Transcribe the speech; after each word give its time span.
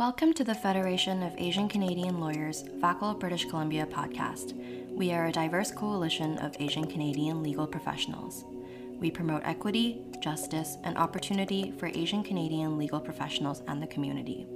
Welcome 0.00 0.32
to 0.32 0.44
the 0.44 0.54
Federation 0.54 1.22
of 1.22 1.34
Asian 1.36 1.68
Canadian 1.68 2.20
Lawyers, 2.20 2.64
FACL 2.80 3.20
British 3.20 3.44
Columbia 3.44 3.84
podcast. 3.84 4.54
We 4.90 5.12
are 5.12 5.26
a 5.26 5.30
diverse 5.30 5.70
coalition 5.70 6.38
of 6.38 6.56
Asian 6.58 6.86
Canadian 6.86 7.42
legal 7.42 7.66
professionals. 7.66 8.46
We 8.98 9.10
promote 9.10 9.42
equity, 9.44 10.00
justice, 10.20 10.78
and 10.84 10.96
opportunity 10.96 11.74
for 11.78 11.88
Asian 11.88 12.24
Canadian 12.24 12.78
legal 12.78 12.98
professionals 12.98 13.60
and 13.68 13.82
the 13.82 13.86
community. 13.88 14.46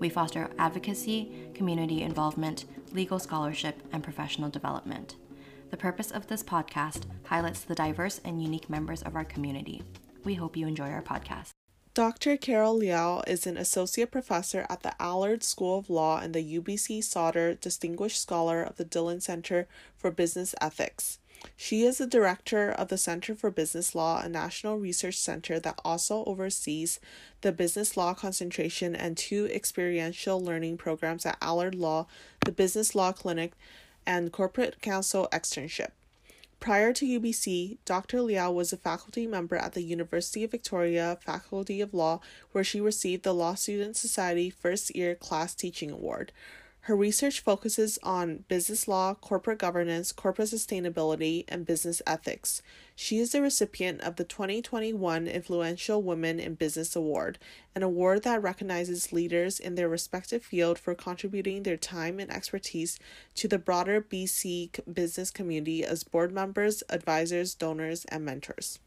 We 0.00 0.08
foster 0.08 0.50
advocacy, 0.58 1.52
community 1.54 2.02
involvement, 2.02 2.64
legal 2.90 3.20
scholarship, 3.20 3.80
and 3.92 4.02
professional 4.02 4.50
development. 4.50 5.14
The 5.70 5.76
purpose 5.76 6.10
of 6.10 6.26
this 6.26 6.42
podcast 6.42 7.04
highlights 7.26 7.60
the 7.60 7.76
diverse 7.76 8.20
and 8.24 8.42
unique 8.42 8.68
members 8.68 9.02
of 9.02 9.14
our 9.14 9.24
community. 9.24 9.84
We 10.24 10.34
hope 10.34 10.56
you 10.56 10.66
enjoy 10.66 10.90
our 10.90 11.02
podcast. 11.02 11.51
Dr. 11.94 12.38
Carol 12.38 12.78
Liao 12.78 13.22
is 13.26 13.46
an 13.46 13.58
associate 13.58 14.10
professor 14.10 14.64
at 14.70 14.82
the 14.82 14.94
Allard 14.98 15.44
School 15.44 15.78
of 15.78 15.90
Law 15.90 16.20
and 16.20 16.32
the 16.32 16.58
UBC 16.58 17.04
Sauder 17.04 17.52
Distinguished 17.52 18.18
Scholar 18.18 18.62
of 18.62 18.76
the 18.76 18.84
Dhillon 18.86 19.20
Center 19.20 19.68
for 19.98 20.10
Business 20.10 20.54
Ethics. 20.58 21.18
She 21.54 21.84
is 21.84 21.98
the 21.98 22.06
director 22.06 22.70
of 22.70 22.88
the 22.88 22.96
Center 22.96 23.34
for 23.34 23.50
Business 23.50 23.94
Law, 23.94 24.22
a 24.22 24.28
national 24.30 24.78
research 24.78 25.18
center 25.18 25.60
that 25.60 25.82
also 25.84 26.24
oversees 26.24 26.98
the 27.42 27.52
business 27.52 27.94
law 27.94 28.14
concentration 28.14 28.96
and 28.96 29.14
two 29.14 29.50
experiential 29.52 30.42
learning 30.42 30.78
programs 30.78 31.26
at 31.26 31.36
Allard 31.42 31.74
Law, 31.74 32.06
the 32.46 32.52
Business 32.52 32.94
Law 32.94 33.12
Clinic, 33.12 33.52
and 34.06 34.32
Corporate 34.32 34.80
Counsel 34.80 35.28
Externship. 35.30 35.90
Prior 36.62 36.92
to 36.92 37.04
UBC, 37.04 37.78
Dr. 37.84 38.22
Liao 38.22 38.52
was 38.52 38.72
a 38.72 38.76
faculty 38.76 39.26
member 39.26 39.56
at 39.56 39.72
the 39.72 39.82
University 39.82 40.44
of 40.44 40.52
Victoria 40.52 41.18
Faculty 41.20 41.80
of 41.80 41.92
Law, 41.92 42.20
where 42.52 42.62
she 42.62 42.80
received 42.80 43.24
the 43.24 43.34
Law 43.34 43.54
Student 43.54 43.96
Society 43.96 44.48
First 44.48 44.94
Year 44.94 45.16
Class 45.16 45.56
Teaching 45.56 45.90
Award. 45.90 46.30
Her 46.86 46.96
research 46.96 47.38
focuses 47.38 47.96
on 48.02 48.44
business 48.48 48.88
law, 48.88 49.14
corporate 49.14 49.60
governance, 49.60 50.10
corporate 50.10 50.48
sustainability, 50.48 51.44
and 51.46 51.64
business 51.64 52.02
ethics. 52.08 52.60
She 52.96 53.20
is 53.20 53.30
the 53.30 53.40
recipient 53.40 54.00
of 54.00 54.16
the 54.16 54.24
2021 54.24 55.28
Influential 55.28 56.02
Women 56.02 56.40
in 56.40 56.56
Business 56.56 56.96
Award, 56.96 57.38
an 57.76 57.84
award 57.84 58.24
that 58.24 58.42
recognizes 58.42 59.12
leaders 59.12 59.60
in 59.60 59.76
their 59.76 59.88
respective 59.88 60.42
field 60.42 60.76
for 60.76 60.96
contributing 60.96 61.62
their 61.62 61.76
time 61.76 62.18
and 62.18 62.32
expertise 62.32 62.98
to 63.36 63.46
the 63.46 63.60
broader 63.60 64.00
BC 64.02 64.80
business 64.92 65.30
community 65.30 65.84
as 65.84 66.02
board 66.02 66.32
members, 66.32 66.82
advisors, 66.88 67.54
donors, 67.54 68.04
and 68.06 68.24
mentors. 68.24 68.80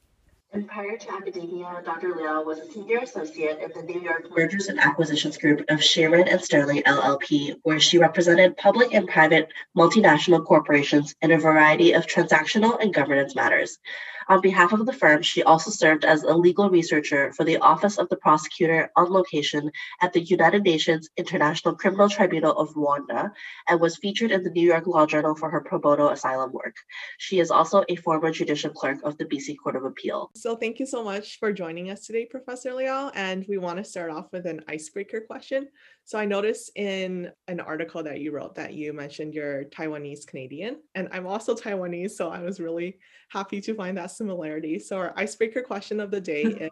And 0.56 0.70
prior 0.70 0.96
to 0.96 1.12
academia, 1.12 1.82
Dr. 1.84 2.16
Liao 2.16 2.42
was 2.42 2.60
a 2.60 2.72
senior 2.72 3.00
associate 3.00 3.60
in 3.60 3.72
the 3.74 3.82
New 3.82 4.00
York 4.00 4.30
Mergers 4.34 4.70
and 4.70 4.80
Acquisitions 4.80 5.38
Group 5.38 5.66
of 5.68 5.84
Shearman 5.84 6.30
and 6.30 6.40
Sterling 6.40 6.82
LLP, 6.84 7.60
where 7.64 7.78
she 7.78 7.98
represented 7.98 8.56
public 8.56 8.94
and 8.94 9.06
private 9.06 9.52
multinational 9.78 10.46
corporations 10.46 11.14
in 11.22 11.34
a 11.34 11.38
variety 11.38 11.92
of 11.92 12.08
transactional 12.08 12.82
and 12.82 12.94
governance 12.94 13.36
matters. 13.36 13.80
On 14.28 14.42
behalf 14.42 14.74
of 14.74 14.86
the 14.86 14.94
firm, 14.94 15.22
she 15.22 15.44
also 15.44 15.70
served 15.70 16.04
as 16.04 16.24
a 16.24 16.34
legal 16.34 16.70
researcher 16.70 17.32
for 17.34 17.44
the 17.44 17.58
Office 17.58 17.98
of 17.98 18.10
the 18.10 18.18
Prosecutor 18.18 18.92
on 18.96 19.12
location 19.12 19.72
at 20.02 20.14
the 20.14 20.22
United 20.22 20.64
Nations 20.64 21.10
International 21.16 21.76
Criminal 21.76 22.10
Tribunal 22.10 22.58
of 22.58 22.74
Rwanda 22.74 23.32
and 23.70 23.80
was 23.80 23.98
featured 23.98 24.32
in 24.32 24.44
the 24.44 24.50
New 24.50 24.66
York 24.68 24.88
Law 24.88 25.06
Journal 25.06 25.36
for 25.36 25.52
her 25.52 25.62
pro 25.62 25.78
bono 25.78 26.10
asylum 26.10 26.52
work. 26.52 26.76
She 27.20 27.40
is 27.40 27.52
also 27.52 27.84
a 27.88 27.96
former 27.98 28.32
judicial 28.32 28.72
clerk 28.72 28.98
of 29.04 29.16
the 29.20 29.26
BC 29.26 29.58
Court 29.62 29.76
of 29.76 29.86
Appeal. 29.86 30.32
So, 30.36 30.56
thank 30.56 30.80
you 30.80 30.88
so 30.88 31.04
much 31.04 31.38
for 31.38 31.54
joining 31.54 31.92
us 31.92 32.08
today, 32.08 32.26
Professor 32.26 32.74
Liao. 32.74 33.12
And 33.14 33.46
we 33.48 33.60
want 33.60 33.78
to 33.78 33.84
start 33.84 34.10
off 34.10 34.32
with 34.32 34.48
an 34.48 34.62
icebreaker 34.68 35.22
question. 35.22 35.68
So 36.06 36.20
I 36.20 36.26
noticed 36.26 36.72
in 36.76 37.32
an 37.48 37.60
article 37.60 38.04
that 38.04 38.20
you 38.20 38.32
wrote 38.32 38.54
that 38.56 38.76
you 38.76 38.94
mentioned 38.94 39.34
you're 39.34 39.66
Taiwanese 39.66 40.28
Canadian, 40.28 40.78
and 40.94 41.10
I'm 41.12 41.26
also 41.26 41.56
Taiwanese, 41.56 42.12
so 42.12 42.30
I 42.30 42.42
was 42.42 42.60
really 42.60 43.00
happy 43.30 43.60
to 43.62 43.74
find 43.74 43.98
that 43.98 44.12
similarity. 44.12 44.78
So 44.78 44.98
our 44.98 45.14
icebreaker 45.18 45.64
question 45.64 46.00
of 46.00 46.12
the 46.12 46.22
day 46.22 46.44
is 46.62 46.70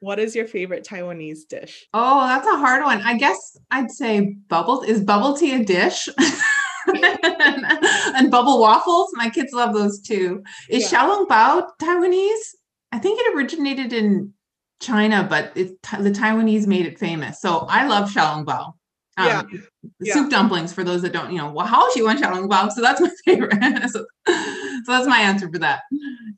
what 0.00 0.18
is 0.18 0.34
your 0.34 0.48
favorite 0.48 0.84
Taiwanese 0.84 1.46
dish? 1.48 1.86
Oh, 1.94 2.26
that's 2.26 2.48
a 2.48 2.56
hard 2.56 2.82
one. 2.82 3.00
I 3.02 3.16
guess 3.16 3.56
I'd 3.70 3.92
say 3.92 4.34
bubble 4.48 4.82
is 4.82 5.00
bubble 5.00 5.36
tea 5.36 5.54
a 5.54 5.64
dish? 5.64 6.08
and 6.88 8.30
bubble 8.32 8.58
waffles. 8.60 9.10
My 9.14 9.30
kids 9.30 9.52
love 9.52 9.74
those 9.74 10.00
too. 10.00 10.42
Is 10.68 10.90
yeah. 10.90 11.04
xiaolong 11.06 11.28
bao 11.28 11.68
Taiwanese? 11.80 12.56
I 12.90 12.98
think 12.98 13.20
it 13.20 13.36
originated 13.36 13.92
in 13.92 14.34
China, 14.82 15.26
but 15.28 15.52
it, 15.56 15.80
the 15.82 16.10
Taiwanese 16.10 16.66
made 16.66 16.84
it 16.86 16.98
famous. 16.98 17.40
So 17.40 17.60
I 17.68 17.86
love 17.86 18.10
xiaolong 18.10 18.44
bao. 18.44 18.74
Um, 19.18 19.26
yeah. 19.26 19.42
yeah. 20.00 20.14
Soup 20.14 20.30
dumplings 20.30 20.72
for 20.72 20.84
those 20.84 21.02
that 21.02 21.12
don't, 21.12 21.30
you 21.30 21.38
know, 21.38 21.50
well, 21.50 21.66
how 21.66 21.90
she 21.92 22.02
went 22.02 22.20
xiaolong 22.20 22.48
bao. 22.48 22.70
So 22.70 22.80
that's 22.80 23.00
my 23.00 23.10
favorite. 23.24 23.90
so, 23.90 24.06
so, 24.26 24.34
that's 24.86 25.06
my 25.06 25.20
answer 25.20 25.50
for 25.50 25.58
that, 25.58 25.82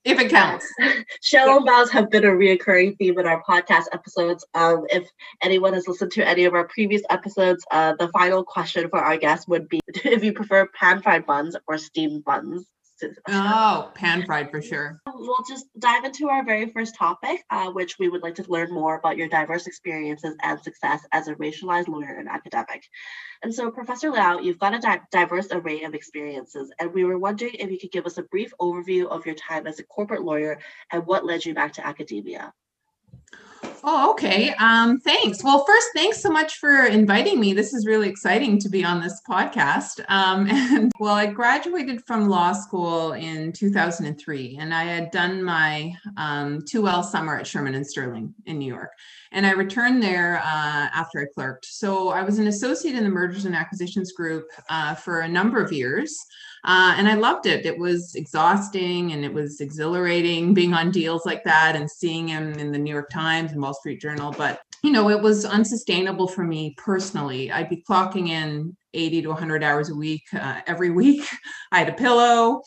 if 0.05 0.19
it 0.19 0.29
counts. 0.31 0.67
xiaolong 1.25 1.65
baos 1.65 1.91
have 1.91 2.11
been 2.11 2.25
a 2.25 2.29
reoccurring 2.29 2.97
theme 2.99 3.19
in 3.19 3.27
our 3.27 3.43
podcast 3.45 3.85
episodes. 3.93 4.45
Um, 4.55 4.85
if 4.91 5.09
anyone 5.43 5.73
has 5.73 5.89
listened 5.89 6.13
to 6.13 6.29
any 6.29 6.45
of 6.45 6.55
our 6.55 6.67
previous 6.69 7.03
episodes, 7.11 7.65
uh, 7.71 7.95
the 7.99 8.09
final 8.09 8.45
question 8.45 8.89
for 8.89 8.99
our 8.99 9.17
guests 9.17 9.49
would 9.49 9.69
be 9.69 9.81
if 9.89 10.25
you 10.25 10.33
prefer 10.33 10.69
pan 10.79 11.01
fried 11.01 11.27
buns 11.27 11.57
or 11.69 11.79
steamed 11.79 12.25
buns. 12.25 12.67
Oh, 13.29 13.91
pan 13.95 14.25
fried 14.25 14.51
for 14.51 14.63
sure. 14.63 15.01
We'll 15.07 15.45
just 15.49 15.67
dive 15.79 16.05
into 16.05 16.29
our 16.29 16.45
very 16.45 16.71
first 16.71 16.95
topic, 16.95 17.45
uh, 17.51 17.71
which 17.71 17.99
we 17.99 18.09
would 18.09 18.23
like 18.23 18.35
to 18.37 18.45
learn 18.49 18.73
more 18.73 18.97
about 18.97 19.17
your 19.17 19.29
diverse 19.29 19.67
experiences 19.67 20.37
and 20.43 20.61
success 20.61 21.01
as 21.13 21.29
a 21.29 21.35
racialized 21.35 21.89
lawyer 21.89 22.17
and 22.19 22.29
academic. 22.29 22.85
And 23.43 23.55
so, 23.55 23.71
Professor 23.71 24.11
Liao, 24.11 24.39
you've 24.39 24.59
got 24.59 24.75
a 24.75 24.79
di- 24.79 25.01
diverse 25.11 25.49
array 25.51 25.83
of 25.83 25.95
experiences, 25.95 26.73
and 26.79 26.93
we 26.93 27.05
were 27.05 27.19
wondering 27.19 27.55
if 27.55 27.71
you 27.71 27.79
could 27.79 27.93
give 27.93 28.07
us 28.07 28.19
a 28.19 28.23
brief 28.23 28.53
overview 28.61 29.07
of 29.07 29.27
your 29.27 29.35
time 29.35 29.67
as 29.67 29.79
a 29.79 29.85
corporate 29.85 30.23
lawyer 30.23 30.59
and 30.93 31.07
what 31.07 31.25
led 31.25 31.45
you 31.45 31.55
back 31.55 31.73
to 31.75 31.87
academia. 31.87 32.53
Oh, 33.87 34.13
okay. 34.13 34.55
Um, 34.55 34.99
thanks. 34.99 35.45
Well, 35.45 35.63
first, 35.67 35.89
thanks 35.95 36.19
so 36.19 36.31
much 36.31 36.57
for 36.57 36.87
inviting 36.87 37.39
me. 37.39 37.53
This 37.53 37.75
is 37.75 37.87
really 37.87 38.09
exciting 38.09 38.59
to 38.61 38.71
be 38.71 38.83
on 38.83 39.03
this 39.03 39.21
podcast. 39.29 40.03
Um, 40.09 40.47
and 40.51 40.91
well, 40.99 41.13
I 41.13 41.27
graduated 41.27 42.03
from 42.07 42.31
law 42.31 42.55
school 42.55 43.13
in 43.13 43.53
2003, 43.53 44.57
and 44.59 44.73
I 44.73 44.85
had 44.85 45.11
done 45.11 45.45
my 45.45 45.93
um, 46.17 46.63
2L 46.63 47.05
summer 47.05 47.37
at 47.37 47.47
Shearman 47.47 47.75
and 47.75 47.87
Sterling 47.87 48.33
in 48.47 48.59
New 48.59 48.73
York. 48.73 48.91
And 49.33 49.45
I 49.45 49.51
returned 49.51 50.03
there 50.03 50.39
uh, 50.39 50.89
after 50.95 51.21
I 51.21 51.27
clerked. 51.35 51.67
So 51.67 52.09
I 52.09 52.23
was 52.23 52.39
an 52.39 52.47
associate 52.47 52.95
in 52.95 53.05
the 53.05 53.11
mergers 53.11 53.45
and 53.45 53.55
acquisitions 53.55 54.13
group 54.13 54.47
uh, 54.71 54.95
for 54.95 55.21
a 55.21 55.29
number 55.29 55.63
of 55.63 55.75
years. 55.75 56.25
Uh, 56.65 56.95
and 56.97 57.07
I 57.07 57.15
loved 57.15 57.47
it. 57.47 57.67
It 57.67 57.79
was 57.79 58.15
exhausting 58.15 59.13
and 59.13 59.25
it 59.25 59.33
was 59.33 59.61
exhilarating 59.61 60.55
being 60.55 60.73
on 60.73 60.91
deals 60.91 61.27
like 61.27 61.45
that 61.45 61.77
and 61.77 61.91
seeing 61.91 62.29
him 62.29 62.55
in 62.55 62.73
the 62.73 62.79
New 62.79 62.93
York 62.93 63.11
Times 63.11 63.53
and 63.53 63.61
Wall 63.61 63.75
Street 63.75 64.01
Journal. 64.01 64.35
But, 64.37 64.61
you 64.83 64.91
know, 64.91 65.11
it 65.11 65.21
was 65.21 65.45
unsustainable 65.45 66.27
for 66.27 66.43
me 66.43 66.75
personally. 66.79 67.53
I'd 67.53 67.69
be 67.69 67.85
clocking 67.89 68.29
in 68.29 68.75
80 68.95 69.23
to 69.23 69.29
100 69.29 69.63
hours 69.63 69.91
a 69.91 69.95
week 69.95 70.23
uh, 70.33 70.61
every 70.67 70.91
week. 70.91 71.27
I 71.73 71.81
had 71.81 71.91
a 71.91 71.95
pillow, 71.95 72.63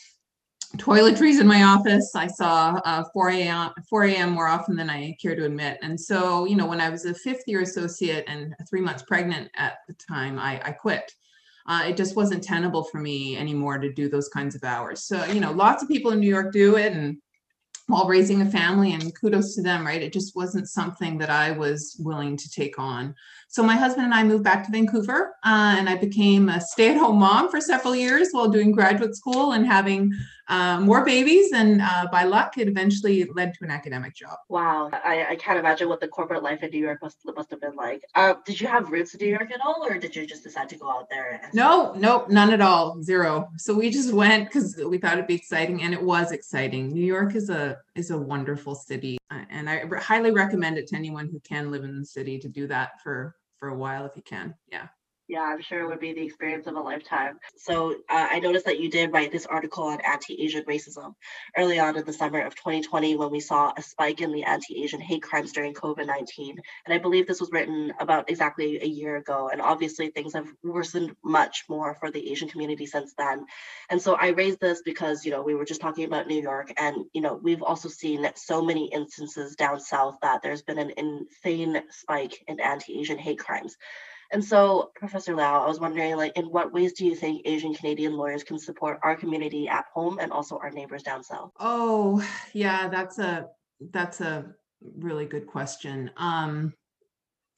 toiletries 0.76 1.40
in 1.40 1.48
my 1.48 1.64
office. 1.64 2.12
I 2.14 2.28
saw 2.28 2.80
uh, 2.86 3.04
4 3.14 3.30
a.m. 3.32 3.72
4 3.90 4.04
a.m. 4.04 4.30
more 4.30 4.48
often 4.48 4.76
than 4.76 4.92
I 4.92 5.16
care 5.20 5.36
to 5.36 5.46
admit. 5.46 5.80
And 5.82 6.00
so, 6.00 6.46
you 6.46 6.56
know, 6.56 6.68
when 6.68 6.82
I 6.82 6.90
was 6.90 7.06
a 7.06 7.16
fifth 7.16 7.44
year 7.48 7.62
associate 7.62 8.26
and 8.28 8.54
three 8.70 8.82
months 8.82 9.02
pregnant 9.08 9.50
at 9.56 9.78
the 9.88 9.96
time, 9.96 10.38
I, 10.38 10.62
I 10.64 10.72
quit 10.72 11.12
uh, 11.68 11.84
it 11.86 11.98
just 11.98 12.16
wasn't 12.16 12.44
tenable 12.44 12.84
for 12.84 13.00
me 13.00 13.38
anymore 13.38 13.78
to 13.78 13.92
do 13.92 14.10
those 14.10 14.30
kinds 14.30 14.56
of 14.56 14.64
hours. 14.64 15.04
So, 15.04 15.24
you 15.26 15.40
know, 15.40 15.52
lots 15.52 15.84
of 15.84 15.90
people 15.90 16.12
in 16.12 16.20
New 16.20 16.30
York 16.30 16.54
do 16.54 16.78
it 16.78 16.94
and 16.94 17.18
while 17.88 18.08
raising 18.08 18.42
a 18.42 18.46
family 18.46 18.94
and 18.94 19.16
kudos 19.16 19.56
to 19.56 19.62
them, 19.62 19.86
right? 19.86 20.02
It 20.02 20.12
just 20.12 20.36
wasn't 20.36 20.68
something 20.68 21.18
that 21.20 21.30
I 21.30 21.52
was 21.52 21.96
willing 22.00 22.36
to 22.36 22.50
take 22.50 22.78
on. 22.78 23.16
So 23.48 23.64
my 23.64 23.76
husband 23.76 24.06
and 24.06 24.14
I 24.14 24.24
moved 24.24 24.44
back 24.44 24.66
to 24.66 24.72
Vancouver 24.72 25.36
uh, 25.46 25.76
and 25.78 25.88
I 25.88 25.96
became 25.96 26.50
a 26.50 26.60
stay 26.60 26.90
at 26.90 26.98
home 26.98 27.20
mom 27.20 27.50
for 27.50 27.62
several 27.62 27.96
years 27.96 28.30
while 28.32 28.50
doing 28.50 28.74
graduate 28.74 29.16
school 29.16 29.54
and 29.54 29.66
having 29.66 30.12
uh, 30.48 30.80
more 30.80 31.04
babies. 31.04 31.52
And 31.52 31.82
uh, 31.82 32.08
by 32.12 32.24
luck, 32.24 32.58
it 32.58 32.68
eventually 32.68 33.26
led 33.36 33.54
to 33.56 33.64
an 33.64 33.72
academic 33.72 34.16
job. 34.16 34.38
Wow. 34.50 34.90
I, 34.92 35.28
I 35.32 35.36
can't 35.36 35.60
imagine 35.60 35.90
what 35.90 36.00
the 36.00 36.08
corporate 36.08 36.44
life 36.44 36.64
in 36.64 36.72
New 36.72 36.80
York 36.80 37.00
must, 37.02 37.20
must 37.36 37.52
have 37.52 37.62
been 37.62 37.76
like. 37.76 38.04
Uh, 38.16 38.36
did 38.46 38.60
you 38.60 38.68
have 38.68 38.90
roots 38.90 39.14
in 39.14 39.26
New 39.26 39.32
York 39.32 39.52
at 39.52 39.62
all, 39.62 39.86
or 39.86 39.98
did 39.98 40.16
you 40.16 40.26
just 40.26 40.44
decide 40.44 40.70
to 40.70 40.78
go 40.78 40.90
out 40.90 41.10
there? 41.10 41.42
no, 41.54 41.94
no, 41.94 42.26
none 42.30 42.52
at 42.52 42.62
all. 42.62 43.02
Zero. 43.02 43.50
So 43.58 43.74
we 43.74 43.90
just 43.90 44.14
went 44.14 44.46
because 44.46 44.76
we 44.88 44.98
thought 44.98 45.14
it'd 45.14 45.28
be 45.28 45.36
exciting 45.36 45.84
and 45.84 45.94
it 45.94 46.02
was 46.02 46.32
exciting. 46.32 46.90
New 46.90 47.06
York 47.06 47.36
is 47.36 47.50
a 47.50 47.78
is 47.96 48.12
a 48.12 48.18
wonderful 48.18 48.76
city. 48.76 49.18
Uh, 49.32 49.42
and 49.50 49.70
I 49.70 49.84
highly 50.00 50.32
recommend 50.32 50.78
it 50.78 50.88
to 50.88 50.96
anyone 50.96 51.30
who 51.30 51.40
can 51.42 51.72
live 51.72 51.84
in 51.84 52.00
the 52.00 52.06
city 52.06 52.40
to 52.40 52.48
do 52.48 52.68
that 52.68 53.02
for 53.02 53.36
for 53.58 53.70
a 53.70 53.76
while 53.76 54.06
if 54.06 54.16
you 54.16 54.22
can. 54.22 54.54
Yeah. 54.72 54.88
Yeah, 55.30 55.42
I'm 55.42 55.62
sure 55.62 55.82
it 55.82 55.88
would 55.88 56.00
be 56.00 56.14
the 56.14 56.26
experience 56.26 56.68
of 56.68 56.76
a 56.76 56.80
lifetime. 56.80 57.38
So 57.58 57.92
uh, 58.10 58.28
I 58.32 58.40
noticed 58.40 58.64
that 58.66 58.80
you 58.80 58.90
did 58.90 59.12
write 59.12 59.30
this 59.30 59.46
article 59.46 59.84
on 59.84 60.00
anti-Asian 60.00 60.64
racism 60.64 61.16
early 61.58 61.80
on 61.80 61.98
in 61.98 62.06
the 62.06 62.14
summer 62.14 62.40
of 62.40 62.56
2020 62.56 63.18
when 63.18 63.30
we 63.30 63.42
saw 63.42 63.74
a 63.76 63.82
spike 63.82 64.22
in 64.22 64.32
the 64.32 64.44
anti-Asian 64.44 65.02
hate 65.02 65.22
crimes 65.22 65.52
during 65.52 65.74
COVID-19. 65.74 66.56
And 66.86 66.94
I 66.94 66.98
believe 66.98 67.28
this 67.28 67.42
was 67.42 67.52
written 67.52 67.92
about 68.00 68.30
exactly 68.30 68.82
a 68.82 68.86
year 68.86 69.18
ago. 69.18 69.50
And 69.52 69.62
obviously 69.62 70.12
things 70.12 70.34
have 70.34 70.48
worsened 70.64 71.14
much 71.26 71.66
more 71.68 71.96
for 71.96 72.10
the 72.10 72.32
Asian 72.32 72.48
community 72.48 72.86
since 72.86 73.14
then. 73.18 73.48
And 73.90 74.02
so 74.02 74.16
I 74.16 74.30
raised 74.30 74.62
this 74.62 74.82
because, 74.86 75.26
you 75.26 75.32
know, 75.32 75.42
we 75.42 75.56
were 75.56 75.66
just 75.66 75.82
talking 75.82 76.06
about 76.06 76.28
New 76.28 76.42
York 76.42 76.72
and, 76.78 77.04
you 77.14 77.20
know, 77.20 77.34
we've 77.36 77.64
also 77.64 77.90
seen 77.90 78.30
so 78.36 78.64
many 78.64 78.86
instances 78.94 79.58
down 79.58 79.82
south 79.82 80.20
that 80.22 80.42
there's 80.42 80.62
been 80.62 80.80
an 80.80 80.94
insane 80.96 81.84
spike 81.90 82.46
in 82.48 82.62
anti-Asian 82.62 83.18
hate 83.18 83.40
crimes. 83.40 83.76
And 84.32 84.44
so, 84.44 84.92
Professor 84.96 85.36
Lau, 85.36 85.64
I 85.64 85.68
was 85.68 85.80
wondering, 85.80 86.16
like, 86.18 86.38
in 86.38 86.46
what 86.46 86.74
ways 86.74 86.94
do 86.94 87.06
you 87.06 87.16
think 87.16 87.42
Asian 87.46 87.74
Canadian 87.74 88.14
lawyers 88.14 88.44
can 88.44 88.60
support 88.60 89.00
our 89.04 89.16
community 89.16 89.68
at 89.70 89.86
home 89.94 90.20
and 90.20 90.32
also 90.32 90.58
our 90.58 90.70
neighbors 90.70 91.04
down 91.04 91.24
south? 91.24 91.52
Oh, 91.60 92.26
yeah, 92.54 92.90
that's 92.90 93.20
a 93.20 93.48
that's 93.92 94.22
a 94.22 94.46
really 94.98 95.26
good 95.26 95.48
question. 95.48 96.12
Um, 96.18 96.74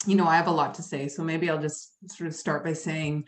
you 0.05 0.15
know, 0.15 0.27
I 0.27 0.37
have 0.37 0.47
a 0.47 0.51
lot 0.51 0.75
to 0.75 0.83
say, 0.83 1.07
so 1.07 1.23
maybe 1.23 1.49
I'll 1.49 1.61
just 1.61 1.93
sort 2.11 2.27
of 2.27 2.35
start 2.35 2.63
by 2.63 2.73
saying, 2.73 3.25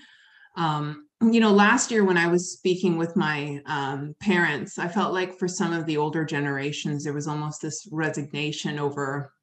um, 0.56 1.08
you 1.22 1.40
know, 1.40 1.52
last 1.52 1.92
year 1.92 2.04
when 2.04 2.18
I 2.18 2.28
was 2.28 2.52
speaking 2.52 2.98
with 2.98 3.16
my 3.16 3.62
um, 3.66 4.16
parents, 4.20 4.80
I 4.80 4.88
felt 4.88 5.14
like 5.14 5.38
for 5.38 5.48
some 5.48 5.74
of 5.74 5.86
the 5.86 5.98
older 5.98 6.26
generations, 6.26 7.04
there 7.04 7.14
was 7.14 7.28
almost 7.28 7.62
this 7.62 7.88
resignation 7.92 8.80
over 8.80 9.34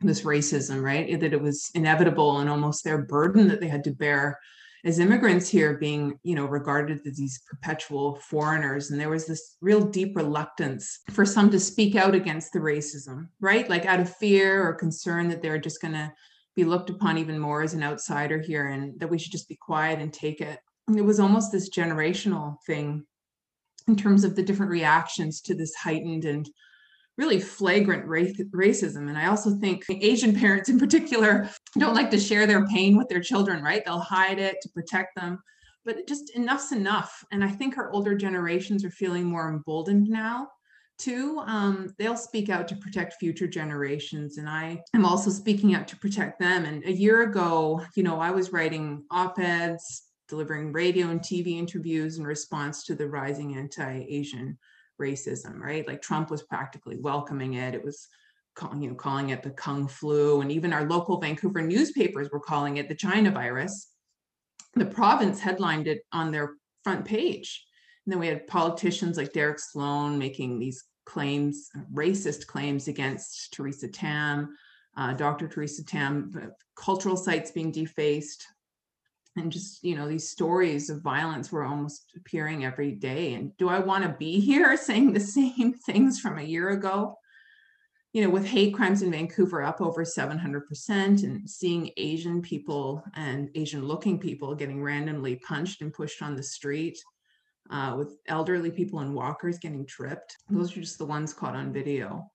this 0.00 0.22
racism, 0.22 0.82
right? 0.82 1.18
That 1.20 1.32
it 1.32 1.40
was 1.40 1.70
inevitable 1.74 2.38
and 2.38 2.50
almost 2.50 2.84
their 2.84 2.98
burden 2.98 3.48
that 3.48 3.60
they 3.60 3.68
had 3.68 3.84
to 3.84 3.92
bear 3.92 4.38
as 4.84 5.00
immigrants 5.00 5.48
here 5.48 5.78
being, 5.78 6.18
you 6.22 6.36
know, 6.36 6.44
regarded 6.44 7.00
as 7.06 7.16
these 7.16 7.42
perpetual 7.48 8.16
foreigners. 8.16 8.90
And 8.90 9.00
there 9.00 9.10
was 9.10 9.26
this 9.26 9.56
real 9.60 9.84
deep 9.84 10.16
reluctance 10.16 11.00
for 11.10 11.24
some 11.24 11.50
to 11.50 11.58
speak 11.58 11.96
out 11.96 12.14
against 12.14 12.52
the 12.52 12.60
racism, 12.60 13.28
right? 13.40 13.68
Like 13.68 13.84
out 13.84 14.00
of 14.00 14.14
fear 14.16 14.66
or 14.66 14.74
concern 14.74 15.28
that 15.28 15.42
they're 15.42 15.58
just 15.58 15.80
going 15.80 15.94
to 15.94 16.12
be 16.54 16.64
looked 16.64 16.90
upon 16.90 17.18
even 17.18 17.38
more 17.38 17.62
as 17.62 17.74
an 17.74 17.82
outsider 17.82 18.40
here 18.40 18.68
and 18.68 18.98
that 19.00 19.10
we 19.10 19.18
should 19.18 19.32
just 19.32 19.48
be 19.48 19.56
quiet 19.56 19.98
and 19.98 20.12
take 20.12 20.40
it. 20.40 20.60
And 20.86 20.96
it 20.96 21.02
was 21.02 21.18
almost 21.18 21.50
this 21.50 21.68
generational 21.68 22.56
thing 22.66 23.04
in 23.88 23.96
terms 23.96 24.24
of 24.24 24.36
the 24.36 24.42
different 24.42 24.70
reactions 24.70 25.40
to 25.42 25.54
this 25.54 25.74
heightened 25.74 26.24
and 26.24 26.48
really 27.18 27.40
flagrant 27.40 28.06
racism. 28.06 29.08
And 29.08 29.16
I 29.16 29.26
also 29.26 29.56
think 29.56 29.84
Asian 29.88 30.34
parents 30.34 30.68
in 30.68 30.78
particular 30.78 31.48
don't 31.78 31.94
like 31.94 32.10
to 32.10 32.20
share 32.20 32.46
their 32.46 32.66
pain 32.66 32.96
with 32.96 33.08
their 33.08 33.20
children, 33.20 33.62
right? 33.62 33.84
They'll 33.84 33.98
hide 33.98 34.38
it 34.38 34.56
to 34.62 34.68
protect 34.70 35.16
them. 35.16 35.42
But 35.84 36.06
just 36.06 36.34
enough's 36.34 36.72
enough. 36.72 37.24
And 37.30 37.44
I 37.44 37.48
think 37.48 37.78
our 37.78 37.90
older 37.92 38.14
generations 38.14 38.84
are 38.84 38.90
feeling 38.90 39.24
more 39.24 39.48
emboldened 39.48 40.08
now 40.08 40.48
too 40.98 41.42
um, 41.46 41.94
they'll 41.98 42.16
speak 42.16 42.48
out 42.48 42.66
to 42.68 42.76
protect 42.76 43.14
future 43.14 43.46
generations 43.46 44.38
and 44.38 44.48
i 44.48 44.82
am 44.94 45.04
also 45.04 45.30
speaking 45.30 45.74
out 45.74 45.86
to 45.88 45.96
protect 45.96 46.38
them 46.38 46.64
and 46.64 46.84
a 46.84 46.92
year 46.92 47.22
ago 47.22 47.82
you 47.94 48.02
know 48.02 48.18
i 48.20 48.30
was 48.30 48.52
writing 48.52 49.04
op-eds 49.10 50.04
delivering 50.28 50.72
radio 50.72 51.08
and 51.08 51.20
tv 51.20 51.58
interviews 51.58 52.18
in 52.18 52.24
response 52.24 52.84
to 52.84 52.94
the 52.94 53.06
rising 53.06 53.56
anti-asian 53.56 54.56
racism, 55.00 55.58
right? 55.58 55.86
Like 55.86 56.02
Trump 56.02 56.30
was 56.30 56.42
practically 56.42 56.96
welcoming 56.96 57.54
it. 57.54 57.74
It 57.74 57.84
was 57.84 58.08
calling, 58.54 58.82
you 58.82 58.90
know, 58.90 58.94
calling 58.94 59.30
it 59.30 59.42
the 59.42 59.50
Kung 59.50 59.86
flu. 59.86 60.40
And 60.40 60.50
even 60.50 60.72
our 60.72 60.88
local 60.88 61.20
Vancouver 61.20 61.62
newspapers 61.62 62.30
were 62.30 62.40
calling 62.40 62.78
it 62.78 62.88
the 62.88 62.94
China 62.94 63.30
virus. 63.30 63.88
The 64.74 64.86
province 64.86 65.40
headlined 65.40 65.86
it 65.86 66.02
on 66.12 66.30
their 66.30 66.54
front 66.84 67.04
page. 67.04 67.64
And 68.04 68.12
then 68.12 68.20
we 68.20 68.28
had 68.28 68.46
politicians 68.46 69.16
like 69.16 69.32
Derek 69.32 69.58
Sloan 69.58 70.18
making 70.18 70.58
these 70.58 70.84
claims, 71.04 71.68
racist 71.92 72.46
claims 72.46 72.88
against 72.88 73.52
Theresa 73.52 73.88
Tam, 73.88 74.56
uh, 74.96 75.12
Dr. 75.12 75.48
Theresa 75.48 75.84
Tam, 75.84 76.52
cultural 76.76 77.16
sites 77.16 77.50
being 77.50 77.72
defaced, 77.72 78.46
and 79.36 79.52
just 79.52 79.84
you 79.84 79.94
know 79.94 80.08
these 80.08 80.28
stories 80.28 80.90
of 80.90 81.02
violence 81.02 81.52
were 81.52 81.64
almost 81.64 82.12
appearing 82.16 82.64
every 82.64 82.92
day 82.92 83.34
and 83.34 83.56
do 83.56 83.68
i 83.68 83.78
want 83.78 84.02
to 84.02 84.16
be 84.18 84.40
here 84.50 84.76
saying 84.76 85.12
the 85.12 85.20
same 85.20 85.74
things 85.74 86.20
from 86.20 86.38
a 86.38 86.42
year 86.42 86.70
ago? 86.70 87.18
You 88.12 88.22
know 88.22 88.30
with 88.30 88.46
hate 88.46 88.72
crimes 88.72 89.02
in 89.02 89.10
vancouver 89.10 89.62
up 89.62 89.82
over 89.82 90.02
700% 90.02 91.22
and 91.22 91.50
seeing 91.50 91.90
asian 91.98 92.40
people 92.40 93.04
and 93.14 93.50
asian 93.54 93.84
looking 93.84 94.18
people 94.18 94.54
getting 94.54 94.82
randomly 94.82 95.36
punched 95.36 95.82
and 95.82 95.92
pushed 95.92 96.22
on 96.22 96.34
the 96.34 96.42
street 96.42 96.98
uh, 97.68 97.94
with 97.98 98.16
elderly 98.26 98.70
people 98.70 99.00
and 99.00 99.14
walkers 99.14 99.58
getting 99.58 99.84
tripped 99.84 100.36
those 100.48 100.74
are 100.74 100.80
just 100.80 100.96
the 100.96 101.04
ones 101.04 101.34
caught 101.34 101.54
on 101.54 101.74
video. 101.74 102.30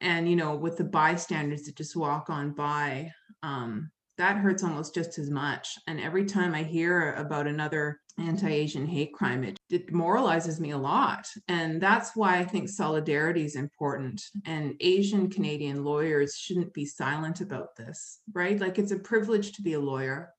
And 0.00 0.28
you 0.28 0.34
know 0.34 0.56
with 0.56 0.76
the 0.78 0.84
bystanders 0.84 1.62
that 1.62 1.76
just 1.76 1.94
walk 1.94 2.28
on 2.28 2.50
by 2.50 3.12
um, 3.44 3.90
that 4.20 4.36
hurts 4.36 4.62
almost 4.62 4.94
just 4.94 5.18
as 5.18 5.30
much. 5.30 5.78
And 5.86 5.98
every 5.98 6.26
time 6.26 6.54
I 6.54 6.62
hear 6.62 7.14
about 7.14 7.46
another 7.46 8.00
mm-hmm. 8.18 8.28
anti 8.28 8.48
Asian 8.48 8.86
hate 8.86 9.14
crime, 9.14 9.44
it, 9.44 9.56
it 9.70 9.86
demoralizes 9.86 10.60
me 10.60 10.72
a 10.72 10.78
lot. 10.78 11.26
And 11.48 11.80
that's 11.80 12.14
why 12.14 12.36
I 12.38 12.44
think 12.44 12.68
solidarity 12.68 13.44
is 13.46 13.56
important. 13.56 14.20
Mm-hmm. 14.20 14.52
And 14.52 14.74
Asian 14.80 15.30
Canadian 15.30 15.84
lawyers 15.84 16.36
shouldn't 16.36 16.74
be 16.74 16.84
silent 16.84 17.40
about 17.40 17.76
this, 17.76 18.20
right? 18.34 18.60
Like 18.60 18.78
it's 18.78 18.92
a 18.92 18.98
privilege 18.98 19.52
to 19.52 19.62
be 19.62 19.72
a 19.72 19.80
lawyer, 19.80 20.30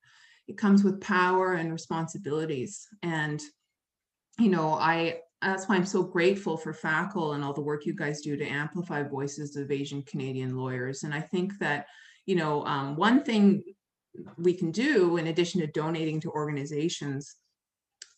it 0.47 0.57
comes 0.57 0.83
with 0.83 1.01
power 1.01 1.53
and 1.53 1.71
responsibilities. 1.71 2.87
And, 3.01 3.41
you 4.37 4.49
know, 4.49 4.75
I, 4.75 5.21
that's 5.41 5.67
why 5.67 5.75
I'm 5.75 5.85
so 5.85 6.03
grateful 6.03 6.55
for 6.55 6.71
FACL 6.71 7.33
and 7.33 7.43
all 7.43 7.53
the 7.53 7.61
work 7.61 7.87
you 7.87 7.95
guys 7.95 8.21
do 8.21 8.37
to 8.37 8.45
amplify 8.45 9.01
voices 9.01 9.55
of 9.55 9.71
Asian 9.71 10.03
Canadian 10.03 10.55
lawyers. 10.55 11.01
And 11.01 11.15
I 11.15 11.21
think 11.21 11.57
that 11.59 11.87
you 12.25 12.35
know, 12.35 12.65
um, 12.65 12.95
one 12.95 13.23
thing 13.23 13.63
we 14.37 14.53
can 14.53 14.71
do 14.71 15.17
in 15.17 15.27
addition 15.27 15.61
to 15.61 15.67
donating 15.67 16.19
to 16.21 16.31
organizations 16.31 17.35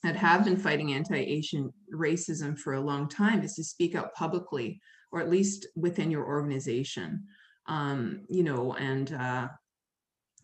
that 0.03 0.15
have 0.15 0.43
been 0.43 0.57
fighting 0.57 0.93
anti-Asian 0.93 1.71
racism 1.93 2.57
for 2.57 2.73
a 2.73 2.81
long 2.81 3.07
time 3.07 3.41
is 3.41 3.55
to 3.55 3.63
speak 3.63 3.95
out 3.95 4.13
publicly, 4.13 4.81
or 5.11 5.21
at 5.21 5.29
least 5.29 5.67
within 5.75 6.11
your 6.11 6.25
organization, 6.25 7.23
um, 7.67 8.21
you 8.29 8.43
know, 8.43 8.73
and 8.73 9.13
uh, 9.13 9.47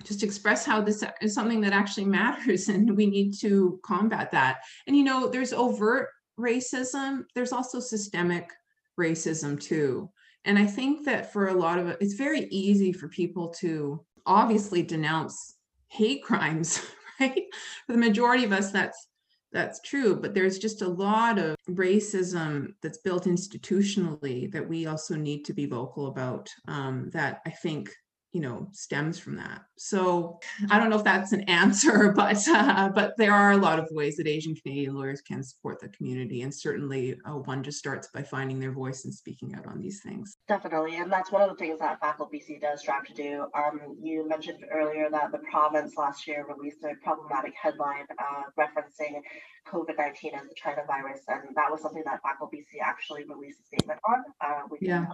just 0.05 0.23
express 0.23 0.65
how 0.65 0.79
this 0.79 1.03
is 1.21 1.33
something 1.33 1.59
that 1.61 1.73
actually 1.73 2.05
matters, 2.19 2.69
and 2.69 2.95
we 2.95 3.05
need 3.05 3.33
to 3.39 3.79
combat 3.83 4.31
that. 4.31 4.59
And 4.87 4.95
you 4.95 5.03
know, 5.03 5.27
there's 5.27 5.51
overt 5.51 6.09
racism. 6.39 7.25
There's 7.35 7.51
also 7.51 7.81
systemic 7.81 8.49
racism 8.97 9.59
too. 9.59 10.09
And 10.45 10.57
I 10.57 10.65
think 10.65 11.05
that 11.05 11.31
for 11.33 11.47
a 11.47 11.53
lot 11.53 11.79
of 11.79 11.87
it, 11.87 11.97
it's 11.99 12.13
very 12.13 12.45
easy 12.45 12.93
for 12.93 13.07
people 13.07 13.49
to 13.59 14.03
obviously 14.25 14.83
denounce 14.83 15.55
hate 15.87 16.23
crimes, 16.23 16.81
right? 17.19 17.43
For 17.85 17.93
the 17.93 17.99
majority 17.99 18.45
of 18.45 18.51
us, 18.51 18.71
that's 18.71 19.07
that's 19.51 19.81
true, 19.81 20.15
but 20.15 20.35
there's 20.35 20.59
just 20.59 20.83
a 20.83 20.87
lot 20.87 21.39
of 21.39 21.55
racism 21.67 22.67
that's 22.83 22.99
built 22.99 23.25
institutionally 23.25 24.51
that 24.51 24.67
we 24.67 24.85
also 24.85 25.15
need 25.15 25.43
to 25.45 25.53
be 25.53 25.65
vocal 25.65 26.07
about. 26.07 26.47
Um, 26.67 27.09
that 27.13 27.41
I 27.47 27.49
think 27.49 27.89
you 28.31 28.41
know 28.41 28.67
stems 28.71 29.17
from 29.17 29.35
that. 29.35 29.61
So 29.77 30.39
i 30.69 30.77
don't 30.79 30.89
know 30.89 30.97
if 30.97 31.03
that's 31.03 31.31
an 31.31 31.41
answer 31.41 32.11
but 32.15 32.37
uh, 32.47 32.89
but 32.89 33.15
there 33.17 33.33
are 33.33 33.51
a 33.51 33.57
lot 33.57 33.79
of 33.79 33.87
ways 33.91 34.17
that 34.17 34.27
asian 34.27 34.55
canadian 34.55 34.95
lawyers 34.95 35.21
can 35.21 35.41
support 35.41 35.79
the 35.79 35.89
community 35.89 36.41
and 36.41 36.53
certainly 36.53 37.17
uh, 37.25 37.31
one 37.31 37.63
just 37.63 37.79
starts 37.79 38.09
by 38.13 38.21
finding 38.21 38.59
their 38.59 38.71
voice 38.71 39.05
and 39.05 39.13
speaking 39.13 39.55
out 39.55 39.65
on 39.65 39.79
these 39.79 40.01
things. 40.01 40.37
Definitely 40.47 40.97
and 40.97 41.11
that's 41.11 41.31
one 41.31 41.41
of 41.41 41.49
the 41.49 41.55
things 41.55 41.79
that 41.79 41.99
FACL 42.01 42.31
bc 42.31 42.61
does 42.61 42.81
strive 42.81 43.05
to 43.05 43.13
do. 43.13 43.47
Um, 43.55 43.97
you 44.01 44.27
mentioned 44.27 44.65
earlier 44.71 45.09
that 45.09 45.31
the 45.31 45.39
province 45.51 45.95
last 45.97 46.27
year 46.27 46.45
released 46.47 46.83
a 46.83 46.93
problematic 47.03 47.53
headline 47.61 48.05
uh, 48.19 48.43
referencing 48.59 49.21
covid-19 49.67 50.33
as 50.33 50.47
the 50.47 50.55
china 50.55 50.81
virus 50.87 51.21
and 51.27 51.55
that 51.55 51.71
was 51.71 51.81
something 51.81 52.03
that 52.05 52.19
FACL 52.23 52.49
bc 52.53 52.79
actually 52.83 53.23
released 53.25 53.61
a 53.61 53.65
statement 53.65 53.99
on. 54.07 54.23
Uh, 54.41 54.61
we 54.69 54.77
yeah. 54.81 55.05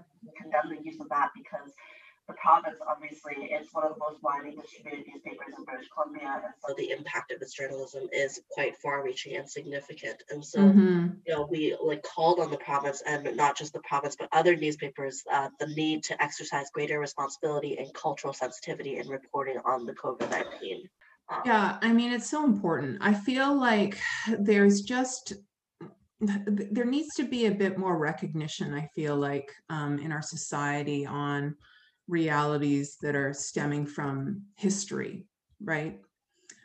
condemn 0.41 0.75
the 0.75 0.83
use 0.83 0.99
of 0.99 1.09
that 1.09 1.29
because 1.35 1.71
the 2.27 2.33
province, 2.33 2.77
obviously, 2.87 3.35
is 3.45 3.67
one 3.71 3.85
of 3.85 3.93
the 3.93 3.99
most 3.99 4.23
widely 4.23 4.55
distributed 4.59 5.05
newspapers 5.07 5.53
in 5.57 5.63
British 5.63 5.87
Columbia, 5.93 6.41
and 6.43 6.53
so 6.67 6.73
the 6.77 6.89
impact 6.89 7.31
of 7.31 7.41
its 7.41 7.53
journalism 7.53 8.07
is 8.11 8.41
quite 8.51 8.75
far-reaching 8.77 9.35
and 9.35 9.49
significant. 9.49 10.23
And 10.31 10.43
so, 10.43 10.59
mm-hmm. 10.59 11.07
you 11.25 11.33
know, 11.33 11.47
we 11.49 11.77
like 11.83 12.03
called 12.03 12.39
on 12.39 12.49
the 12.49 12.57
province, 12.57 13.03
and 13.05 13.35
not 13.35 13.55
just 13.57 13.73
the 13.73 13.81
province, 13.81 14.15
but 14.17 14.29
other 14.31 14.55
newspapers, 14.55 15.21
uh, 15.31 15.49
the 15.59 15.67
need 15.67 16.03
to 16.05 16.21
exercise 16.21 16.67
greater 16.73 16.99
responsibility 16.99 17.77
and 17.77 17.93
cultural 17.93 18.33
sensitivity 18.33 18.97
in 18.97 19.07
reporting 19.07 19.59
on 19.65 19.85
the 19.85 19.93
COVID 19.93 20.29
nineteen. 20.31 20.89
Um, 21.29 21.41
yeah, 21.45 21.77
I 21.81 21.91
mean, 21.91 22.11
it's 22.11 22.29
so 22.29 22.43
important. 22.43 22.99
I 23.01 23.13
feel 23.13 23.55
like 23.55 23.99
there's 24.39 24.81
just 24.81 25.33
there 26.21 26.85
needs 26.85 27.13
to 27.15 27.23
be 27.23 27.45
a 27.45 27.51
bit 27.51 27.77
more 27.77 27.97
recognition. 27.97 28.73
I 28.73 28.89
feel 28.95 29.15
like 29.15 29.51
um, 29.69 29.99
in 29.99 30.11
our 30.11 30.21
society 30.21 31.05
on 31.05 31.55
realities 32.07 32.97
that 33.01 33.15
are 33.15 33.33
stemming 33.33 33.85
from 33.85 34.43
history, 34.55 35.25
right? 35.63 35.99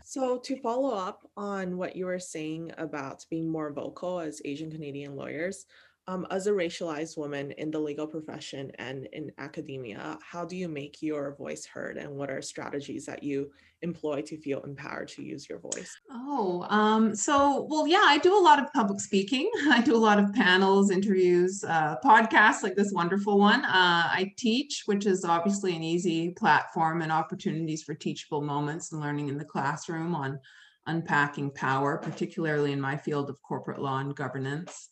So, 0.05 0.39
to 0.39 0.61
follow 0.61 0.95
up 0.95 1.29
on 1.37 1.77
what 1.77 1.95
you 1.95 2.07
were 2.07 2.19
saying 2.19 2.73
about 2.79 3.25
being 3.31 3.49
more 3.49 3.73
vocal 3.73 4.19
as 4.19 4.43
Asian 4.45 4.71
Canadian 4.71 5.15
lawyers, 5.15 5.67
um, 6.11 6.27
as 6.31 6.49
a 6.49 6.51
racialized 6.51 7.17
woman 7.17 7.53
in 7.53 7.71
the 7.71 7.79
legal 7.79 8.07
profession 8.07 8.73
and 8.79 9.07
in 9.13 9.31
academia, 9.39 10.19
how 10.23 10.45
do 10.45 10.57
you 10.57 10.69
make 10.69 11.01
your 11.01 11.37
voice 11.37 11.65
heard 11.65 11.97
and 11.97 12.11
what 12.11 12.31
are 12.31 12.43
strategies 12.43 13.07
that 13.07 13.23
you 13.23 13.51
employ 13.83 14.21
to 14.21 14.37
feel 14.37 14.61
empowered 14.63 15.07
to 15.07 15.23
use 15.23 15.49
your 15.49 15.61
voice? 15.61 15.97
Oh, 16.11 16.67
um, 16.69 17.15
so, 17.15 17.67
well, 17.71 17.87
yeah, 17.87 18.03
I 18.03 18.19
do 18.19 18.37
a 18.37 18.43
lot 18.43 18.59
of 18.59 18.73
public 18.73 18.99
speaking. 19.01 19.49
I 19.71 19.83
do 19.83 19.95
a 19.95 19.99
lot 19.99 20.19
of 20.19 20.35
panels, 20.35 20.91
interviews, 20.91 21.63
uh, 21.63 21.97
podcasts 22.05 22.65
like 22.65 22.75
this 22.75 22.93
wonderful 22.93 23.39
one. 23.39 23.65
Uh, 23.65 24.11
I 24.11 24.33
teach, 24.37 24.83
which 24.87 25.07
is 25.07 25.25
obviously 25.25 25.77
an 25.77 25.85
easy 25.85 26.31
platform 26.31 27.03
and 27.03 27.13
opportunities 27.13 27.85
for 27.85 27.95
teachable 27.95 28.43
moments 28.43 28.91
and 28.91 29.01
learning 29.01 29.29
in 29.29 29.39
the 29.39 29.45
classroom 29.45 30.17
on 30.17 30.41
unpacking 30.87 31.53
power, 31.53 31.99
particularly 31.99 32.73
in 32.73 32.81
my 32.81 32.97
field 32.97 33.31
of 33.31 33.41
corporate 33.43 33.81
law 33.81 33.99
and 33.99 34.17
governance. 34.17 34.89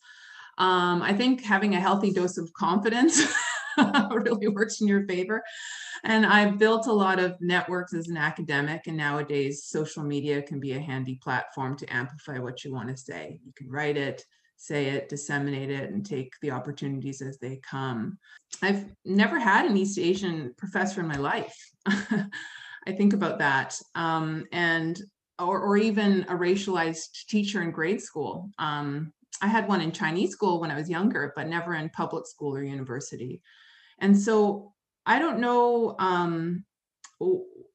Um, 0.59 1.01
I 1.01 1.13
think 1.13 1.43
having 1.43 1.75
a 1.75 1.79
healthy 1.79 2.11
dose 2.11 2.37
of 2.37 2.51
confidence 2.53 3.21
really 4.11 4.47
works 4.49 4.81
in 4.81 4.87
your 4.87 5.05
favor. 5.07 5.43
And 6.03 6.25
I've 6.25 6.57
built 6.57 6.87
a 6.87 6.93
lot 6.93 7.19
of 7.19 7.35
networks 7.41 7.93
as 7.93 8.07
an 8.07 8.17
academic, 8.17 8.87
and 8.87 8.97
nowadays 8.97 9.65
social 9.65 10.03
media 10.03 10.41
can 10.41 10.59
be 10.59 10.73
a 10.73 10.79
handy 10.79 11.15
platform 11.21 11.77
to 11.77 11.93
amplify 11.93 12.39
what 12.39 12.63
you 12.63 12.73
want 12.73 12.89
to 12.89 12.97
say. 12.97 13.39
You 13.43 13.51
can 13.55 13.69
write 13.69 13.97
it, 13.97 14.23
say 14.55 14.87
it, 14.87 15.09
disseminate 15.09 15.69
it, 15.69 15.91
and 15.91 16.05
take 16.05 16.33
the 16.41 16.51
opportunities 16.51 17.21
as 17.21 17.37
they 17.37 17.57
come. 17.57 18.17
I've 18.61 18.85
never 19.03 19.39
had 19.39 19.65
an 19.65 19.77
East 19.77 19.99
Asian 19.99 20.53
professor 20.57 21.01
in 21.01 21.07
my 21.07 21.17
life. 21.17 21.55
I 21.85 22.91
think 22.95 23.13
about 23.13 23.39
that. 23.39 23.77
Um, 23.95 24.45
and 24.51 24.99
or, 25.37 25.59
or 25.61 25.77
even 25.77 26.23
a 26.23 26.33
racialized 26.33 27.25
teacher 27.27 27.61
in 27.61 27.71
grade 27.71 28.01
school. 28.01 28.49
Um, 28.59 29.13
I 29.41 29.47
had 29.47 29.67
one 29.67 29.81
in 29.81 29.91
Chinese 29.91 30.31
school 30.31 30.59
when 30.59 30.71
I 30.71 30.75
was 30.75 30.89
younger, 30.89 31.33
but 31.35 31.47
never 31.47 31.73
in 31.75 31.89
public 31.89 32.27
school 32.27 32.55
or 32.55 32.63
university. 32.63 33.41
And 33.99 34.17
so 34.17 34.73
I 35.05 35.19
don't 35.19 35.39
know 35.39 35.95
um, 35.99 36.65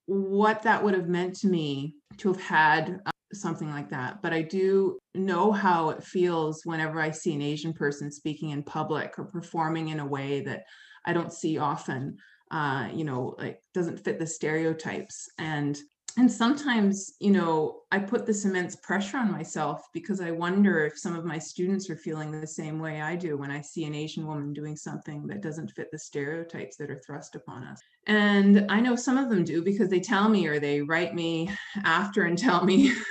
what 0.06 0.62
that 0.62 0.82
would 0.82 0.94
have 0.94 1.08
meant 1.08 1.36
to 1.36 1.48
me 1.48 1.94
to 2.18 2.32
have 2.32 2.40
had 2.40 3.00
uh, 3.06 3.10
something 3.32 3.70
like 3.70 3.90
that. 3.90 4.22
But 4.22 4.32
I 4.32 4.42
do 4.42 4.98
know 5.14 5.52
how 5.52 5.90
it 5.90 6.04
feels 6.04 6.62
whenever 6.64 7.00
I 7.00 7.10
see 7.10 7.34
an 7.34 7.42
Asian 7.42 7.72
person 7.72 8.10
speaking 8.10 8.50
in 8.50 8.62
public 8.62 9.18
or 9.18 9.24
performing 9.24 9.88
in 9.88 10.00
a 10.00 10.06
way 10.06 10.40
that 10.42 10.64
I 11.06 11.12
don't 11.12 11.32
see 11.32 11.58
often. 11.58 12.16
Uh, 12.50 12.88
you 12.92 13.04
know, 13.04 13.34
like 13.38 13.60
doesn't 13.72 14.04
fit 14.04 14.18
the 14.18 14.26
stereotypes. 14.26 15.28
And 15.38 15.78
and 16.16 16.30
sometimes 16.30 17.14
you 17.20 17.30
know 17.30 17.80
i 17.90 17.98
put 17.98 18.26
this 18.26 18.44
immense 18.44 18.76
pressure 18.76 19.16
on 19.16 19.30
myself 19.30 19.82
because 19.92 20.20
i 20.20 20.30
wonder 20.30 20.84
if 20.86 20.98
some 20.98 21.16
of 21.16 21.24
my 21.24 21.38
students 21.38 21.90
are 21.90 21.96
feeling 21.96 22.30
the 22.30 22.46
same 22.46 22.78
way 22.78 23.00
i 23.00 23.16
do 23.16 23.36
when 23.36 23.50
i 23.50 23.60
see 23.60 23.84
an 23.84 23.94
asian 23.94 24.26
woman 24.26 24.52
doing 24.52 24.76
something 24.76 25.26
that 25.26 25.40
doesn't 25.40 25.70
fit 25.70 25.90
the 25.90 25.98
stereotypes 25.98 26.76
that 26.76 26.90
are 26.90 27.00
thrust 27.04 27.34
upon 27.34 27.64
us. 27.64 27.80
And 28.06 28.70
i 28.70 28.80
know 28.80 28.96
some 28.96 29.18
of 29.18 29.28
them 29.28 29.44
do 29.44 29.62
because 29.62 29.88
they 29.88 30.00
tell 30.00 30.28
me 30.28 30.46
or 30.46 30.60
they 30.60 30.82
write 30.82 31.14
me 31.14 31.50
after 31.84 32.24
and 32.24 32.38
tell 32.38 32.64
me. 32.64 32.92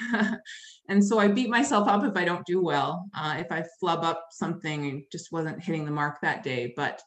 And 0.90 1.04
so 1.04 1.18
i 1.18 1.30
beat 1.30 1.50
myself 1.50 1.88
up 1.88 2.04
if 2.04 2.18
i 2.18 2.26
don't 2.26 2.46
do 2.46 2.62
well 2.62 3.10
uh, 3.16 3.36
if 3.40 3.50
i 3.54 3.64
flub 3.80 4.04
up 4.04 4.28
something 4.32 4.86
and 4.90 5.04
just 5.14 5.32
wasn't 5.32 5.64
hitting 5.64 5.86
the 5.86 5.92
mark 5.92 6.20
that 6.22 6.44
day. 6.44 6.74
But 6.76 7.02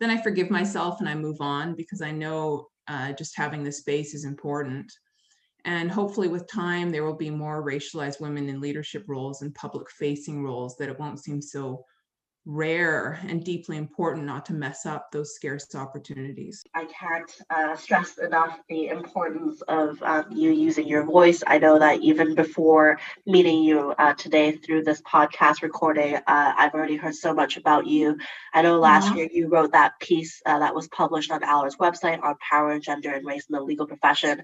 then 0.00 0.10
i 0.10 0.20
forgive 0.20 0.50
myself 0.50 1.00
and 1.00 1.08
i 1.08 1.14
move 1.14 1.40
on 1.40 1.74
because 1.74 2.02
i 2.02 2.10
know 2.10 2.68
uh, 2.88 3.12
just 3.12 3.34
having 3.34 3.64
the 3.64 3.72
space 3.72 4.12
is 4.12 4.26
important 4.26 4.92
and 5.64 5.90
hopefully, 5.90 6.28
with 6.28 6.50
time, 6.50 6.90
there 6.90 7.04
will 7.04 7.16
be 7.16 7.30
more 7.30 7.64
racialized 7.64 8.20
women 8.20 8.48
in 8.48 8.60
leadership 8.60 9.04
roles 9.06 9.42
and 9.42 9.54
public 9.54 9.90
facing 9.90 10.42
roles 10.42 10.76
that 10.76 10.88
it 10.88 10.98
won't 10.98 11.20
seem 11.20 11.40
so 11.40 11.84
rare 12.44 13.20
and 13.28 13.44
deeply 13.44 13.76
important 13.76 14.26
not 14.26 14.44
to 14.46 14.52
mess 14.52 14.84
up 14.84 15.12
those 15.12 15.34
scarce 15.34 15.74
opportunities. 15.74 16.62
I 16.74 16.86
can't 16.86 17.30
uh, 17.50 17.76
stress 17.76 18.18
enough 18.18 18.58
the 18.68 18.88
importance 18.88 19.62
of 19.68 20.02
um, 20.02 20.26
you 20.30 20.50
using 20.50 20.88
your 20.88 21.04
voice. 21.04 21.42
I 21.46 21.58
know 21.58 21.78
that 21.78 22.00
even 22.00 22.34
before 22.34 22.98
meeting 23.26 23.62
you 23.62 23.94
uh, 23.98 24.14
today 24.14 24.52
through 24.52 24.82
this 24.82 25.00
podcast 25.02 25.62
recording, 25.62 26.16
uh, 26.16 26.20
I've 26.26 26.74
already 26.74 26.96
heard 26.96 27.14
so 27.14 27.32
much 27.32 27.56
about 27.56 27.86
you. 27.86 28.18
I 28.52 28.62
know 28.62 28.78
last 28.80 29.06
uh-huh. 29.06 29.16
year 29.16 29.28
you 29.32 29.48
wrote 29.48 29.72
that 29.72 29.98
piece 30.00 30.42
uh, 30.44 30.58
that 30.58 30.74
was 30.74 30.88
published 30.88 31.30
on 31.30 31.44
Allard's 31.44 31.76
website 31.76 32.22
on 32.24 32.34
power, 32.50 32.78
gender, 32.80 33.12
and 33.12 33.24
race 33.24 33.46
in 33.48 33.54
the 33.54 33.62
legal 33.62 33.86
profession. 33.86 34.42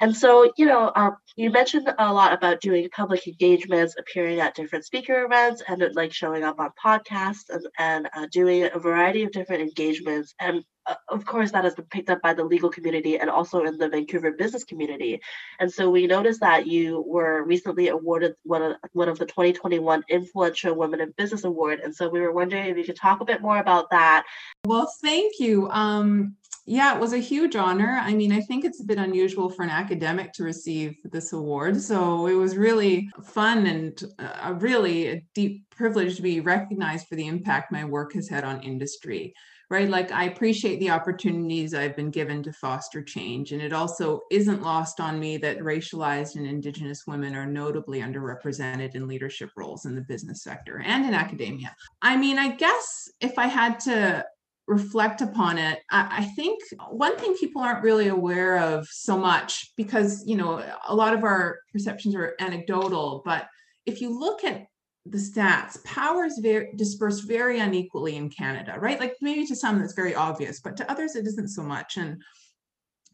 And 0.00 0.16
so, 0.16 0.52
you 0.56 0.66
know, 0.66 0.92
um, 0.94 1.16
you 1.34 1.50
mentioned 1.50 1.92
a 1.98 2.12
lot 2.12 2.32
about 2.32 2.60
doing 2.60 2.88
public 2.90 3.26
engagements, 3.26 3.96
appearing 3.98 4.38
at 4.38 4.54
different 4.54 4.84
speaker 4.84 5.24
events, 5.24 5.62
and 5.66 5.84
like 5.94 6.12
showing 6.12 6.44
up 6.44 6.60
on 6.60 6.70
podcasts 6.82 7.39
and, 7.48 7.66
and 7.78 8.08
uh, 8.14 8.26
doing 8.30 8.68
a 8.72 8.78
variety 8.78 9.22
of 9.22 9.32
different 9.32 9.62
engagements. 9.62 10.34
And 10.38 10.64
uh, 10.86 10.94
of 11.08 11.24
course, 11.24 11.52
that 11.52 11.64
has 11.64 11.74
been 11.74 11.86
picked 11.86 12.10
up 12.10 12.20
by 12.22 12.34
the 12.34 12.44
legal 12.44 12.70
community 12.70 13.18
and 13.18 13.30
also 13.30 13.64
in 13.64 13.78
the 13.78 13.88
Vancouver 13.88 14.32
business 14.32 14.64
community. 14.64 15.20
And 15.58 15.72
so 15.72 15.90
we 15.90 16.06
noticed 16.06 16.40
that 16.40 16.66
you 16.66 17.04
were 17.06 17.44
recently 17.44 17.88
awarded 17.88 18.34
one 18.44 18.62
of, 18.62 18.76
one 18.92 19.08
of 19.08 19.18
the 19.18 19.26
2021 19.26 20.04
Influential 20.08 20.74
Women 20.74 21.00
in 21.00 21.14
Business 21.16 21.44
Award. 21.44 21.80
And 21.80 21.94
so 21.94 22.08
we 22.08 22.20
were 22.20 22.32
wondering 22.32 22.66
if 22.66 22.76
you 22.76 22.84
could 22.84 22.96
talk 22.96 23.20
a 23.20 23.24
bit 23.24 23.42
more 23.42 23.58
about 23.58 23.90
that. 23.90 24.24
Well, 24.66 24.92
thank 25.02 25.38
you. 25.38 25.68
Um, 25.70 26.36
yeah, 26.70 26.94
it 26.94 27.00
was 27.00 27.12
a 27.12 27.18
huge 27.18 27.56
honor. 27.56 27.98
I 28.00 28.14
mean, 28.14 28.30
I 28.30 28.40
think 28.42 28.64
it's 28.64 28.80
a 28.80 28.84
bit 28.84 28.96
unusual 28.96 29.50
for 29.50 29.64
an 29.64 29.70
academic 29.70 30.32
to 30.34 30.44
receive 30.44 30.94
this 31.02 31.32
award. 31.32 31.82
So 31.82 32.28
it 32.28 32.34
was 32.34 32.56
really 32.56 33.10
fun 33.24 33.66
and 33.66 34.00
uh, 34.20 34.36
a 34.44 34.54
really 34.54 35.08
a 35.08 35.24
deep 35.34 35.68
privilege 35.70 36.14
to 36.14 36.22
be 36.22 36.38
recognized 36.38 37.08
for 37.08 37.16
the 37.16 37.26
impact 37.26 37.72
my 37.72 37.84
work 37.84 38.12
has 38.12 38.28
had 38.28 38.44
on 38.44 38.62
industry, 38.62 39.34
right? 39.68 39.88
Like, 39.88 40.12
I 40.12 40.26
appreciate 40.26 40.78
the 40.78 40.90
opportunities 40.90 41.74
I've 41.74 41.96
been 41.96 42.12
given 42.12 42.40
to 42.44 42.52
foster 42.52 43.02
change. 43.02 43.50
And 43.50 43.60
it 43.60 43.72
also 43.72 44.20
isn't 44.30 44.62
lost 44.62 45.00
on 45.00 45.18
me 45.18 45.38
that 45.38 45.58
racialized 45.58 46.36
and 46.36 46.46
Indigenous 46.46 47.02
women 47.04 47.34
are 47.34 47.46
notably 47.46 48.00
underrepresented 48.00 48.94
in 48.94 49.08
leadership 49.08 49.50
roles 49.56 49.86
in 49.86 49.96
the 49.96 50.02
business 50.02 50.44
sector 50.44 50.80
and 50.86 51.04
in 51.04 51.14
academia. 51.14 51.74
I 52.00 52.16
mean, 52.16 52.38
I 52.38 52.54
guess 52.54 53.10
if 53.20 53.40
I 53.40 53.48
had 53.48 53.80
to 53.80 54.24
reflect 54.70 55.20
upon 55.20 55.58
it 55.58 55.80
I, 55.90 56.18
I, 56.18 56.24
think 56.36 56.62
one 56.90 57.16
thing 57.18 57.34
people 57.34 57.60
aren't 57.60 57.82
really 57.82 58.06
aware 58.06 58.56
of 58.58 58.86
so 58.86 59.18
much 59.18 59.72
because 59.76 60.22
you 60.24 60.36
know 60.36 60.64
a 60.86 60.94
lot 60.94 61.12
of 61.12 61.24
our 61.24 61.58
perceptions 61.72 62.14
are 62.14 62.36
anecdotal 62.38 63.20
but 63.24 63.48
if 63.84 64.00
you 64.00 64.16
look 64.16 64.44
at 64.44 64.66
the 65.06 65.18
stats 65.18 65.82
power 65.82 66.24
is 66.24 66.38
very 66.40 66.68
dispersed 66.76 67.26
very 67.26 67.58
unequally 67.58 68.14
in 68.14 68.30
canada 68.30 68.76
right? 68.78 69.00
Like 69.00 69.16
maybe 69.20 69.44
to 69.46 69.56
some 69.56 69.80
that's 69.80 69.94
very 69.94 70.14
obvious 70.14 70.60
but 70.60 70.76
to 70.76 70.88
others 70.88 71.16
it 71.16 71.26
isn't 71.26 71.48
so 71.48 71.64
much 71.64 71.96
and 71.96 72.22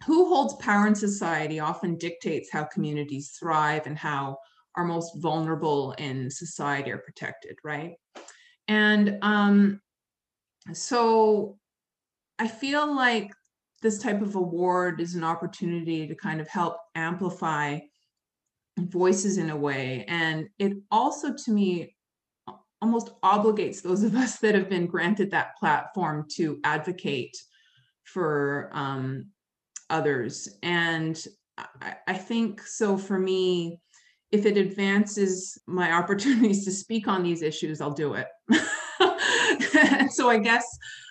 who 0.04 0.28
holds 0.28 0.54
power 0.56 0.86
in 0.86 0.94
society 0.94 1.58
often 1.58 1.96
dictates 1.96 2.50
how 2.52 2.64
communities 2.64 3.34
thrive 3.40 3.86
and 3.86 3.96
how 3.96 4.36
our 4.76 4.84
most 4.84 5.12
vulnerable 5.22 5.92
in 5.92 6.30
society 6.30 6.90
are 6.92 6.98
protected 6.98 7.56
right? 7.64 7.94
And 8.68 9.18
um, 9.22 9.80
so 10.72 11.58
I 12.38 12.48
feel 12.48 12.94
like 12.94 13.30
this 13.82 13.98
type 13.98 14.22
of 14.22 14.34
award 14.34 15.00
is 15.00 15.14
an 15.14 15.24
opportunity 15.24 16.06
to 16.06 16.14
kind 16.14 16.40
of 16.40 16.48
help 16.48 16.78
amplify 16.94 17.78
voices 18.78 19.38
in 19.38 19.50
a 19.50 19.56
way. 19.56 20.04
And 20.08 20.48
it 20.58 20.74
also, 20.90 21.34
to 21.34 21.50
me, 21.50 21.94
almost 22.82 23.20
obligates 23.22 23.82
those 23.82 24.02
of 24.02 24.14
us 24.14 24.38
that 24.38 24.54
have 24.54 24.68
been 24.68 24.86
granted 24.86 25.30
that 25.30 25.56
platform 25.56 26.26
to 26.32 26.60
advocate 26.64 27.36
for 28.04 28.70
um, 28.72 29.26
others. 29.90 30.48
And 30.62 31.22
I, 31.56 31.96
I 32.06 32.14
think 32.14 32.60
so 32.62 32.98
for 32.98 33.18
me, 33.18 33.80
if 34.30 34.46
it 34.46 34.56
advances 34.56 35.58
my 35.66 35.92
opportunities 36.00 36.64
to 36.64 36.70
speak 36.70 37.08
on 37.08 37.22
these 37.22 37.42
issues, 37.42 37.80
I'll 37.80 37.92
do 37.92 38.14
it. 38.14 38.26
so 40.10 40.28
I 40.28 40.38
guess 40.38 40.66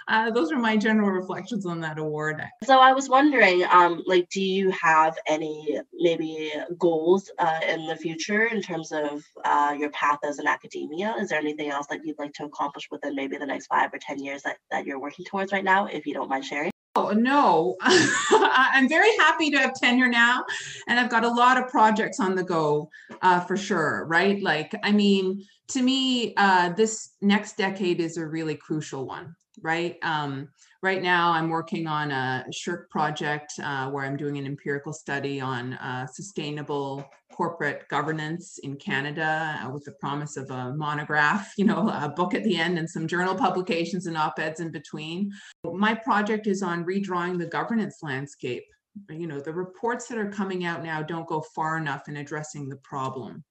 uh, 0.08 0.30
those 0.32 0.52
are 0.52 0.60
my 0.60 0.78
general 0.78 1.10
reflections 1.10 1.66
on 1.66 1.80
that 1.82 1.98
award. 1.98 2.42
So 2.64 2.80
I 2.80 2.94
was 2.94 3.10
wondering, 3.10 3.64
um, 3.72 4.04
like, 4.06 4.30
do 4.30 4.42
you 4.42 4.70
have 4.72 5.18
any 5.28 5.80
maybe 5.94 6.54
goals 6.78 7.32
uh, 7.40 7.60
in 7.68 7.88
the 7.88 7.96
future 7.96 8.46
in 8.46 8.62
terms 8.62 8.92
of 8.92 9.24
uh, 9.44 9.76
your 9.78 9.90
path 9.92 10.20
as 10.24 10.38
an 10.38 10.48
academia? 10.48 11.16
Is 11.20 11.30
there 11.30 11.40
anything 11.40 11.70
else 11.70 11.88
that 11.88 12.06
you'd 12.06 12.20
like 12.20 12.34
to 12.34 12.46
accomplish 12.46 12.88
within 12.92 13.16
maybe 13.16 13.38
the 13.38 13.48
next 13.48 13.68
five 13.68 13.94
or 13.94 13.98
ten 14.00 14.20
years 14.20 14.44
that, 14.44 14.58
that 14.70 14.86
you're 14.86 15.00
working 15.00 15.26
towards 15.26 15.52
right 15.52 15.64
now, 15.64 15.88
if 15.88 16.06
you 16.06 16.14
don't 16.14 16.30
mind 16.30 16.46
sharing? 16.46 16.75
Oh, 16.98 17.12
no, 17.12 17.76
I'm 17.82 18.88
very 18.88 19.14
happy 19.18 19.52
to 19.52 19.58
have 19.58 19.74
tenure 19.74 20.08
now, 20.08 20.46
and 20.88 20.98
I've 20.98 21.10
got 21.10 21.26
a 21.26 21.30
lot 21.30 21.58
of 21.58 21.68
projects 21.68 22.22
on 22.22 22.36
the 22.36 22.44
go 22.44 22.90
uh, 23.22 23.42
for 23.42 23.58
sure, 23.58 24.06
right? 24.08 24.42
Like, 24.42 24.74
I 24.82 24.94
mean, 24.94 25.44
to 25.70 25.82
me, 25.82 26.34
uh, 26.38 26.70
this 26.70 27.16
next 27.22 27.58
decade 27.58 28.00
is 28.00 28.16
a 28.16 28.26
really 28.26 28.56
crucial 28.56 29.06
one, 29.06 29.36
right? 29.62 29.98
Um, 30.04 30.48
right 30.82 31.02
now 31.02 31.32
I'm 31.32 31.50
working 31.50 31.86
on 31.86 32.12
a 32.12 32.46
SSHRC 32.50 32.90
project 32.90 33.52
uh, 33.62 33.90
where 33.90 34.06
I'm 34.06 34.16
doing 34.16 34.38
an 34.38 34.46
empirical 34.46 34.94
study 34.94 35.42
on 35.42 35.74
uh, 35.74 36.08
sustainable 36.08 37.04
corporate 37.36 37.88
governance 37.90 38.60
in 38.60 38.78
Canada 38.78 39.60
uh, 39.62 39.70
with 39.70 39.84
the 39.84 39.92
promise 39.94 40.38
of 40.38 40.50
a 40.52 40.74
monograph, 40.74 41.54
you 41.58 41.66
know, 41.66 41.90
a 41.90 42.10
book 42.16 42.34
at 42.34 42.44
the 42.44 42.56
end 42.56 42.78
and 42.78 42.90
some 42.90 43.08
journal 43.08 43.36
publications 43.36 44.08
and 44.08 44.18
op-eds 44.18 44.60
in 44.60 44.72
between. 44.72 45.32
My 45.64 45.94
project 45.94 46.48
is 46.48 46.64
on 46.64 46.86
redrawing 46.86 47.38
the 47.38 47.46
governance 47.48 47.98
landscape. 48.02 48.64
You 49.10 49.28
know, 49.28 49.42
the 49.42 49.54
reports 49.54 50.08
that 50.08 50.18
are 50.18 50.30
coming 50.30 50.66
out 50.66 50.82
now 50.82 51.02
don't 51.02 51.28
go 51.28 51.42
far 51.54 51.78
enough 51.78 52.08
in 52.08 52.18
addressing 52.18 52.70
the 52.70 52.78
problem. 52.78 53.44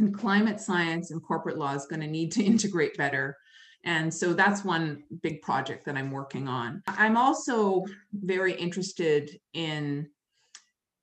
And 0.00 0.12
climate 0.12 0.60
science 0.60 1.12
and 1.12 1.22
corporate 1.22 1.56
law 1.56 1.74
is 1.74 1.86
going 1.86 2.00
to 2.00 2.08
need 2.08 2.32
to 2.32 2.42
integrate 2.52 2.96
better 2.96 3.36
and 3.84 4.12
so 4.12 4.32
that's 4.32 4.64
one 4.64 5.04
big 5.22 5.42
project 5.42 5.84
that 5.84 5.96
I'm 5.96 6.10
working 6.10 6.48
on. 6.48 6.82
I'm 6.86 7.18
also 7.18 7.84
very 8.12 8.54
interested 8.54 9.38
in 9.52 10.08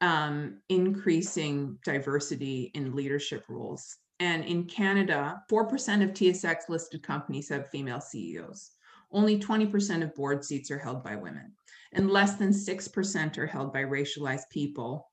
um, 0.01 0.57
increasing 0.69 1.77
diversity 1.85 2.71
in 2.73 2.95
leadership 2.95 3.45
roles. 3.47 3.97
And 4.19 4.43
in 4.43 4.65
Canada, 4.65 5.41
4% 5.51 6.03
of 6.03 6.11
TSX 6.11 6.69
listed 6.69 7.01
companies 7.01 7.49
have 7.49 7.69
female 7.69 8.01
CEOs. 8.01 8.71
Only 9.11 9.39
20% 9.39 10.03
of 10.03 10.15
board 10.15 10.43
seats 10.43 10.71
are 10.71 10.79
held 10.79 11.03
by 11.03 11.15
women, 11.15 11.53
and 11.93 12.09
less 12.09 12.35
than 12.35 12.51
6% 12.51 13.37
are 13.37 13.47
held 13.47 13.73
by 13.73 13.83
racialized 13.83 14.49
people, 14.51 15.07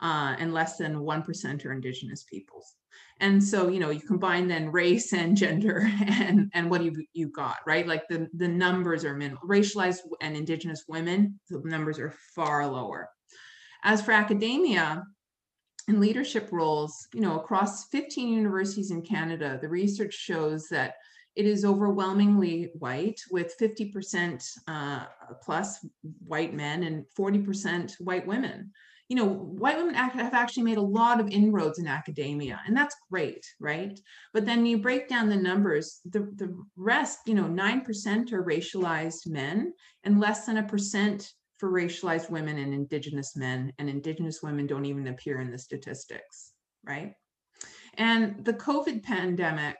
uh, 0.00 0.36
and 0.38 0.52
less 0.52 0.76
than 0.76 0.96
1% 0.96 1.64
are 1.64 1.72
Indigenous 1.72 2.24
peoples 2.24 2.74
and 3.20 3.42
so 3.42 3.68
you 3.68 3.80
know 3.80 3.90
you 3.90 4.00
combine 4.00 4.46
then 4.46 4.70
race 4.70 5.12
and 5.12 5.36
gender 5.36 5.90
and 6.06 6.50
and 6.54 6.70
what 6.70 6.82
you 6.82 7.04
you 7.12 7.28
got 7.28 7.56
right 7.66 7.86
like 7.86 8.06
the 8.08 8.28
the 8.34 8.48
numbers 8.48 9.04
are 9.04 9.14
minimal 9.14 9.42
racialized 9.46 10.00
and 10.20 10.36
indigenous 10.36 10.84
women 10.88 11.38
the 11.48 11.60
numbers 11.64 11.98
are 11.98 12.14
far 12.34 12.66
lower 12.66 13.08
as 13.84 14.02
for 14.02 14.12
academia 14.12 15.04
and 15.88 16.00
leadership 16.00 16.48
roles 16.52 17.08
you 17.14 17.20
know 17.20 17.38
across 17.38 17.86
15 17.88 18.28
universities 18.28 18.90
in 18.90 19.02
canada 19.02 19.58
the 19.60 19.68
research 19.68 20.14
shows 20.14 20.68
that 20.68 20.94
it 21.36 21.46
is 21.46 21.64
overwhelmingly 21.64 22.72
white 22.80 23.20
with 23.30 23.54
50% 23.60 24.44
uh, 24.66 25.04
plus 25.40 25.86
white 26.26 26.52
men 26.52 26.82
and 26.82 27.04
40% 27.16 27.94
white 28.00 28.26
women 28.26 28.72
you 29.08 29.16
know, 29.16 29.24
white 29.24 29.78
women 29.78 29.94
have 29.94 30.34
actually 30.34 30.64
made 30.64 30.76
a 30.76 30.82
lot 30.82 31.18
of 31.18 31.30
inroads 31.30 31.78
in 31.78 31.86
academia, 31.86 32.60
and 32.66 32.76
that's 32.76 32.94
great, 33.10 33.44
right? 33.58 33.98
But 34.34 34.44
then 34.44 34.66
you 34.66 34.78
break 34.78 35.08
down 35.08 35.30
the 35.30 35.36
numbers, 35.36 36.00
the, 36.04 36.30
the 36.36 36.54
rest, 36.76 37.20
you 37.24 37.34
know, 37.34 37.44
9% 37.44 38.32
are 38.32 38.44
racialized 38.44 39.26
men 39.26 39.72
and 40.04 40.20
less 40.20 40.44
than 40.44 40.58
a 40.58 40.62
percent 40.62 41.32
for 41.58 41.70
racialized 41.70 42.30
women 42.30 42.58
and 42.58 42.72
indigenous 42.72 43.36
men, 43.36 43.72
and 43.78 43.88
indigenous 43.88 44.42
women 44.42 44.66
don't 44.66 44.86
even 44.86 45.08
appear 45.08 45.40
in 45.40 45.50
the 45.50 45.58
statistics, 45.58 46.52
right? 46.84 47.12
And 47.94 48.44
the 48.44 48.54
COVID 48.54 49.02
pandemic 49.02 49.76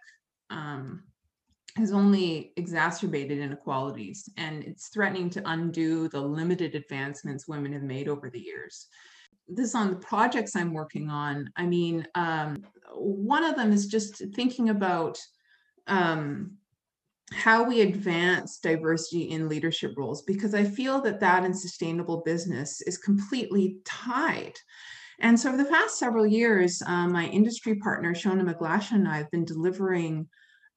um, 0.50 1.04
has 1.76 1.92
only 1.92 2.52
exacerbated 2.56 3.38
inequalities 3.38 4.28
and 4.36 4.64
it's 4.64 4.88
threatening 4.88 5.30
to 5.30 5.42
undo 5.44 6.08
the 6.08 6.20
limited 6.20 6.74
advancements 6.74 7.46
women 7.46 7.72
have 7.72 7.82
made 7.82 8.08
over 8.08 8.28
the 8.28 8.40
years 8.40 8.88
this 9.48 9.74
on 9.74 9.90
the 9.90 9.96
projects 9.96 10.54
I'm 10.54 10.72
working 10.72 11.08
on. 11.08 11.50
I 11.56 11.66
mean, 11.66 12.06
um, 12.14 12.64
one 12.94 13.44
of 13.44 13.56
them 13.56 13.72
is 13.72 13.86
just 13.86 14.22
thinking 14.34 14.68
about 14.68 15.18
um, 15.86 16.52
how 17.32 17.62
we 17.62 17.82
advance 17.82 18.58
diversity 18.58 19.30
in 19.30 19.48
leadership 19.48 19.94
roles, 19.96 20.22
because 20.22 20.54
I 20.54 20.64
feel 20.64 21.00
that 21.02 21.20
that 21.20 21.44
in 21.44 21.52
sustainable 21.52 22.22
business 22.24 22.80
is 22.82 22.98
completely 22.98 23.78
tied. 23.84 24.54
And 25.20 25.38
so, 25.38 25.48
over 25.48 25.58
the 25.58 25.68
past 25.68 25.98
several 25.98 26.26
years, 26.26 26.80
uh, 26.86 27.08
my 27.08 27.26
industry 27.26 27.76
partner, 27.76 28.14
Shona 28.14 28.48
McGlashan, 28.48 28.92
and 28.92 29.08
I 29.08 29.18
have 29.18 29.30
been 29.30 29.44
delivering 29.44 30.28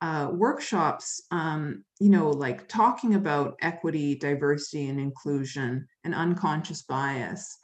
uh, 0.01 0.29
workshops, 0.33 1.21
um, 1.29 1.83
you 1.99 2.09
know, 2.09 2.31
like 2.31 2.67
talking 2.67 3.13
about 3.13 3.55
equity, 3.61 4.15
diversity, 4.15 4.89
and 4.89 4.99
inclusion 4.99 5.87
and 6.03 6.15
unconscious 6.15 6.81
bias 6.81 7.57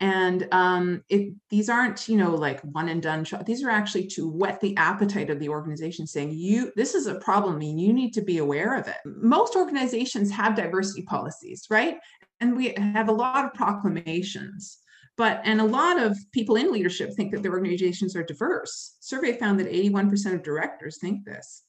and 0.00 0.46
um, 0.52 1.02
these 1.50 1.68
aren't 1.68 2.08
you 2.08 2.16
know 2.16 2.34
like 2.34 2.60
one 2.60 2.88
and 2.88 3.02
done 3.02 3.26
these 3.44 3.64
are 3.64 3.70
actually 3.70 4.06
to 4.06 4.28
whet 4.28 4.60
the 4.60 4.76
appetite 4.76 5.30
of 5.30 5.40
the 5.40 5.48
organization 5.48 6.06
saying 6.06 6.30
you 6.32 6.72
this 6.76 6.94
is 6.94 7.06
a 7.06 7.16
problem 7.16 7.60
and 7.60 7.80
you 7.80 7.92
need 7.92 8.12
to 8.14 8.22
be 8.22 8.38
aware 8.38 8.76
of 8.76 8.86
it. 8.86 8.96
Most 9.04 9.56
organizations 9.56 10.30
have 10.30 10.54
diversity 10.54 11.02
policies 11.02 11.66
right? 11.70 11.98
And 12.40 12.56
we 12.56 12.74
have 12.76 13.08
a 13.08 13.12
lot 13.12 13.44
of 13.44 13.54
proclamations. 13.54 14.78
But 15.16 15.40
and 15.42 15.60
a 15.60 15.64
lot 15.64 15.98
of 15.98 16.16
people 16.30 16.54
in 16.54 16.70
leadership 16.70 17.12
think 17.14 17.32
that 17.32 17.42
their 17.42 17.52
organizations 17.52 18.14
are 18.14 18.22
diverse. 18.22 18.96
Survey 19.00 19.36
found 19.36 19.58
that 19.58 19.72
81% 19.72 20.32
of 20.32 20.44
directors 20.44 20.98
think 21.00 21.24
this 21.24 21.64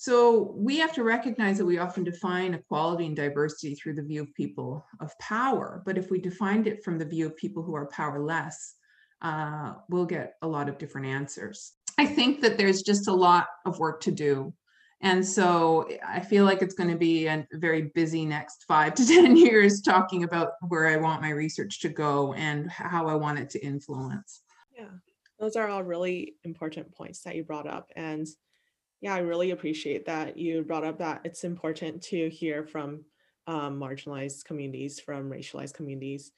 so 0.00 0.54
we 0.56 0.78
have 0.78 0.92
to 0.92 1.02
recognize 1.02 1.58
that 1.58 1.64
we 1.64 1.78
often 1.78 2.04
define 2.04 2.54
equality 2.54 3.06
and 3.06 3.16
diversity 3.16 3.74
through 3.74 3.94
the 3.94 4.04
view 4.04 4.22
of 4.22 4.32
people 4.32 4.86
of 5.00 5.10
power. 5.18 5.82
But 5.84 5.98
if 5.98 6.08
we 6.08 6.20
defined 6.20 6.68
it 6.68 6.84
from 6.84 6.98
the 6.98 7.04
view 7.04 7.26
of 7.26 7.36
people 7.36 7.64
who 7.64 7.74
are 7.74 7.88
powerless, 7.88 8.76
uh, 9.22 9.72
we'll 9.88 10.06
get 10.06 10.34
a 10.40 10.46
lot 10.46 10.68
of 10.68 10.78
different 10.78 11.08
answers. 11.08 11.72
I 11.98 12.06
think 12.06 12.42
that 12.42 12.56
there's 12.56 12.82
just 12.82 13.08
a 13.08 13.12
lot 13.12 13.48
of 13.66 13.80
work 13.80 14.00
to 14.02 14.12
do. 14.12 14.54
And 15.00 15.26
so 15.26 15.88
I 16.06 16.20
feel 16.20 16.44
like 16.44 16.62
it's 16.62 16.74
going 16.74 16.90
to 16.90 16.96
be 16.96 17.26
a 17.26 17.44
very 17.54 17.90
busy 17.92 18.24
next 18.24 18.66
five 18.68 18.94
to 18.94 19.04
10 19.06 19.36
years 19.36 19.80
talking 19.80 20.22
about 20.22 20.52
where 20.68 20.86
I 20.86 20.96
want 20.98 21.22
my 21.22 21.30
research 21.30 21.80
to 21.80 21.88
go 21.88 22.34
and 22.34 22.70
how 22.70 23.08
I 23.08 23.16
want 23.16 23.40
it 23.40 23.50
to 23.50 23.66
influence. 23.66 24.42
Yeah, 24.78 24.90
those 25.40 25.56
are 25.56 25.66
all 25.66 25.82
really 25.82 26.36
important 26.44 26.94
points 26.94 27.22
that 27.22 27.34
you 27.34 27.42
brought 27.42 27.66
up. 27.66 27.90
And 27.96 28.28
yeah, 29.00 29.14
I 29.14 29.18
really 29.18 29.52
appreciate 29.52 30.06
that 30.06 30.36
you 30.36 30.62
brought 30.62 30.84
up 30.84 30.98
that 30.98 31.20
it's 31.24 31.44
important 31.44 32.02
to 32.04 32.28
hear 32.28 32.64
from 32.64 33.04
um, 33.46 33.78
marginalized 33.78 34.44
communities, 34.44 34.98
from 34.98 35.30
racialized 35.30 35.74
communities, 35.74 36.32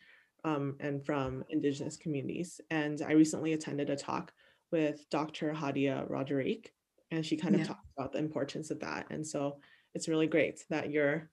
um, 0.44 0.76
and 0.80 1.04
from 1.04 1.44
Indigenous 1.48 1.96
communities. 1.96 2.60
And 2.70 3.02
I 3.06 3.12
recently 3.12 3.54
attended 3.54 3.90
a 3.90 3.96
talk 3.96 4.32
with 4.70 5.08
Dr. 5.10 5.52
Hadiya 5.52 6.08
Roderique, 6.08 6.72
and 7.10 7.24
she 7.24 7.36
kind 7.36 7.54
of 7.54 7.62
yeah. 7.62 7.66
talked 7.68 7.86
about 7.98 8.12
the 8.12 8.18
importance 8.18 8.70
of 8.70 8.80
that. 8.80 9.06
And 9.10 9.26
so 9.26 9.58
it's 9.94 10.08
really 10.08 10.26
great 10.26 10.64
that 10.70 10.90
you're 10.90 11.30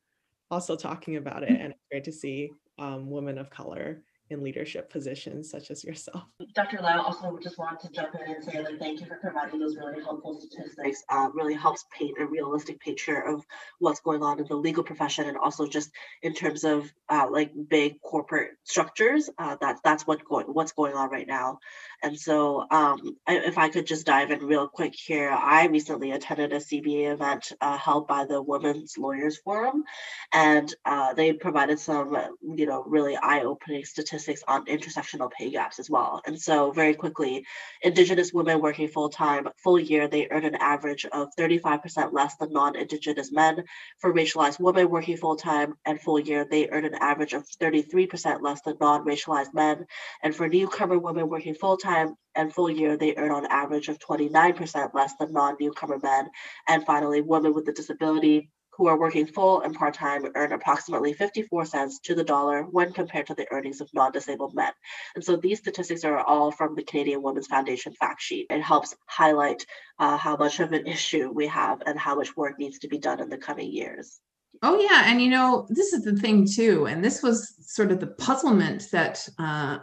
also 0.50 0.76
talking 0.76 1.18
about 1.18 1.44
it, 1.44 1.50
and 1.50 1.74
it's 1.74 1.86
great 1.92 2.04
to 2.06 2.12
see 2.12 2.52
um, 2.80 3.10
women 3.10 3.38
of 3.38 3.50
color 3.50 4.02
in 4.30 4.44
leadership 4.44 4.90
positions 4.90 5.50
such 5.50 5.72
as 5.72 5.84
yourself. 5.84 6.24
Dr. 6.54 6.80
Lau 6.82 7.02
also 7.02 7.38
just 7.42 7.58
wanted 7.58 7.80
to 7.82 7.90
jump 7.90 8.16
in 8.16 8.36
and 8.36 8.44
say 8.44 8.62
like 8.62 8.80
thank 8.80 9.00
you 9.00 9.06
for 9.06 9.16
providing 9.18 9.60
those 9.60 9.76
really 9.76 10.02
helpful 10.02 10.40
statistics. 10.40 11.04
Uh, 11.10 11.30
really 11.34 11.54
helps 11.54 11.86
paint 11.92 12.18
a 12.20 12.26
realistic 12.26 12.80
picture 12.80 13.22
of 13.22 13.46
what's 13.80 14.00
going 14.02 14.24
on 14.24 14.40
in 14.40 14.46
the 14.48 14.56
legal 14.56 14.84
profession 14.84 15.28
and 15.28 15.38
also 15.38 15.68
just 15.68 15.92
in 16.22 16.34
terms 16.34 16.64
of 16.64 16.92
uh, 17.10 17.28
like 17.30 17.52
big 17.70 18.02
corporate 18.02 18.52
structures. 18.64 19.30
Uh, 19.38 19.56
that's 19.60 19.82
that's 19.84 20.06
what 20.06 20.24
going 20.26 20.46
what's 20.48 20.72
going 20.72 20.94
on 20.94 21.10
right 21.10 21.28
now. 21.28 21.60
And 22.04 22.18
so 22.20 22.66
um, 22.70 23.18
I, 23.26 23.38
if 23.38 23.58
I 23.58 23.70
could 23.70 23.88
just 23.88 24.06
dive 24.06 24.30
in 24.30 24.46
real 24.46 24.68
quick 24.68 24.94
here, 24.96 25.30
I 25.30 25.66
recently 25.68 26.12
attended 26.12 26.54
a 26.54 26.58
CBA 26.58 27.12
event 27.12 27.52
uh, 27.60 27.78
held 27.78 28.08
by 28.08 28.26
the 28.26 28.42
Women's 28.42 28.98
Lawyers 28.98 29.38
Forum, 29.38 29.84
and 30.32 30.74
uh, 30.86 31.14
they 31.14 31.34
provided 31.34 31.80
some 31.80 32.16
you 32.42 32.66
know 32.68 32.84
really 32.86 33.18
eye-opening 33.18 33.84
statistics 33.86 34.44
on 34.48 34.66
intersectional 34.66 35.32
pay 35.32 35.50
gaps 35.50 35.80
as 35.80 35.90
well. 35.90 36.22
And 36.26 36.40
so, 36.40 36.72
very 36.72 36.94
quickly, 36.94 37.46
Indigenous 37.82 38.32
women 38.32 38.62
working 38.62 38.88
full 38.88 39.10
time, 39.10 39.48
full 39.58 39.80
year, 39.80 40.08
they 40.08 40.28
earn 40.30 40.46
an 40.46 40.56
average 40.56 41.06
of 41.06 41.30
35% 41.38 42.14
less 42.14 42.36
than 42.36 42.54
non 42.54 42.76
Indigenous 42.76 43.32
men. 43.32 43.64
For 44.00 44.14
racialized 44.14 44.60
women 44.60 44.90
working 44.90 45.18
full 45.18 45.36
time 45.36 45.74
and 45.86 46.00
full 46.00 46.20
year, 46.20 46.46
they 46.46 46.70
earn 46.70 46.86
an 46.86 46.96
average 46.96 47.34
of 47.34 47.44
33% 47.60 48.42
less 48.42 48.62
than 48.62 48.78
non 48.80 49.04
racialized 49.04 49.54
men. 49.54 49.88
And 50.22 50.36
for 50.36 50.48
newcomer 50.48 51.00
women 51.00 51.28
working 51.30 51.56
full 51.56 51.78
time 51.88 52.16
and 52.36 52.54
full 52.54 52.70
year, 52.70 52.98
they 52.98 53.16
earn 53.16 53.32
on 53.32 53.46
average 53.48 53.88
of 53.90 54.00
29% 54.00 54.94
less 54.94 55.14
than 55.20 55.34
non 55.34 55.56
newcomer 55.60 56.00
men. 56.02 56.30
And 56.68 56.86
finally, 56.86 57.22
women 57.22 57.54
with 57.54 57.68
a 57.68 57.74
disability 57.74 58.50
who 58.78 58.88
are 58.88 59.00
working 59.00 59.26
full 59.26 59.62
and 59.62 59.74
part 59.74 59.96
time 59.96 60.24
earn 60.36 60.52
approximately 60.52 61.12
54 61.12 61.66
cents 61.66 62.00
to 62.02 62.14
the 62.14 62.24
dollar 62.24 62.62
when 62.64 62.94
compared 62.94 63.26
to 63.28 63.34
the 63.34 63.48
earnings 63.52 63.82
of 63.82 63.90
non 63.94 64.12
disabled 64.12 64.54
men. 64.54 64.72
And 65.16 65.24
so 65.24 65.36
these 65.36 65.60
statistics 65.60 66.04
are 66.04 66.20
all 66.20 66.52
from 66.52 66.76
the 66.76 66.84
Canadian 66.84 67.24
Women's 67.24 67.48
Foundation 67.48 67.94
fact 67.94 68.22
sheet. 68.22 68.46
It 68.50 68.62
helps 68.62 68.96
highlight 69.08 69.66
uh, 70.00 70.18
how 70.18 70.38
much 70.38 70.60
of 70.60 70.72
an 70.74 70.86
issue 70.86 71.32
we 71.34 71.48
have 71.48 71.82
and 71.86 71.98
how 71.98 72.16
much 72.16 72.38
work 72.38 72.60
needs 72.60 72.80
to 72.80 72.88
be 72.88 73.00
done 73.00 73.20
in 73.20 73.30
the 73.30 73.38
coming 73.38 73.72
years. 73.72 74.20
Oh, 74.62 74.80
yeah. 74.80 75.04
And 75.06 75.22
you 75.22 75.30
know, 75.30 75.68
this 75.70 75.94
is 75.94 76.04
the 76.04 76.16
thing 76.16 76.48
too. 76.48 76.86
And 76.86 77.04
this 77.04 77.22
was 77.22 77.56
sort 77.62 77.92
of 77.92 78.00
the 78.00 78.08
puzzlement 78.08 78.90
that 78.92 79.28
uh, 79.40 79.80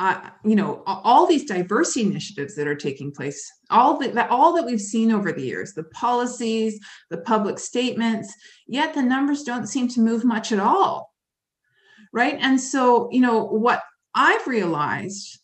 uh, 0.00 0.30
you 0.44 0.56
know 0.56 0.82
all 0.86 1.26
these 1.26 1.44
diversity 1.44 2.06
initiatives 2.06 2.56
that 2.56 2.66
are 2.66 2.74
taking 2.74 3.12
place 3.12 3.52
all 3.68 3.98
that 3.98 4.30
all 4.30 4.54
that 4.54 4.64
we've 4.64 4.80
seen 4.80 5.12
over 5.12 5.30
the 5.30 5.42
years 5.42 5.74
the 5.74 5.84
policies 5.84 6.80
the 7.10 7.18
public 7.18 7.58
statements 7.58 8.34
yet 8.66 8.94
the 8.94 9.02
numbers 9.02 9.42
don't 9.42 9.66
seem 9.66 9.86
to 9.86 10.00
move 10.00 10.24
much 10.24 10.52
at 10.52 10.58
all 10.58 11.12
right? 12.12 12.38
And 12.40 12.60
so 12.60 13.08
you 13.12 13.20
know 13.20 13.44
what 13.44 13.82
i've 14.14 14.46
realized 14.46 15.38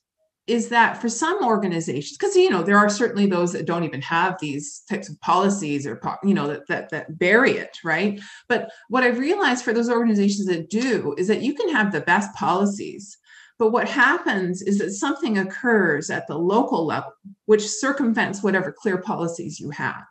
is 0.47 0.69
that 0.69 1.01
for 1.01 1.09
some 1.09 1.45
organizations 1.45 2.17
because 2.17 2.35
you 2.35 2.49
know 2.49 2.63
there 2.63 2.79
are 2.79 2.89
certainly 2.89 3.27
those 3.27 3.53
that 3.53 3.67
don't 3.67 3.85
even 3.85 4.01
have 4.01 4.39
these 4.41 4.83
types 4.89 5.09
of 5.09 5.21
policies 5.21 5.87
or 5.87 6.01
you 6.25 6.35
know 6.35 6.49
that, 6.49 6.67
that 6.69 6.89
that 6.89 7.19
bury 7.19 7.53
it 7.53 7.77
right? 7.85 8.21
But 8.49 8.71
what 8.89 9.05
i've 9.05 9.19
realized 9.19 9.65
for 9.65 9.75
those 9.75 9.91
organizations 9.91 10.47
that 10.47 10.71
do 10.71 11.15
is 11.19 11.29
that 11.29 11.43
you 11.43 11.53
can 11.55 11.69
have 11.75 11.93
the 11.93 12.01
best 12.01 12.35
policies 12.35 13.19
but 13.59 13.71
what 13.71 13.89
happens 13.89 14.63
is 14.63 14.79
that 14.79 14.93
something 14.93 15.39
occurs 15.39 16.11
at 16.11 16.27
the 16.27 16.39
local 16.39 16.85
level, 16.85 17.13
which 17.47 17.67
circumvents 17.67 18.43
whatever 18.43 18.71
clear 18.71 18.99
policies 18.99 19.59
you 19.59 19.71
have, 19.71 20.05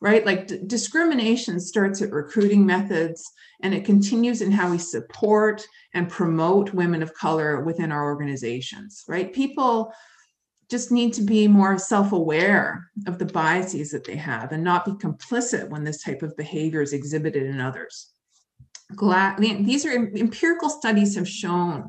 right? 0.00 0.26
Like 0.26 0.46
d- 0.46 0.60
discrimination 0.66 1.58
starts 1.58 2.02
at 2.02 2.12
recruiting 2.12 2.66
methods 2.66 3.24
and 3.62 3.72
it 3.72 3.86
continues 3.86 4.42
in 4.42 4.52
how 4.52 4.70
we 4.70 4.78
support 4.78 5.64
and 5.94 6.08
promote 6.08 6.74
women 6.74 7.02
of 7.02 7.14
color 7.14 7.62
within 7.62 7.92
our 7.92 8.04
organizations, 8.04 9.04
right? 9.08 9.32
People 9.32 9.92
just 10.70 10.92
need 10.92 11.14
to 11.14 11.22
be 11.22 11.48
more 11.48 11.78
self-aware 11.78 12.90
of 13.06 13.18
the 13.18 13.24
biases 13.24 13.90
that 13.90 14.04
they 14.04 14.16
have 14.16 14.52
and 14.52 14.62
not 14.62 14.84
be 14.84 14.92
complicit 14.92 15.68
when 15.68 15.82
this 15.82 16.02
type 16.02 16.22
of 16.22 16.36
behavior 16.36 16.82
is 16.82 16.92
exhibited 16.92 17.44
in 17.44 17.60
others. 17.60 18.12
Gla- 18.94 19.36
these 19.38 19.86
are 19.86 19.92
empirical 19.92 20.68
studies 20.68 21.16
have 21.16 21.28
shown 21.28 21.88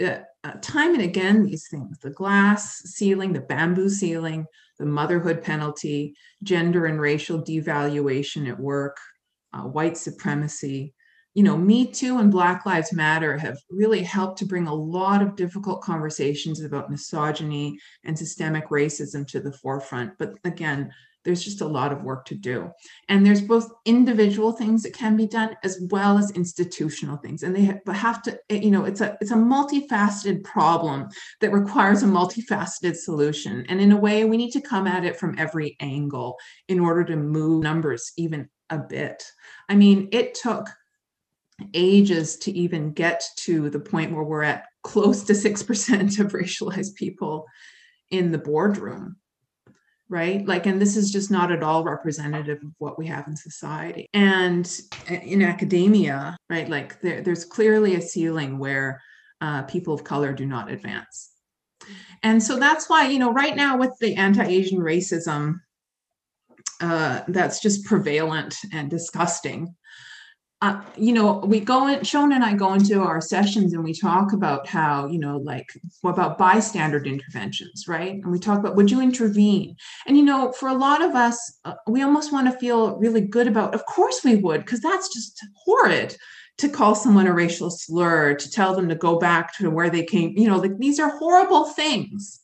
uh, 0.00 0.18
uh, 0.44 0.52
time 0.62 0.94
and 0.94 1.02
again 1.02 1.42
these 1.44 1.68
things 1.68 1.98
the 1.98 2.10
glass 2.10 2.78
ceiling 2.84 3.32
the 3.32 3.40
bamboo 3.40 3.88
ceiling 3.88 4.46
the 4.78 4.86
motherhood 4.86 5.42
penalty 5.42 6.14
gender 6.42 6.86
and 6.86 7.00
racial 7.00 7.42
devaluation 7.42 8.48
at 8.48 8.58
work 8.58 8.96
uh, 9.52 9.62
white 9.62 9.96
supremacy. 9.96 10.94
You 11.34 11.44
know 11.44 11.56
me 11.56 11.86
too 11.86 12.18
and 12.18 12.30
black 12.30 12.66
lives 12.66 12.92
matter 12.92 13.38
have 13.38 13.56
really 13.70 14.02
helped 14.02 14.38
to 14.38 14.46
bring 14.46 14.66
a 14.66 14.74
lot 14.74 15.22
of 15.22 15.36
difficult 15.36 15.80
conversations 15.80 16.60
about 16.60 16.90
misogyny 16.90 17.78
and 18.04 18.18
systemic 18.18 18.68
racism 18.68 19.26
to 19.28 19.40
the 19.40 19.52
forefront. 19.52 20.12
But 20.18 20.34
again 20.44 20.92
there's 21.24 21.44
just 21.44 21.60
a 21.60 21.66
lot 21.66 21.92
of 21.92 22.02
work 22.02 22.24
to 22.26 22.34
do. 22.34 22.70
And 23.08 23.24
there's 23.24 23.42
both 23.42 23.70
individual 23.84 24.52
things 24.52 24.82
that 24.82 24.94
can 24.94 25.16
be 25.16 25.26
done 25.26 25.56
as 25.62 25.78
well 25.90 26.16
as 26.18 26.30
institutional 26.30 27.16
things. 27.18 27.42
And 27.42 27.54
they 27.54 27.78
have 27.92 28.22
to 28.22 28.38
eh, 28.48 28.60
you 28.60 28.70
know 28.70 28.84
it's 28.84 29.00
a 29.00 29.16
it's 29.20 29.30
a 29.30 29.36
multifaceted 29.36 30.44
problem 30.44 31.08
that 31.40 31.52
requires 31.52 32.02
a 32.02 32.06
multifaceted 32.06 32.96
solution. 32.96 33.66
And 33.68 33.80
in 33.80 33.92
a 33.92 33.96
way 33.96 34.24
we 34.24 34.36
need 34.36 34.52
to 34.52 34.60
come 34.60 34.86
at 34.86 35.04
it 35.04 35.18
from 35.18 35.38
every 35.38 35.76
angle 35.80 36.36
in 36.68 36.80
order 36.80 37.04
to 37.04 37.16
move 37.16 37.62
numbers 37.62 38.12
even 38.16 38.48
a 38.70 38.78
bit. 38.78 39.24
I 39.68 39.74
mean 39.74 40.08
it 40.12 40.34
took 40.34 40.68
ages 41.74 42.38
to 42.38 42.50
even 42.52 42.92
get 42.92 43.22
to 43.36 43.68
the 43.68 43.80
point 43.80 44.14
where 44.14 44.24
we're 44.24 44.42
at 44.42 44.64
close 44.82 45.24
to 45.24 45.34
6% 45.34 46.18
of 46.18 46.32
racialized 46.32 46.94
people 46.94 47.44
in 48.10 48.32
the 48.32 48.38
boardroom 48.38 49.16
right? 50.10 50.46
Like 50.46 50.66
and 50.66 50.82
this 50.82 50.96
is 50.96 51.10
just 51.10 51.30
not 51.30 51.52
at 51.52 51.62
all 51.62 51.84
representative 51.84 52.58
of 52.62 52.72
what 52.78 52.98
we 52.98 53.06
have 53.06 53.26
in 53.28 53.36
society. 53.36 54.08
And 54.12 54.70
in 55.08 55.40
academia 55.40 56.36
right 56.50 56.68
like 56.68 57.00
there, 57.00 57.22
there's 57.22 57.44
clearly 57.44 57.94
a 57.94 58.02
ceiling 58.02 58.58
where 58.58 59.00
uh, 59.40 59.62
people 59.62 59.94
of 59.94 60.04
color 60.04 60.32
do 60.32 60.44
not 60.44 60.70
advance. 60.70 61.30
And 62.22 62.42
so 62.42 62.58
that's 62.58 62.90
why 62.90 63.08
you 63.08 63.18
know 63.18 63.32
right 63.32 63.56
now 63.56 63.78
with 63.78 63.96
the 64.00 64.16
anti-asian 64.16 64.80
racism 64.80 65.60
uh, 66.80 67.20
that's 67.28 67.60
just 67.60 67.84
prevalent 67.84 68.56
and 68.72 68.90
disgusting 68.90 69.74
uh, 70.62 70.78
you 70.96 71.14
know, 71.14 71.38
we 71.38 71.58
go 71.58 71.88
in, 71.88 72.00
Shona 72.00 72.34
and 72.34 72.44
I 72.44 72.52
go 72.52 72.74
into 72.74 73.00
our 73.00 73.20
sessions 73.20 73.72
and 73.72 73.82
we 73.82 73.94
talk 73.94 74.34
about 74.34 74.66
how, 74.66 75.06
you 75.06 75.18
know, 75.18 75.38
like 75.38 75.72
what 76.02 76.12
about 76.12 76.36
bystander 76.36 77.02
interventions, 77.02 77.88
right? 77.88 78.12
And 78.12 78.30
we 78.30 78.38
talk 78.38 78.58
about, 78.58 78.76
would 78.76 78.90
you 78.90 79.00
intervene? 79.00 79.76
And, 80.06 80.18
you 80.18 80.22
know, 80.22 80.52
for 80.52 80.68
a 80.68 80.74
lot 80.74 81.00
of 81.00 81.14
us, 81.14 81.58
uh, 81.64 81.74
we 81.86 82.02
almost 82.02 82.30
want 82.30 82.52
to 82.52 82.58
feel 82.58 82.96
really 82.98 83.22
good 83.22 83.46
about, 83.46 83.74
of 83.74 83.86
course 83.86 84.22
we 84.22 84.36
would, 84.36 84.60
because 84.60 84.80
that's 84.80 85.12
just 85.14 85.42
horrid 85.64 86.14
to 86.58 86.68
call 86.68 86.94
someone 86.94 87.26
a 87.26 87.32
racial 87.32 87.70
slur, 87.70 88.34
to 88.34 88.50
tell 88.50 88.76
them 88.76 88.86
to 88.90 88.94
go 88.94 89.18
back 89.18 89.56
to 89.56 89.70
where 89.70 89.88
they 89.88 90.04
came, 90.04 90.36
you 90.36 90.46
know, 90.46 90.58
like 90.58 90.76
these 90.76 91.00
are 91.00 91.16
horrible 91.16 91.64
things 91.64 92.40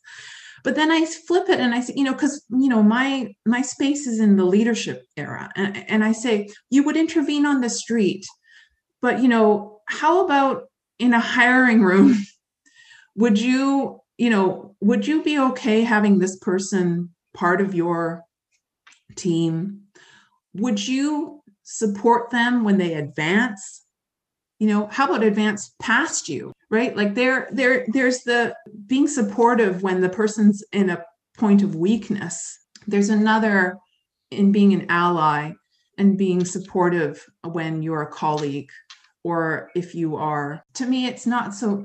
but 0.66 0.74
then 0.74 0.90
i 0.90 1.04
flip 1.04 1.48
it 1.48 1.60
and 1.60 1.74
i 1.74 1.80
say 1.80 1.94
you 1.96 2.04
know 2.04 2.12
because 2.12 2.44
you 2.50 2.68
know 2.68 2.82
my 2.82 3.32
my 3.46 3.62
space 3.62 4.06
is 4.06 4.18
in 4.20 4.36
the 4.36 4.44
leadership 4.44 5.04
era. 5.16 5.48
And, 5.54 5.76
and 5.88 6.04
i 6.04 6.12
say 6.12 6.48
you 6.70 6.82
would 6.82 6.96
intervene 6.96 7.46
on 7.46 7.60
the 7.60 7.70
street 7.70 8.26
but 9.00 9.22
you 9.22 9.28
know 9.28 9.80
how 9.86 10.24
about 10.24 10.64
in 10.98 11.14
a 11.14 11.20
hiring 11.20 11.82
room? 11.82 12.16
Would 13.16 13.40
you 13.40 14.00
you 14.18 14.30
know 14.30 14.74
would 14.80 15.06
you 15.06 15.22
be 15.22 15.38
okay 15.38 15.82
having 15.82 16.18
this 16.18 16.36
person 16.36 17.14
part 17.32 17.60
of 17.60 17.74
your 17.74 18.24
team? 19.14 19.82
Would 20.54 20.86
you 20.86 21.42
support 21.62 22.30
them 22.30 22.64
when 22.64 22.76
they 22.78 22.94
advance? 22.94 23.84
You 24.58 24.68
know 24.68 24.88
how 24.90 25.06
about 25.06 25.22
advance 25.22 25.74
past 25.80 26.28
you 26.28 26.52
right? 26.70 26.96
Like 26.96 27.14
there 27.14 27.48
there 27.52 27.86
there's 27.88 28.22
the 28.22 28.54
being 28.86 29.08
supportive 29.08 29.82
when 29.82 30.00
the 30.00 30.08
person's 30.08 30.64
in 30.72 30.90
a 30.90 31.04
point 31.36 31.62
of 31.62 31.74
weakness. 31.74 32.58
There's 32.86 33.08
another 33.08 33.76
in 34.30 34.52
being 34.52 34.72
an 34.72 34.86
ally 34.88 35.52
and 35.98 36.18
being 36.18 36.44
supportive 36.44 37.24
when 37.42 37.82
you're 37.82 38.02
a 38.02 38.12
colleague 38.12 38.70
or 39.22 39.70
if 39.74 39.94
you 39.94 40.16
are. 40.16 40.64
To 40.74 40.86
me 40.86 41.06
it's 41.06 41.26
not 41.26 41.54
so 41.54 41.84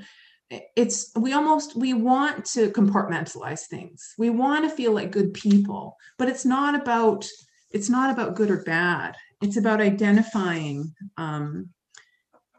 it's 0.75 1.11
we 1.15 1.31
almost 1.31 1.77
we 1.77 1.93
want 1.93 2.45
to 2.45 2.69
compartmentalize 2.71 3.67
things. 3.67 4.13
We 4.17 4.29
want 4.29 4.69
to 4.69 4.75
feel 4.75 4.91
like 4.91 5.11
good 5.11 5.33
people 5.33 5.95
but 6.17 6.29
it's 6.29 6.45
not 6.45 6.79
about 6.79 7.27
it's 7.71 7.89
not 7.89 8.11
about 8.11 8.35
good 8.35 8.51
or 8.51 8.63
bad. 8.63 9.15
It's 9.41 9.57
about 9.57 9.81
identifying 9.81 10.93
um, 11.17 11.69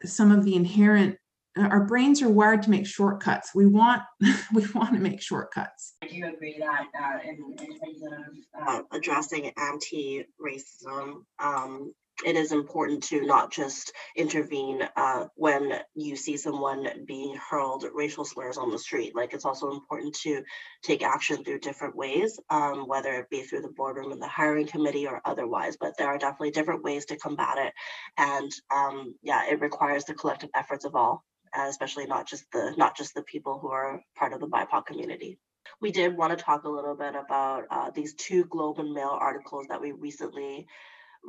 some 0.05 0.33
of 0.33 0.45
the 0.45 0.57
inherent 0.57 1.17
our 1.57 1.85
brains 1.85 2.23
are 2.23 2.31
wired 2.31 2.63
to 2.63 2.71
make 2.71 2.87
shortcuts. 2.87 3.51
We 3.55 3.67
want 3.67 4.03
we 4.55 4.67
want 4.75 4.95
to 4.95 5.01
make 5.01 5.21
shortcuts. 5.21 5.95
I 6.03 6.07
do 6.07 6.25
agree 6.27 6.57
that 6.59 6.87
uh, 6.99 7.19
in, 7.29 7.37
in, 7.59 7.79
terms 7.79 8.03
of 8.03 8.69
uh, 8.69 8.83
addressing 8.93 9.53
anti-racism, 9.57 11.25
um, 11.39 11.93
it 12.25 12.37
is 12.37 12.53
important 12.53 13.03
to 13.03 13.27
not 13.27 13.51
just 13.51 13.93
intervene 14.17 14.89
uh, 14.97 15.27
when 15.35 15.81
you 15.95 16.15
see 16.15 16.37
someone 16.37 16.87
being 17.07 17.37
hurled 17.37 17.85
racial 17.93 18.25
slurs 18.25 18.59
on 18.59 18.71
the 18.71 18.79
street. 18.79 19.15
Like 19.15 19.35
it's 19.35 19.45
also 19.45 19.73
important 19.73 20.15
to 20.23 20.43
take 20.83 21.03
action 21.03 21.43
through 21.43 21.61
different 21.61 21.97
ways, 21.97 22.39
um, 22.49 22.87
whether 22.87 23.13
it 23.15 23.31
be 23.31 23.43
through 23.43 23.63
the 23.63 23.73
boardroom 23.77 24.13
and 24.13 24.23
the 24.23 24.29
hiring 24.29 24.67
committee 24.67 25.07
or 25.07 25.21
otherwise. 25.25 25.77
But 25.81 25.95
there 25.99 26.09
are 26.09 26.19
definitely 26.19 26.53
different 26.53 26.85
ways 26.85 27.07
to 27.07 27.17
combat 27.17 27.59
it, 27.59 27.73
and 28.17 28.53
um, 28.75 29.15
yeah, 29.23 29.51
it 29.51 29.61
requires 29.61 30.05
the 30.05 30.15
collective 30.15 30.51
efforts 30.55 30.85
of 30.85 30.95
all, 30.95 31.25
uh, 31.57 31.67
especially 31.69 32.07
not 32.07 32.29
just 32.29 32.45
the 32.53 32.75
not 32.77 32.97
just 32.97 33.15
the 33.15 33.23
people 33.23 33.59
who 33.59 33.69
are 33.69 34.03
part 34.17 34.33
of 34.33 34.41
the 34.41 34.49
BIPOC 34.49 34.87
community. 34.87 35.39
We 35.81 35.93
did 35.93 36.17
want 36.17 36.37
to 36.37 36.45
talk 36.45 36.65
a 36.65 36.69
little 36.71 36.97
bit 36.97 37.15
about 37.15 37.65
uh, 37.71 37.91
these 37.91 38.15
two 38.15 38.45
Globe 38.45 38.79
and 38.81 38.93
Mail 38.93 39.17
articles 39.21 39.67
that 39.69 39.81
we 39.81 39.93
recently 39.93 40.67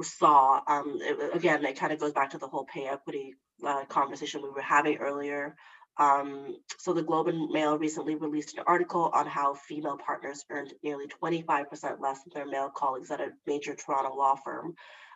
saw, 0.02 0.62
um, 0.68 1.00
it, 1.02 1.36
again, 1.36 1.66
it 1.66 1.80
kind 1.80 1.94
of 1.94 2.00
goes 2.00 2.14
back 2.14 2.32
to 2.32 2.38
the 2.38 2.48
whole 2.48 2.66
pay 2.66 2.88
equity 2.88 3.36
uh, 3.66 3.86
conversation 3.86 4.42
we 4.42 4.50
were 4.50 4.62
having 4.62 4.98
earlier. 4.98 5.56
Um, 6.00 6.58
so 6.80 6.94
the 6.94 7.04
Globe 7.04 7.28
and 7.28 7.52
Mail 7.52 7.78
recently 7.78 8.16
released 8.16 8.58
an 8.58 8.64
article 8.66 9.12
on 9.14 9.28
how 9.28 9.54
female 9.54 9.98
partners 9.98 10.44
earned 10.50 10.74
nearly 10.84 11.06
25% 11.24 12.02
less 12.02 12.24
than 12.24 12.34
their 12.34 12.48
male 12.48 12.72
colleagues 12.76 13.12
at 13.12 13.22
a 13.22 13.30
major 13.46 13.76
Toronto 13.76 14.16
law 14.16 14.36
firm. 14.36 14.76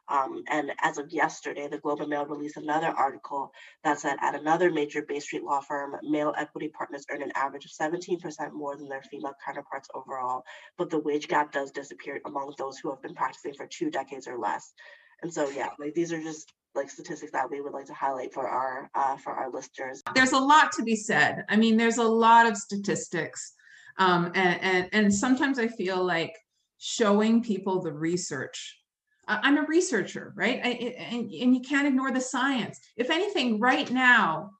Um, 0.09 0.43
and 0.47 0.71
as 0.81 0.97
of 0.97 1.11
yesterday, 1.11 1.67
the 1.67 1.79
Globe 1.79 2.01
and 2.01 2.09
Mail 2.09 2.25
released 2.25 2.57
another 2.57 2.87
article 2.87 3.51
that 3.83 3.99
said 3.99 4.17
at 4.21 4.35
another 4.35 4.71
major 4.71 5.01
Bay 5.01 5.19
Street 5.19 5.43
law 5.43 5.59
firm, 5.61 5.95
male 6.03 6.33
equity 6.37 6.69
partners 6.69 7.05
earn 7.11 7.21
an 7.21 7.31
average 7.35 7.65
of 7.65 7.71
17% 7.71 8.53
more 8.53 8.77
than 8.77 8.87
their 8.87 9.01
female 9.03 9.33
counterparts 9.45 9.89
overall, 9.93 10.43
but 10.77 10.89
the 10.89 10.99
wage 10.99 11.27
gap 11.27 11.51
does 11.51 11.71
disappear 11.71 12.21
among 12.25 12.53
those 12.57 12.77
who 12.77 12.89
have 12.89 13.01
been 13.01 13.15
practicing 13.15 13.53
for 13.53 13.67
two 13.67 13.89
decades 13.89 14.27
or 14.27 14.37
less. 14.37 14.73
And 15.21 15.33
so, 15.33 15.49
yeah, 15.49 15.69
like 15.79 15.93
these 15.93 16.13
are 16.13 16.21
just 16.21 16.53
like 16.75 16.89
statistics 16.89 17.31
that 17.31 17.49
we 17.49 17.59
would 17.59 17.73
like 17.73 17.85
to 17.87 17.93
highlight 17.93 18.33
for 18.33 18.47
our 18.47 18.89
uh, 18.95 19.17
for 19.17 19.33
our 19.33 19.51
listeners. 19.51 20.01
There's 20.13 20.31
a 20.31 20.39
lot 20.39 20.71
to 20.73 20.83
be 20.83 20.95
said. 20.95 21.43
I 21.49 21.55
mean, 21.55 21.75
there's 21.75 21.97
a 21.97 22.03
lot 22.03 22.45
of 22.45 22.55
statistics, 22.55 23.53
um, 23.97 24.31
and, 24.35 24.61
and 24.61 24.89
and 24.93 25.13
sometimes 25.13 25.57
I 25.59 25.67
feel 25.67 26.03
like 26.03 26.37
showing 26.77 27.41
people 27.41 27.81
the 27.81 27.91
research 27.91 28.77
Uh, 29.27 29.39
I'm 29.43 29.57
a 29.57 29.65
researcher, 29.65 30.33
right? 30.35 30.59
I, 30.63 30.69
and, 31.11 31.31
and 31.31 31.55
you 31.55 31.61
can't 31.61 31.87
ignore 31.87 32.11
the 32.11 32.21
science. 32.21 32.79
If 32.95 33.09
anything, 33.09 33.59
right 33.59 33.89
now, 33.91 34.51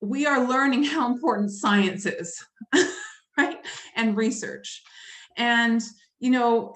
we 0.00 0.26
are 0.26 0.48
learning 0.48 0.84
how 0.94 1.06
important 1.06 1.50
science 1.50 2.06
is, 2.06 2.42
right? 3.38 3.58
And 3.96 4.16
research. 4.16 4.82
And, 5.36 5.82
you 6.18 6.30
know, 6.30 6.74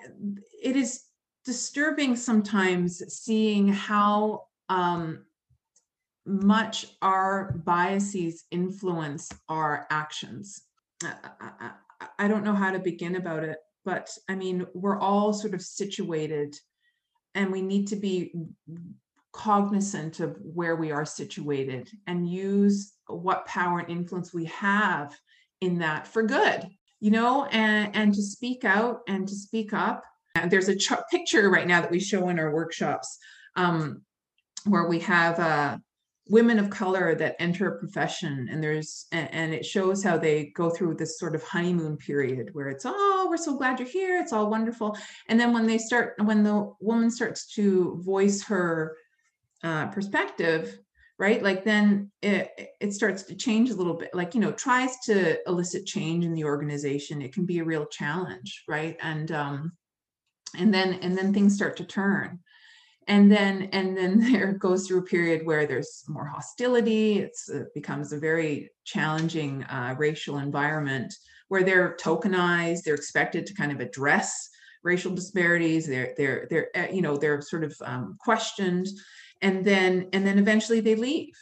it 0.62 0.76
is 0.76 1.02
disturbing 1.44 2.16
sometimes 2.16 3.02
seeing 3.12 3.68
how 3.68 4.44
um, 4.68 5.24
much 6.24 6.86
our 7.02 7.60
biases 7.64 8.44
influence 8.50 9.30
our 9.48 9.86
actions. 9.90 10.62
I, 11.02 11.14
I, 11.60 11.70
I 12.18 12.28
don't 12.28 12.44
know 12.44 12.54
how 12.54 12.70
to 12.70 12.78
begin 12.78 13.16
about 13.16 13.44
it, 13.44 13.58
but 13.84 14.10
I 14.28 14.34
mean, 14.34 14.66
we're 14.72 14.98
all 14.98 15.32
sort 15.32 15.54
of 15.54 15.60
situated 15.60 16.56
and 17.34 17.50
we 17.50 17.62
need 17.62 17.88
to 17.88 17.96
be 17.96 18.32
cognizant 19.32 20.20
of 20.20 20.36
where 20.40 20.76
we 20.76 20.92
are 20.92 21.04
situated 21.04 21.90
and 22.06 22.28
use 22.28 22.92
what 23.08 23.46
power 23.46 23.80
and 23.80 23.90
influence 23.90 24.32
we 24.32 24.44
have 24.44 25.14
in 25.60 25.78
that 25.78 26.06
for 26.06 26.22
good 26.22 26.68
you 27.04 27.10
know 27.10 27.44
and 27.52 27.94
and 27.94 28.14
to 28.14 28.22
speak 28.22 28.64
out 28.64 29.00
and 29.08 29.28
to 29.28 29.34
speak 29.34 29.74
up. 29.74 30.02
And 30.36 30.50
there's 30.50 30.70
a 30.70 30.76
ch- 30.76 30.92
picture 31.10 31.50
right 31.50 31.66
now 31.66 31.82
that 31.82 31.90
we 31.90 32.00
show 32.00 32.30
in 32.30 32.38
our 32.38 32.50
workshops 32.50 33.18
um, 33.56 34.00
where 34.64 34.88
we 34.88 35.00
have 35.00 35.38
uh, 35.38 35.76
women 36.28 36.58
of 36.58 36.70
color 36.70 37.14
that 37.14 37.36
enter 37.38 37.68
a 37.68 37.78
profession 37.78 38.48
and 38.50 38.62
there's 38.62 39.06
and, 39.12 39.52
it 39.52 39.64
shows 39.64 40.02
how 40.02 40.16
they 40.16 40.46
go 40.56 40.70
through 40.70 40.94
this 40.94 41.18
sort 41.18 41.34
of 41.34 41.42
honeymoon 41.42 41.96
period 41.98 42.48
where 42.52 42.68
it's 42.68 42.84
oh 42.86 43.26
we're 43.28 43.36
so 43.36 43.56
glad 43.56 43.78
you're 43.78 43.88
here. 43.88 44.18
It's 44.18 44.32
all 44.32 44.50
wonderful. 44.50 44.96
And 45.28 45.38
then 45.38 45.52
when 45.52 45.66
they 45.66 45.78
start 45.78 46.14
when 46.24 46.42
the 46.42 46.72
woman 46.80 47.10
starts 47.10 47.52
to 47.54 48.00
voice 48.02 48.42
her 48.44 48.96
uh, 49.62 49.86
perspective 49.88 50.78
right 51.18 51.42
like 51.42 51.62
then 51.64 52.10
it 52.22 52.50
it 52.80 52.92
starts 52.92 53.22
to 53.24 53.34
change 53.34 53.70
a 53.70 53.74
little 53.74 53.94
bit. 53.94 54.14
Like 54.14 54.34
you 54.34 54.40
know 54.40 54.52
tries 54.52 54.96
to 55.04 55.38
elicit 55.46 55.84
change 55.84 56.24
in 56.24 56.32
the 56.32 56.44
organization. 56.44 57.20
It 57.20 57.34
can 57.34 57.44
be 57.44 57.58
a 57.58 57.64
real 57.64 57.86
challenge 57.86 58.64
right? 58.66 58.96
And 59.02 59.30
um 59.30 59.72
and 60.56 60.72
then 60.72 60.94
and 60.94 61.16
then 61.18 61.34
things 61.34 61.54
start 61.54 61.76
to 61.76 61.84
turn 61.84 62.40
and 63.08 63.30
then 63.30 63.68
and 63.72 63.96
then 63.96 64.18
there 64.32 64.52
goes 64.52 64.86
through 64.86 65.00
a 65.00 65.02
period 65.02 65.46
where 65.46 65.66
there's 65.66 66.04
more 66.08 66.26
hostility. 66.26 67.18
It's, 67.18 67.48
it 67.48 67.72
becomes 67.74 68.12
a 68.12 68.18
very 68.18 68.70
challenging 68.84 69.64
uh, 69.64 69.94
racial 69.98 70.38
environment 70.38 71.14
where 71.48 71.62
they're 71.62 71.96
tokenized 72.00 72.82
they're 72.84 72.94
expected 72.94 73.46
to 73.46 73.54
kind 73.54 73.70
of 73.70 73.80
address 73.80 74.48
racial 74.82 75.14
disparities. 75.14 75.86
They're 75.86 76.14
they're 76.16 76.46
they're 76.50 76.68
eh, 76.74 76.90
you 76.92 77.02
know 77.02 77.16
they're 77.16 77.40
sort 77.40 77.64
of 77.64 77.74
um, 77.84 78.16
questioned. 78.20 78.86
And 79.42 79.64
then 79.64 80.08
and 80.12 80.26
then 80.26 80.38
eventually 80.38 80.80
they 80.80 80.94
leave. 80.94 81.34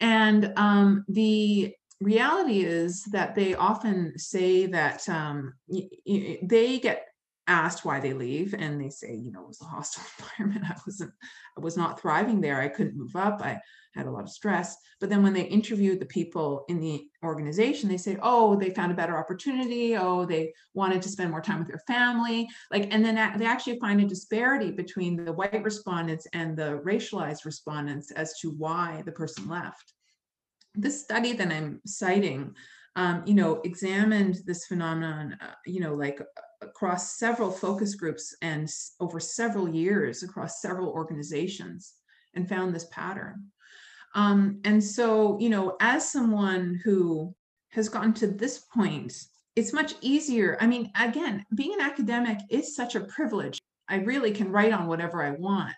And 0.00 0.52
um, 0.56 1.04
the 1.08 1.74
reality 2.00 2.64
is 2.64 3.04
that 3.12 3.34
they 3.34 3.54
often 3.54 4.18
say 4.18 4.66
that 4.66 5.08
um, 5.08 5.54
they 5.68 6.78
get 6.78 7.06
asked 7.46 7.84
why 7.84 8.00
they 8.00 8.12
leave 8.12 8.54
and 8.54 8.80
they 8.80 8.88
say 8.88 9.14
you 9.14 9.30
know 9.30 9.42
it 9.42 9.48
was 9.48 9.60
a 9.60 9.64
hostile 9.64 10.04
environment. 10.38 10.64
I 10.70 10.78
wasn't 10.86 11.12
i 11.56 11.60
was 11.60 11.76
not 11.76 12.00
thriving 12.00 12.40
there. 12.40 12.60
I 12.60 12.68
couldn't 12.68 12.96
move 12.96 13.14
up. 13.16 13.40
I 13.42 13.60
had 13.94 14.06
a 14.06 14.10
lot 14.10 14.24
of 14.24 14.30
stress. 14.30 14.76
But 15.00 15.08
then 15.08 15.22
when 15.22 15.32
they 15.32 15.42
interviewed 15.42 16.00
the 16.00 16.06
people 16.06 16.64
in 16.68 16.80
the 16.80 17.06
organization 17.22 17.88
they 17.88 17.96
say 17.96 18.16
oh 18.22 18.56
they 18.56 18.70
found 18.70 18.92
a 18.92 18.96
better 18.96 19.18
opportunity. 19.18 19.96
Oh 19.96 20.24
they 20.24 20.52
wanted 20.72 21.02
to 21.02 21.08
spend 21.08 21.30
more 21.30 21.42
time 21.42 21.58
with 21.58 21.68
their 21.68 21.82
family. 21.86 22.48
Like 22.70 22.92
and 22.92 23.04
then 23.04 23.16
they 23.38 23.46
actually 23.46 23.78
find 23.78 24.00
a 24.00 24.06
disparity 24.06 24.70
between 24.70 25.16
the 25.16 25.32
white 25.32 25.62
respondents 25.62 26.26
and 26.32 26.56
the 26.56 26.80
racialized 26.84 27.44
respondents 27.44 28.10
as 28.10 28.38
to 28.40 28.50
why 28.50 29.02
the 29.04 29.12
person 29.12 29.48
left. 29.48 29.92
This 30.74 31.00
study 31.00 31.34
that 31.34 31.52
i'm 31.52 31.80
citing 31.86 32.54
um, 32.96 33.22
you 33.26 33.34
know 33.34 33.60
examined 33.64 34.40
this 34.46 34.66
phenomenon 34.66 35.36
uh, 35.40 35.54
you 35.66 35.80
know 35.80 35.94
like 35.94 36.20
across 36.62 37.18
several 37.18 37.50
focus 37.50 37.94
groups 37.94 38.34
and 38.42 38.68
over 39.00 39.20
several 39.20 39.68
years 39.68 40.22
across 40.22 40.60
several 40.60 40.88
organizations 40.88 41.94
and 42.34 42.48
found 42.48 42.74
this 42.74 42.86
pattern. 42.90 43.44
Um, 44.14 44.60
and 44.64 44.82
so, 44.82 45.38
you 45.40 45.48
know, 45.48 45.76
as 45.80 46.10
someone 46.10 46.80
who 46.84 47.34
has 47.70 47.88
gotten 47.88 48.12
to 48.14 48.28
this 48.28 48.58
point, 48.72 49.12
it's 49.56 49.72
much 49.72 49.94
easier. 50.00 50.56
I 50.60 50.66
mean, 50.66 50.90
again, 50.98 51.44
being 51.54 51.74
an 51.74 51.80
academic 51.80 52.38
is 52.48 52.74
such 52.74 52.94
a 52.94 53.00
privilege. 53.00 53.58
I 53.88 53.96
really 53.96 54.32
can 54.32 54.50
write 54.50 54.72
on 54.72 54.86
whatever 54.86 55.22
I 55.22 55.32
want. 55.32 55.74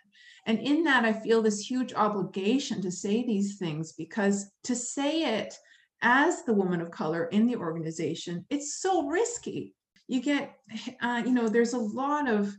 And 0.46 0.60
in 0.60 0.84
that, 0.84 1.04
I 1.04 1.12
feel 1.12 1.42
this 1.42 1.60
huge 1.60 1.92
obligation 1.94 2.80
to 2.82 2.90
say 2.90 3.24
these 3.24 3.56
things 3.58 3.92
because 3.92 4.50
to 4.64 4.76
say 4.76 5.38
it 5.38 5.54
as 6.02 6.42
the 6.44 6.54
woman 6.54 6.80
of 6.80 6.90
color 6.90 7.24
in 7.26 7.46
the 7.46 7.56
organization, 7.56 8.44
it's 8.50 8.80
so 8.80 9.06
risky 9.06 9.74
you 10.08 10.20
get, 10.20 10.56
uh, 11.02 11.22
you 11.24 11.32
know, 11.32 11.48
there's 11.48 11.72
a 11.72 11.78
lot 11.78 12.28
of 12.28 12.54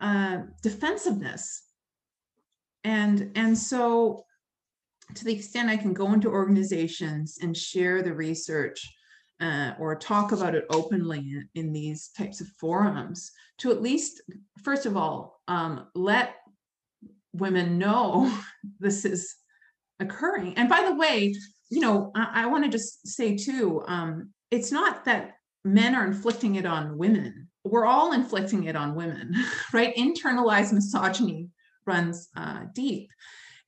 uh, 0.00 0.38
defensiveness. 0.62 1.62
And, 2.84 3.32
and 3.34 3.56
so 3.56 4.24
to 5.14 5.24
the 5.24 5.34
extent 5.34 5.68
I 5.68 5.76
can 5.76 5.92
go 5.92 6.12
into 6.12 6.28
organizations 6.28 7.38
and 7.42 7.56
share 7.56 8.02
the 8.02 8.14
research 8.14 8.80
uh, 9.40 9.72
or 9.78 9.96
talk 9.96 10.32
about 10.32 10.54
it 10.54 10.64
openly 10.70 11.18
in, 11.18 11.48
in, 11.54 11.72
these 11.72 12.08
types 12.16 12.40
of 12.40 12.46
forums 12.58 13.30
to 13.58 13.70
at 13.70 13.82
least, 13.82 14.22
first 14.64 14.86
of 14.86 14.96
all, 14.96 15.42
um, 15.46 15.88
let 15.94 16.36
women 17.34 17.76
know 17.76 18.34
this 18.80 19.04
is 19.04 19.34
occurring. 20.00 20.54
And 20.56 20.70
by 20.70 20.82
the 20.82 20.94
way, 20.94 21.34
you 21.70 21.80
know, 21.80 22.12
I, 22.14 22.44
I 22.44 22.46
want 22.46 22.64
to 22.64 22.70
just 22.70 23.06
say 23.06 23.36
too, 23.36 23.82
um, 23.86 24.30
it's 24.50 24.70
not 24.70 25.04
that 25.06 25.32
men 25.64 25.94
are 25.94 26.06
inflicting 26.06 26.54
it 26.54 26.66
on 26.66 26.96
women. 26.96 27.48
We're 27.64 27.86
all 27.86 28.12
inflicting 28.12 28.64
it 28.64 28.76
on 28.76 28.94
women, 28.94 29.34
right? 29.72 29.94
Internalized 29.96 30.72
misogyny 30.72 31.48
runs 31.86 32.28
uh, 32.36 32.64
deep, 32.72 33.10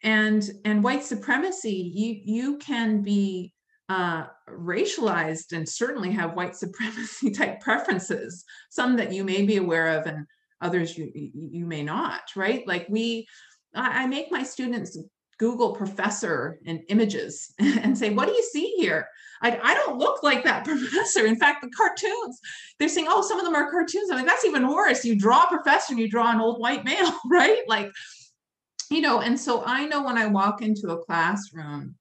and 0.03 0.49
and 0.65 0.85
white 0.85 1.03
supremacy. 1.03 1.93
You 1.95 2.21
you 2.25 2.59
can 2.59 3.03
be 3.03 3.53
uh, 3.89 4.27
racialized 4.49 5.53
and 5.53 5.69
certainly 5.69 6.13
have 6.13 6.35
white 6.35 6.55
supremacy 6.55 7.31
type 7.33 7.61
preferences. 7.61 8.45
Some 8.71 8.97
that 8.97 9.13
you 9.13 9.25
may 9.25 9.43
be 9.43 9.57
aware 9.57 9.99
of, 9.99 10.07
and 10.07 10.27
others 10.61 10.97
you 10.97 11.11
you 11.15 11.67
may 11.67 11.83
not. 11.83 12.23
Right? 12.37 12.67
Like 12.69 12.87
we, 12.89 13.27
I 13.75 14.07
make 14.07 14.31
my 14.31 14.45
students 14.45 14.97
Google 15.39 15.73
professor 15.75 16.59
and 16.67 16.81
images 16.89 17.53
and 17.59 17.97
say, 17.97 18.11
what 18.11 18.29
do 18.29 18.35
you 18.35 18.43
see 18.43 18.75
here? 18.77 19.09
I, 19.41 19.59
I 19.63 19.75
don't 19.75 19.99
look 19.99 20.23
like 20.23 20.45
that 20.45 20.65
professor. 20.65 21.25
In 21.27 21.37
fact, 21.37 21.63
the 21.63 21.71
cartoons, 21.71 22.41
they're 22.79 22.89
saying, 22.89 23.07
oh, 23.09 23.23
some 23.23 23.39
of 23.39 23.45
them 23.45 23.55
are 23.55 23.71
cartoons. 23.71 24.11
I'm 24.11 24.19
like, 24.19 24.27
that's 24.27 24.45
even 24.45 24.69
worse. 24.69 25.05
You 25.05 25.17
draw 25.17 25.45
a 25.45 25.49
professor 25.49 25.93
and 25.93 26.01
you 26.01 26.11
draw 26.11 26.31
an 26.33 26.41
old 26.41 26.61
white 26.61 26.85
male, 26.85 27.13
right? 27.31 27.63
Like, 27.69 27.91
you 28.91 29.01
know, 29.01 29.21
and 29.21 29.39
so 29.39 29.63
I 29.65 29.87
know 29.87 30.03
when 30.03 30.19
I 30.19 30.27
walk 30.27 30.63
into 30.63 30.91
a 30.91 31.05
classroom, 31.05 31.95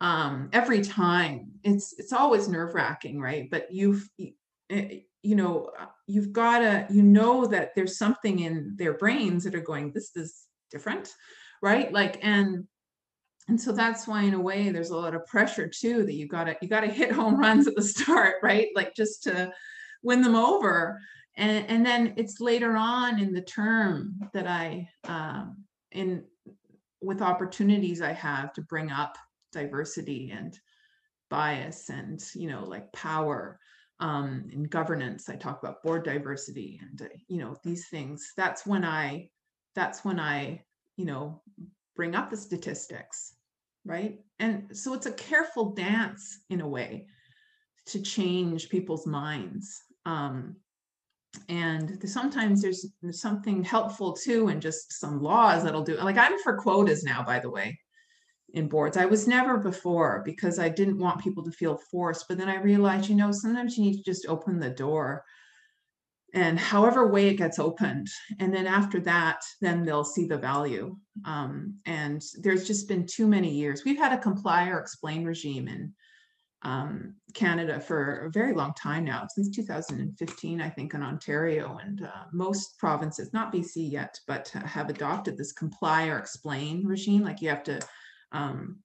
um, 0.00 0.48
every 0.52 0.80
time 0.80 1.50
it's 1.64 1.92
it's 1.98 2.12
always 2.12 2.48
nerve 2.48 2.74
wracking, 2.74 3.20
right? 3.20 3.50
But 3.50 3.72
you've 3.72 4.08
eh, 4.70 5.00
you 5.22 5.34
know 5.34 5.70
you've 6.06 6.32
got 6.32 6.60
to 6.60 6.86
you 6.88 7.02
know 7.02 7.46
that 7.46 7.74
there's 7.74 7.98
something 7.98 8.38
in 8.38 8.74
their 8.76 8.94
brains 8.94 9.44
that 9.44 9.56
are 9.56 9.60
going 9.60 9.92
this 9.92 10.12
is 10.14 10.46
different 10.70 11.12
right? 11.62 11.92
Like 11.92 12.18
and 12.22 12.64
and 13.48 13.60
so 13.60 13.72
that's 13.72 14.06
why 14.06 14.22
in 14.22 14.34
a 14.34 14.40
way 14.40 14.70
there's 14.70 14.90
a 14.90 14.96
lot 14.96 15.14
of 15.14 15.26
pressure 15.26 15.68
too 15.68 16.04
that 16.04 16.14
you 16.14 16.28
gotta 16.28 16.56
you 16.60 16.68
gotta 16.68 16.86
hit 17.00 17.12
home 17.12 17.38
runs 17.38 17.66
at 17.66 17.74
the 17.74 17.82
start 17.82 18.36
right? 18.42 18.68
Like 18.74 18.94
just 18.94 19.22
to 19.24 19.52
win 20.02 20.22
them 20.22 20.36
over. 20.36 21.00
And 21.36 21.66
and 21.68 21.86
then 21.86 22.14
it's 22.16 22.40
later 22.40 22.76
on 22.76 23.20
in 23.20 23.32
the 23.32 23.42
term 23.42 24.18
that 24.32 24.46
i 24.46 24.88
um 25.04 25.64
in 25.92 26.24
with 27.00 27.22
opportunities 27.22 28.02
i 28.02 28.12
have 28.12 28.52
to 28.54 28.60
bring 28.62 28.90
up 28.90 29.16
diversity 29.52 30.32
and 30.36 30.58
bias 31.30 31.90
and 31.90 32.22
you 32.34 32.48
know 32.48 32.64
like 32.64 32.92
power 32.92 33.58
um 34.00 34.48
in 34.52 34.64
governance. 34.64 35.28
I 35.28 35.36
talk 35.36 35.62
about 35.62 35.82
board 35.82 36.04
diversity 36.04 36.80
and 36.82 37.02
uh, 37.02 37.14
you 37.26 37.38
know 37.38 37.56
these 37.64 37.88
things. 37.88 38.32
That's 38.36 38.66
when 38.66 38.84
i 38.84 39.28
that's 39.74 40.04
when 40.04 40.18
i 40.20 40.62
you 40.98 41.04
know, 41.04 41.40
bring 41.96 42.14
up 42.14 42.28
the 42.28 42.36
statistics, 42.36 43.34
right? 43.86 44.18
And 44.40 44.76
so 44.76 44.92
it's 44.92 45.06
a 45.06 45.12
careful 45.12 45.70
dance 45.70 46.40
in 46.50 46.60
a 46.60 46.68
way 46.68 47.06
to 47.86 48.02
change 48.02 48.68
people's 48.68 49.06
minds. 49.06 49.80
Um, 50.04 50.56
and 51.48 51.98
sometimes 52.08 52.60
there's, 52.60 52.84
there's 53.00 53.20
something 53.20 53.62
helpful 53.62 54.12
too, 54.12 54.48
and 54.48 54.60
just 54.60 54.92
some 54.92 55.22
laws 55.22 55.62
that'll 55.62 55.84
do. 55.84 55.96
Like 55.96 56.18
I'm 56.18 56.38
for 56.40 56.56
quotas 56.56 57.04
now, 57.04 57.22
by 57.22 57.38
the 57.38 57.50
way, 57.50 57.78
in 58.54 58.68
boards. 58.68 58.96
I 58.96 59.04
was 59.04 59.28
never 59.28 59.56
before 59.56 60.22
because 60.24 60.58
I 60.58 60.68
didn't 60.68 60.98
want 60.98 61.22
people 61.22 61.44
to 61.44 61.52
feel 61.52 61.80
forced. 61.90 62.26
But 62.28 62.38
then 62.38 62.48
I 62.48 62.60
realized, 62.60 63.08
you 63.08 63.14
know, 63.14 63.30
sometimes 63.30 63.78
you 63.78 63.84
need 63.84 63.98
to 63.98 64.02
just 64.02 64.26
open 64.26 64.58
the 64.58 64.70
door 64.70 65.24
and 66.34 66.58
however 66.58 67.06
way 67.06 67.28
it 67.28 67.36
gets 67.36 67.58
opened 67.58 68.08
and 68.38 68.52
then 68.52 68.66
after 68.66 69.00
that 69.00 69.40
then 69.60 69.84
they'll 69.84 70.04
see 70.04 70.26
the 70.26 70.36
value. 70.36 70.96
Um, 71.24 71.76
and 71.86 72.22
there's 72.42 72.66
just 72.66 72.88
been 72.88 73.06
too 73.06 73.26
many 73.26 73.50
years. 73.50 73.82
We've 73.84 73.98
had 73.98 74.12
a 74.12 74.18
comply 74.18 74.68
or 74.68 74.78
explain 74.78 75.24
regime 75.24 75.68
in 75.68 75.94
um, 76.62 77.14
canada 77.34 77.78
for 77.78 78.26
a 78.26 78.30
very 78.30 78.52
long 78.52 78.74
time 78.74 79.04
now 79.04 79.24
since 79.32 79.48
2015 79.54 80.60
i 80.60 80.68
think 80.68 80.92
in 80.92 81.04
ontario 81.04 81.78
and 81.80 82.02
uh, 82.04 82.24
most 82.32 82.76
provinces 82.78 83.32
not 83.32 83.52
bc 83.52 83.70
yet 83.76 84.18
but 84.26 84.48
have 84.48 84.90
adopted 84.90 85.38
this 85.38 85.52
comply 85.52 86.08
or 86.08 86.18
explain 86.18 86.84
regime. 86.84 87.22
Like 87.22 87.40
you 87.40 87.48
have 87.48 87.62
to 87.64 87.80
um, 88.32 88.78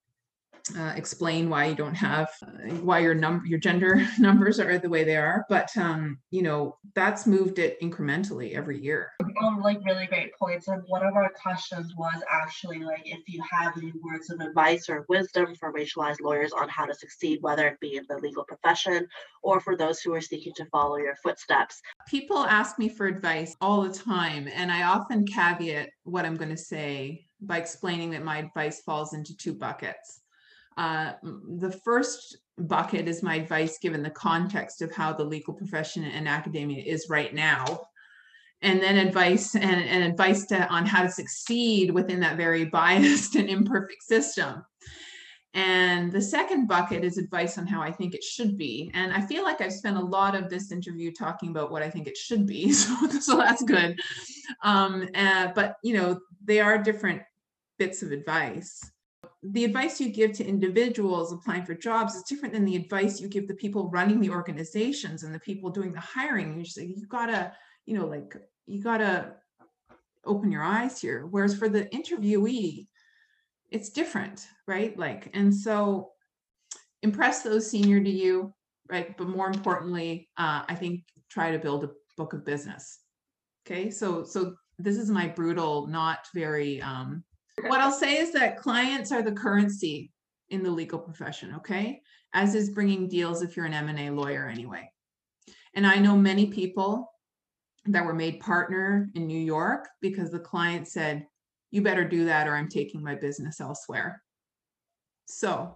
uh, 0.77 0.93
explain 0.95 1.49
why 1.49 1.65
you 1.65 1.75
don't 1.75 1.95
have 1.95 2.29
uh, 2.45 2.73
why 2.75 2.99
your 2.99 3.13
number 3.13 3.45
your 3.45 3.59
gender 3.59 4.05
numbers 4.19 4.59
are 4.59 4.77
the 4.77 4.89
way 4.89 5.03
they 5.03 5.17
are 5.17 5.45
but 5.49 5.75
um 5.77 6.17
you 6.31 6.41
know 6.41 6.77
that's 6.95 7.25
moved 7.25 7.59
it 7.59 7.79
incrementally 7.81 8.55
every 8.55 8.79
year. 8.79 9.11
Um, 9.41 9.61
like 9.61 9.79
really 9.83 10.05
great 10.05 10.31
points 10.37 10.67
and 10.67 10.81
one 10.87 11.05
of 11.05 11.15
our 11.15 11.31
questions 11.41 11.93
was 11.97 12.21
actually 12.29 12.79
like 12.79 13.01
if 13.05 13.21
you 13.27 13.41
have 13.49 13.77
any 13.77 13.91
words 14.03 14.29
of 14.29 14.39
advice 14.39 14.89
or 14.89 15.05
wisdom 15.09 15.55
for 15.55 15.73
racialized 15.73 16.21
lawyers 16.21 16.51
on 16.53 16.69
how 16.69 16.85
to 16.85 16.93
succeed 16.93 17.39
whether 17.41 17.67
it 17.67 17.79
be 17.79 17.95
in 17.95 18.05
the 18.09 18.17
legal 18.17 18.43
profession 18.43 19.07
or 19.41 19.59
for 19.59 19.75
those 19.75 20.01
who 20.01 20.13
are 20.13 20.21
seeking 20.21 20.53
to 20.55 20.65
follow 20.67 20.97
your 20.97 21.15
footsteps. 21.15 21.81
People 22.07 22.37
ask 22.37 22.77
me 22.77 22.89
for 22.89 23.07
advice 23.07 23.55
all 23.61 23.81
the 23.81 23.93
time 23.93 24.47
and 24.53 24.71
i 24.71 24.83
often 24.83 25.25
caveat 25.25 25.89
what 26.03 26.25
i'm 26.25 26.35
going 26.35 26.49
to 26.49 26.57
say 26.57 27.25
by 27.41 27.57
explaining 27.57 28.11
that 28.11 28.23
my 28.23 28.37
advice 28.37 28.81
falls 28.81 29.13
into 29.13 29.35
two 29.35 29.53
buckets 29.53 30.22
uh, 30.77 31.13
the 31.23 31.71
first 31.83 32.37
bucket 32.57 33.07
is 33.07 33.23
my 33.23 33.35
advice 33.35 33.77
given 33.79 34.03
the 34.03 34.09
context 34.09 34.81
of 34.81 34.93
how 34.93 35.13
the 35.13 35.23
legal 35.23 35.53
profession 35.53 36.03
and 36.03 36.27
academia 36.27 36.83
is 36.83 37.09
right 37.09 37.33
now. 37.33 37.65
And 38.61 38.81
then 38.81 38.97
advice 38.97 39.55
and, 39.55 39.65
and 39.65 40.03
advice 40.03 40.45
to, 40.47 40.67
on 40.69 40.85
how 40.85 41.03
to 41.03 41.09
succeed 41.09 41.91
within 41.91 42.19
that 42.21 42.37
very 42.37 42.65
biased 42.79 43.35
and 43.35 43.49
imperfect 43.49 44.03
system. 44.03 44.63
And 45.55 46.11
the 46.11 46.21
second 46.21 46.67
bucket 46.67 47.03
is 47.03 47.19
advice 47.19 47.59
on 47.59 47.67
how 47.67 47.81
I 47.81 47.91
think 47.91 48.15
it 48.15 48.23
should 48.23 48.57
be. 48.57 48.89
And 48.95 49.13
I 49.13 49.21
feel 49.21 49.43
like 49.43 49.61
I've 49.61 49.73
spent 49.73 49.97
a 49.97 50.03
lot 50.03 50.33
of 50.33 50.49
this 50.49 50.71
interview 50.71 51.11
talking 51.11 51.49
about 51.49 51.71
what 51.71 51.83
I 51.83 51.91
think 51.91 52.07
it 52.07 52.17
should 52.17 52.47
be. 52.47 52.73
So, 52.73 53.07
so 53.19 53.37
that's 53.37 53.63
good. 53.63 53.99
Um, 54.63 55.07
uh, 55.13 55.49
but, 55.53 55.75
you 55.83 55.93
know, 55.93 56.19
they 56.43 56.59
are 56.59 56.77
different 56.77 57.21
bits 57.77 58.01
of 58.01 58.11
advice 58.11 58.81
the 59.43 59.65
advice 59.65 59.99
you 59.99 60.09
give 60.09 60.31
to 60.33 60.45
individuals 60.45 61.33
applying 61.33 61.65
for 61.65 61.73
jobs 61.73 62.15
is 62.15 62.23
different 62.23 62.53
than 62.53 62.63
the 62.63 62.77
advice 62.77 63.19
you 63.19 63.27
give 63.27 63.47
the 63.47 63.55
people 63.55 63.89
running 63.89 64.21
the 64.21 64.29
organizations 64.29 65.23
and 65.23 65.35
the 65.35 65.39
people 65.39 65.69
doing 65.69 65.91
the 65.91 65.99
hiring. 65.99 66.57
You 66.57 66.65
say 66.65 66.85
you 66.85 67.05
gotta, 67.07 67.51
you 67.85 67.97
know, 67.97 68.05
like 68.05 68.35
you 68.65 68.81
gotta 68.81 69.33
open 70.25 70.51
your 70.51 70.63
eyes 70.63 71.01
here. 71.01 71.27
Whereas 71.29 71.57
for 71.57 71.67
the 71.67 71.85
interviewee, 71.85 72.87
it's 73.69 73.89
different, 73.89 74.47
right? 74.65 74.97
Like, 74.97 75.29
and 75.33 75.53
so 75.53 76.11
impress 77.01 77.41
those 77.41 77.69
senior 77.69 78.01
to 78.01 78.09
you, 78.09 78.53
right? 78.89 79.17
But 79.17 79.27
more 79.27 79.47
importantly, 79.47 80.29
uh, 80.37 80.63
I 80.69 80.75
think 80.75 81.03
try 81.29 81.51
to 81.51 81.59
build 81.59 81.83
a 81.83 81.89
book 82.15 82.31
of 82.31 82.45
business. 82.45 82.99
Okay, 83.65 83.89
so 83.89 84.23
so 84.23 84.55
this 84.79 84.97
is 84.97 85.09
my 85.09 85.27
brutal, 85.27 85.87
not 85.87 86.19
very 86.33 86.81
um, 86.81 87.23
what 87.61 87.81
I'll 87.81 87.91
say 87.91 88.17
is 88.17 88.31
that 88.33 88.57
clients 88.57 89.11
are 89.11 89.21
the 89.21 89.31
currency 89.31 90.11
in 90.49 90.63
the 90.63 90.71
legal 90.71 90.99
profession, 90.99 91.55
okay? 91.55 92.01
As 92.33 92.55
is 92.55 92.69
bringing 92.69 93.07
deals 93.07 93.41
if 93.41 93.55
you're 93.55 93.65
an 93.65 93.73
M&A 93.73 94.09
lawyer 94.09 94.47
anyway. 94.47 94.89
And 95.75 95.85
I 95.85 95.97
know 95.97 96.15
many 96.15 96.47
people 96.47 97.11
that 97.85 98.05
were 98.05 98.13
made 98.13 98.39
partner 98.39 99.09
in 99.15 99.27
New 99.27 99.39
York 99.39 99.87
because 100.01 100.31
the 100.31 100.39
client 100.39 100.87
said, 100.87 101.25
you 101.71 101.81
better 101.81 102.07
do 102.07 102.25
that 102.25 102.47
or 102.47 102.55
I'm 102.55 102.69
taking 102.69 103.03
my 103.03 103.15
business 103.15 103.59
elsewhere. 103.59 104.21
So 105.25 105.75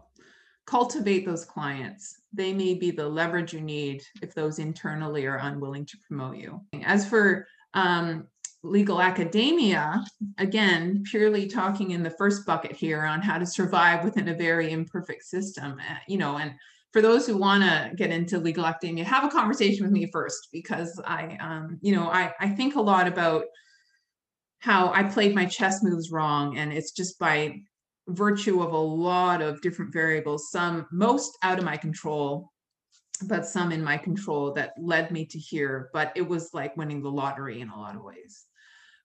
cultivate 0.68 1.26
those 1.26 1.46
clients. 1.46 2.22
They 2.34 2.54
may 2.54 2.76
be 2.76 2.92
the 2.92 3.08
leverage 3.08 3.54
you 3.54 3.62
need 3.62 4.04
if 4.22 4.36
those 4.36 4.60
internally 4.60 5.26
are 5.26 5.38
unwilling 5.38 5.86
to 5.86 5.98
promote 6.08 6.38
you. 6.38 6.62
As 6.84 7.08
for 7.08 7.48
um, 7.74 8.28
legal 8.68 9.02
academia, 9.02 10.04
again, 10.38 11.04
purely 11.10 11.48
talking 11.48 11.92
in 11.92 12.04
the 12.04 12.10
first 12.12 12.46
bucket 12.46 12.74
here 12.74 13.04
on 13.04 13.22
how 13.22 13.38
to 13.38 13.46
survive 13.46 14.04
within 14.04 14.30
a 14.30 14.36
very 14.36 14.72
imperfect 14.72 15.24
system, 15.24 15.80
eh, 15.80 15.98
you 16.08 16.18
know, 16.18 16.38
and 16.38 16.54
for 16.94 17.02
those 17.02 17.28
who 17.28 17.38
want 17.38 17.64
to 17.64 17.92
get 17.96 18.12
into 18.12 18.40
legal 18.40 18.66
academia, 18.66 19.04
have 19.04 19.24
a 19.24 19.30
conversation 19.30 19.84
with 19.84 19.92
me 19.92 20.10
first 20.12 20.50
because 20.52 21.00
I, 21.06 21.38
um, 21.40 21.78
you 21.82 21.96
know, 21.96 22.10
I, 22.10 22.34
I 22.40 22.50
think 22.50 22.76
a 22.76 22.82
lot 22.82 23.08
about 23.08 23.46
how 24.60 24.92
I 24.92 25.04
played 25.04 25.36
my 25.36 25.46
chess 25.46 25.84
moves 25.84 26.12
wrong, 26.12 26.58
and 26.58 26.74
it's 26.74 26.92
just 26.92 27.20
by 27.20 27.62
virtue 28.08 28.62
of 28.62 28.72
a 28.72 28.78
lot 28.78 29.42
of 29.42 29.62
different 29.62 29.94
variables, 29.94 30.50
some 30.50 30.88
most 30.92 31.38
out 31.44 31.60
of 31.60 31.66
my 31.66 31.78
control, 31.78 32.52
but 33.28 33.46
some 33.46 33.72
in 33.72 33.84
my 33.84 33.98
control 33.98 34.54
that 34.54 34.74
led 34.80 35.12
me 35.12 35.26
to 35.26 35.38
here. 35.38 35.90
But 35.94 36.12
it 36.16 36.28
was 36.28 36.54
like 36.54 36.78
winning 36.78 37.02
the 37.02 37.12
lottery 37.12 37.62
in 37.62 37.70
a 37.70 37.78
lot 37.78 37.96
of 37.96 38.04
ways 38.04 38.46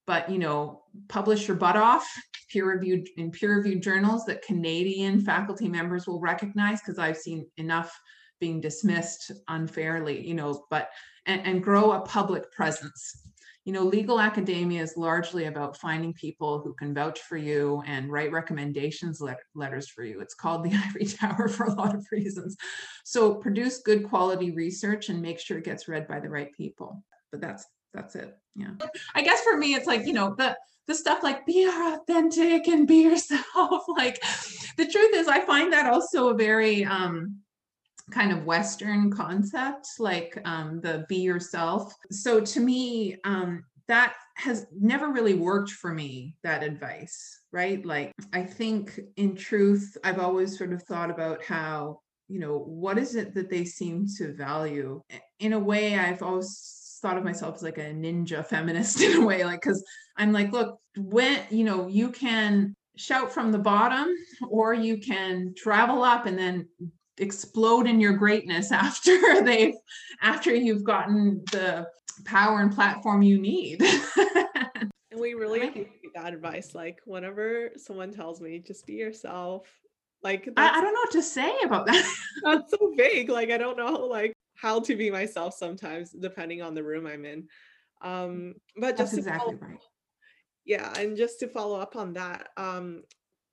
but 0.07 0.31
you 0.31 0.39
know 0.39 0.83
publish 1.09 1.49
your 1.49 1.57
butt 1.57 1.77
off 1.77 2.07
peer 2.51 2.67
reviewed 2.67 3.09
in 3.17 3.31
peer 3.31 3.57
reviewed 3.57 3.83
journals 3.83 4.25
that 4.25 4.43
canadian 4.43 5.21
faculty 5.21 5.69
members 5.69 6.07
will 6.07 6.21
recognize 6.21 6.81
because 6.81 6.99
i've 6.99 7.17
seen 7.17 7.47
enough 7.57 7.99
being 8.41 8.61
dismissed 8.61 9.31
unfairly 9.49 10.27
you 10.27 10.35
know 10.35 10.65
but 10.71 10.91
and, 11.27 11.47
and 11.47 11.63
grow 11.63 11.93
a 11.93 12.01
public 12.01 12.51
presence. 12.53 13.29
You 13.65 13.73
know 13.73 13.85
legal 13.85 14.19
academia 14.19 14.83
is 14.83 14.97
largely 14.97 15.45
about 15.45 15.77
finding 15.77 16.13
people 16.15 16.61
who 16.61 16.75
can 16.75 16.93
vouch 16.93 17.21
for 17.21 17.37
you 17.37 17.81
and 17.87 18.11
write 18.11 18.33
recommendations 18.33 19.21
let- 19.21 19.39
letters 19.55 19.89
for 19.89 20.03
you. 20.03 20.21
It's 20.21 20.35
called 20.35 20.65
the 20.65 20.75
ivory 20.85 21.05
tower 21.05 21.47
for 21.47 21.67
a 21.67 21.75
lot 21.75 21.95
of 21.95 22.05
reasons. 22.11 22.57
So 23.05 23.37
produce 23.37 23.83
good 23.83 24.09
quality 24.09 24.51
research 24.51 25.11
and 25.11 25.23
make 25.23 25.39
sure 25.39 25.59
it 25.59 25.65
gets 25.65 25.87
read 25.87 26.09
by 26.09 26.19
the 26.19 26.29
right 26.29 26.53
people. 26.53 27.05
But 27.31 27.41
that's 27.41 27.65
that's 27.95 28.15
it 28.15 28.39
yeah. 28.55 28.73
I 29.15 29.23
guess 29.23 29.43
for 29.43 29.57
me 29.57 29.75
it's 29.75 29.87
like 29.87 30.07
you 30.07 30.13
know 30.13 30.35
the 30.37 30.57
the 30.87 30.95
stuff 30.95 31.23
like 31.23 31.47
be 31.47 31.67
authentic 31.67 32.67
and 32.69 32.87
be 32.87 32.97
yourself 33.03 33.85
like 33.97 34.23
the 34.77 34.87
truth 34.87 35.15
is 35.15 35.29
i 35.29 35.41
find 35.41 35.73
that 35.73 35.91
also 35.91 36.29
a 36.29 36.35
very 36.35 36.85
um 36.85 37.43
kind 38.11 38.33
of 38.33 38.45
western 38.45 39.11
concept 39.11 39.87
like 39.99 40.39
um 40.45 40.81
the 40.81 41.05
be 41.09 41.17
yourself. 41.17 41.95
So 42.11 42.41
to 42.41 42.61
me 42.61 43.17
um 43.25 43.65
that 43.89 44.15
has 44.37 44.67
never 44.79 45.09
really 45.09 45.35
worked 45.35 45.71
for 45.71 45.93
me 45.93 46.37
that 46.43 46.63
advice 46.63 47.41
right? 47.53 47.85
Like 47.85 48.13
i 48.33 48.43
think 48.43 48.99
in 49.17 49.37
truth 49.37 49.97
i've 50.05 50.19
always 50.19 50.57
sort 50.57 50.73
of 50.73 50.83
thought 50.83 51.11
about 51.11 51.45
how 51.45 52.01
you 52.29 52.39
know 52.39 52.59
what 52.59 52.99
is 52.99 53.15
it 53.15 53.35
that 53.35 53.51
they 53.51 53.65
seem 53.65 54.07
to 54.19 54.35
value? 54.35 55.03
In 55.39 55.53
a 55.53 55.59
way 55.59 55.99
i've 55.99 56.23
always 56.23 56.82
thought 57.03 57.19
of 57.19 57.25
myself 57.25 57.57
as 57.57 57.63
like 57.63 57.79
a 57.79 57.93
ninja 57.93 58.47
feminist 58.47 59.01
in 59.03 59.23
a 59.23 59.27
way 59.27 59.45
like 59.45 59.61
because 59.61 59.85
i'm 60.17 60.33
like 60.33 60.53
look 60.53 60.79
when 60.97 61.41
you 61.51 61.65
know 61.65 61.89
you 61.89 62.09
can 62.09 62.75
shout 62.97 63.33
from 63.33 63.51
the 63.51 63.59
bottom 63.59 64.09
or 64.49 64.75
you 64.75 64.99
can 64.99 65.53
travel 65.57 66.03
up 66.03 66.27
and 66.27 66.39
then 66.39 66.67
explode 67.19 67.87
in 67.87 68.01
your 68.01 68.13
greatness 68.13 68.73
after 68.73 69.43
they've 69.43 69.75
after 70.23 70.55
you've 70.55 70.85
gotten 70.85 71.43
the 71.53 71.87
power 72.25 72.61
and 72.61 72.73
platform 72.73 73.23
you 73.23 73.39
need. 73.41 73.83
And 75.11 75.21
we 75.21 75.35
really 75.35 75.61
appreciate 75.61 76.15
that 76.15 76.33
advice. 76.33 76.75
Like 76.75 77.01
whenever 77.05 77.73
someone 77.77 78.15
tells 78.15 78.41
me 78.41 78.61
just 78.67 78.87
be 78.87 78.95
yourself 78.95 79.69
like 80.23 80.49
I, 80.57 80.71
I, 80.71 80.81
don't 80.81 80.95
know 80.95 81.01
what 81.01 81.11
to 81.13 81.23
say 81.23 81.53
about 81.65 81.85
that. 81.85 82.15
That's 82.43 82.71
so 82.71 82.95
vague. 82.97 83.29
Like 83.29 83.51
i 83.51 83.59
don't 83.59 83.77
know 83.77 84.07
like 84.07 84.32
how 84.63 84.79
to 84.79 84.95
be 84.95 85.11
myself 85.11 85.55
sometimes 85.55 86.13
depending 86.13 86.63
on 86.63 86.73
the 86.75 86.83
room 86.83 87.07
i'm 87.07 87.25
in. 87.25 87.49
Um 88.01 88.55
but 88.77 88.97
just 88.97 89.19
exactly 89.19 89.57
follow, 89.57 89.71
right. 89.71 89.81
Yeah 90.65 90.93
and 90.99 91.17
just 91.17 91.41
to 91.41 91.49
follow 91.49 91.79
up 91.81 91.97
on 91.97 92.13
that 92.15 92.49
um 92.57 93.03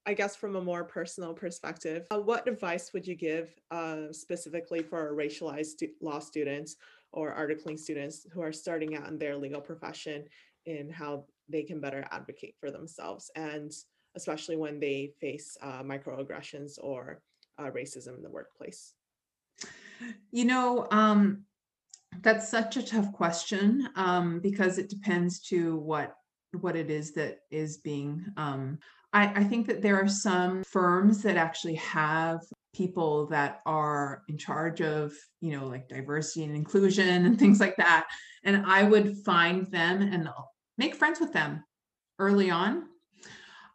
i 0.06 0.14
guess 0.14 0.36
from 0.36 0.56
a 0.56 0.62
more 0.62 0.84
personal 0.84 1.34
perspective 1.34 2.06
uh, 2.12 2.20
what 2.20 2.48
advice 2.48 2.94
would 2.94 3.06
you 3.08 3.16
give 3.16 3.50
uh, 3.72 4.12
specifically 4.12 4.84
for 4.84 5.16
racialized 5.16 5.72
stu- 5.76 5.98
law 6.02 6.20
students 6.20 6.76
or 7.12 7.36
articling 7.36 7.78
students 7.78 8.28
who 8.32 8.42
are 8.42 8.54
starting 8.54 8.96
out 8.96 9.08
in 9.08 9.18
their 9.18 9.36
legal 9.36 9.62
profession 9.62 10.24
in 10.66 10.90
how 10.90 11.26
they 11.48 11.64
can 11.64 11.80
better 11.82 12.08
advocate 12.12 12.56
for 12.60 12.70
themselves 12.70 13.32
and 13.36 13.72
especially 14.16 14.58
when 14.58 14.80
they 14.80 15.12
face 15.20 15.58
uh, 15.62 15.82
microaggressions 15.84 16.74
or 16.82 17.22
uh, 17.58 17.70
racism 17.72 18.16
in 18.18 18.24
the 18.24 18.30
workplace 18.30 18.94
you 20.32 20.46
know, 20.46 20.88
um, 20.92 21.44
that's 22.22 22.50
such 22.50 22.78
a 22.78 22.84
tough 22.84 23.12
question 23.14 23.88
um, 23.96 24.40
because 24.40 24.78
it 24.78 24.90
depends 24.90 25.40
to 25.40 25.78
what 25.78 26.16
what 26.60 26.76
it 26.76 26.90
is 26.90 27.14
that 27.14 27.40
is 27.52 27.78
being. 27.78 28.26
Um, 28.38 28.80
I, 29.14 29.42
I 29.42 29.44
think 29.44 29.68
that 29.68 29.82
there 29.82 30.02
are 30.02 30.08
some 30.08 30.64
firms 30.64 31.22
that 31.24 31.38
actually 31.38 31.76
have 31.76 32.42
people 32.74 33.28
that 33.28 33.62
are 33.66 34.24
in 34.28 34.38
charge 34.38 34.82
of 34.82 35.12
you 35.42 35.58
know 35.58 35.68
like 35.68 35.88
diversity 35.88 36.44
and 36.44 36.56
inclusion 36.56 37.26
and 37.26 37.40
things 37.40 37.60
like 37.60 37.76
that 37.78 38.08
and 38.44 38.64
i 38.66 38.84
would 38.84 39.18
find 39.26 39.66
them 39.72 40.02
and 40.02 40.30
make 40.78 40.94
friends 40.94 41.20
with 41.20 41.34
them 41.34 41.64
early 42.20 42.52
on 42.52 42.84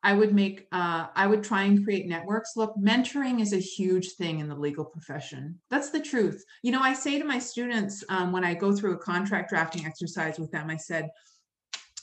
i 0.05 0.13
would 0.13 0.35
make 0.35 0.69
uh, 0.73 1.07
i 1.17 1.27
would 1.27 1.43
try 1.43 1.63
and 1.65 1.85
create 1.85 2.07
networks. 2.07 2.53
Look 2.57 2.75
mentoring 2.77 3.41
is 3.41 3.53
a 3.53 3.59
huge 3.59 4.13
thing 4.13 4.39
in 4.39 4.49
the 4.49 4.55
legal 4.55 4.85
profession. 4.85 5.59
That's 5.71 5.91
the 5.91 6.01
truth. 6.01 6.45
You 6.63 6.73
know 6.73 6.81
i 6.81 6.93
say 6.93 7.19
to 7.19 7.25
my 7.25 7.39
students 7.39 8.05
um, 8.09 8.31
when 8.31 8.45
i 8.45 8.55
go 8.55 8.75
through 8.75 8.95
a 8.95 8.99
contract 8.99 9.51
drafting 9.51 9.85
exercise 9.85 10.39
with 10.39 10.53
them 10.53 10.71
i 10.71 10.77
said 10.77 11.11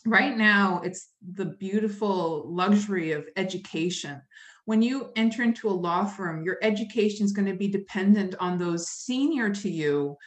right 0.05 0.35
now 0.35 0.81
it's 0.83 1.09
the 1.33 1.45
beautiful 1.45 2.45
luxury 2.47 3.11
of 3.11 3.27
education. 3.35 4.21
When 4.65 4.81
you 4.81 5.11
enter 5.15 5.43
into 5.43 5.69
a 5.69 5.71
law 5.71 6.05
firm, 6.05 6.43
your 6.43 6.57
education 6.61 7.25
is 7.25 7.31
going 7.31 7.47
to 7.47 7.55
be 7.55 7.67
dependent 7.67 8.35
on 8.39 8.57
those 8.57 8.89
senior 8.89 9.53
to 9.55 9.69
you 9.69 10.17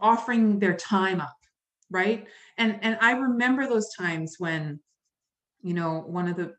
offering 0.00 0.58
their 0.58 0.76
time 0.76 1.20
up, 1.20 1.36
right? 1.90 2.26
And 2.56 2.78
and 2.82 2.98
I 3.00 3.12
remember 3.12 3.66
those 3.66 3.94
times 3.94 4.36
when, 4.38 4.80
you 5.62 5.74
know, 5.74 6.00
one 6.06 6.28
of 6.28 6.36
the 6.36 6.54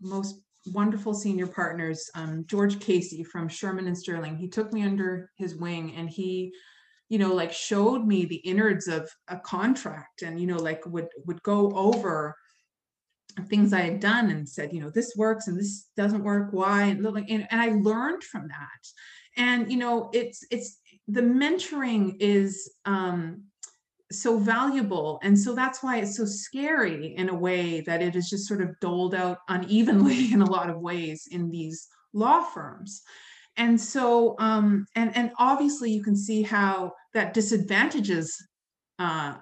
most 0.00 0.40
wonderful 0.72 1.14
senior 1.14 1.46
partners, 1.46 2.10
um, 2.14 2.44
George 2.46 2.80
Casey 2.80 3.22
from 3.22 3.48
Shearman 3.48 3.86
and 3.86 3.96
Sterling, 3.96 4.36
he 4.36 4.48
took 4.48 4.72
me 4.72 4.82
under 4.82 5.30
his 5.36 5.54
wing 5.54 5.94
and 5.96 6.08
he 6.10 6.52
you 7.08 7.18
know 7.18 7.32
like 7.32 7.52
showed 7.52 8.04
me 8.04 8.24
the 8.24 8.36
innards 8.36 8.88
of 8.88 9.08
a 9.28 9.38
contract 9.38 10.22
and 10.22 10.40
you 10.40 10.46
know 10.48 10.56
like 10.56 10.84
would 10.86 11.06
would 11.24 11.40
go 11.44 11.70
over 11.76 12.34
things 13.44 13.72
I 13.72 13.80
had 13.80 14.00
done 14.00 14.30
and 14.30 14.48
said, 14.48 14.72
you 14.72 14.80
know, 14.80 14.90
this 14.90 15.14
works 15.16 15.48
and 15.48 15.58
this 15.58 15.88
doesn't 15.96 16.24
work. 16.24 16.48
Why? 16.52 16.84
And, 16.84 17.04
and, 17.06 17.46
and 17.50 17.60
I 17.60 17.68
learned 17.68 18.24
from 18.24 18.48
that. 18.48 19.36
And 19.36 19.70
you 19.70 19.76
know, 19.76 20.10
it's 20.12 20.46
it's 20.50 20.78
the 21.08 21.20
mentoring 21.20 22.16
is 22.20 22.72
um, 22.86 23.44
so 24.12 24.38
valuable, 24.38 25.18
and 25.22 25.38
so 25.38 25.54
that's 25.54 25.82
why 25.82 25.98
it's 25.98 26.16
so 26.16 26.24
scary 26.24 27.14
in 27.16 27.28
a 27.28 27.34
way 27.34 27.80
that 27.82 28.02
it 28.02 28.14
is 28.14 28.30
just 28.30 28.46
sort 28.46 28.62
of 28.62 28.78
doled 28.80 29.14
out 29.14 29.38
unevenly 29.48 30.32
in 30.32 30.42
a 30.42 30.50
lot 30.50 30.70
of 30.70 30.80
ways 30.80 31.28
in 31.30 31.50
these 31.50 31.88
law 32.12 32.42
firms. 32.42 33.02
And 33.56 33.80
so, 33.80 34.36
um, 34.38 34.86
and 34.94 35.16
and 35.16 35.32
obviously, 35.38 35.90
you 35.90 36.02
can 36.02 36.16
see 36.16 36.42
how 36.42 36.92
that 37.14 37.34
disadvantages 37.34 38.36
uh, 38.98 39.36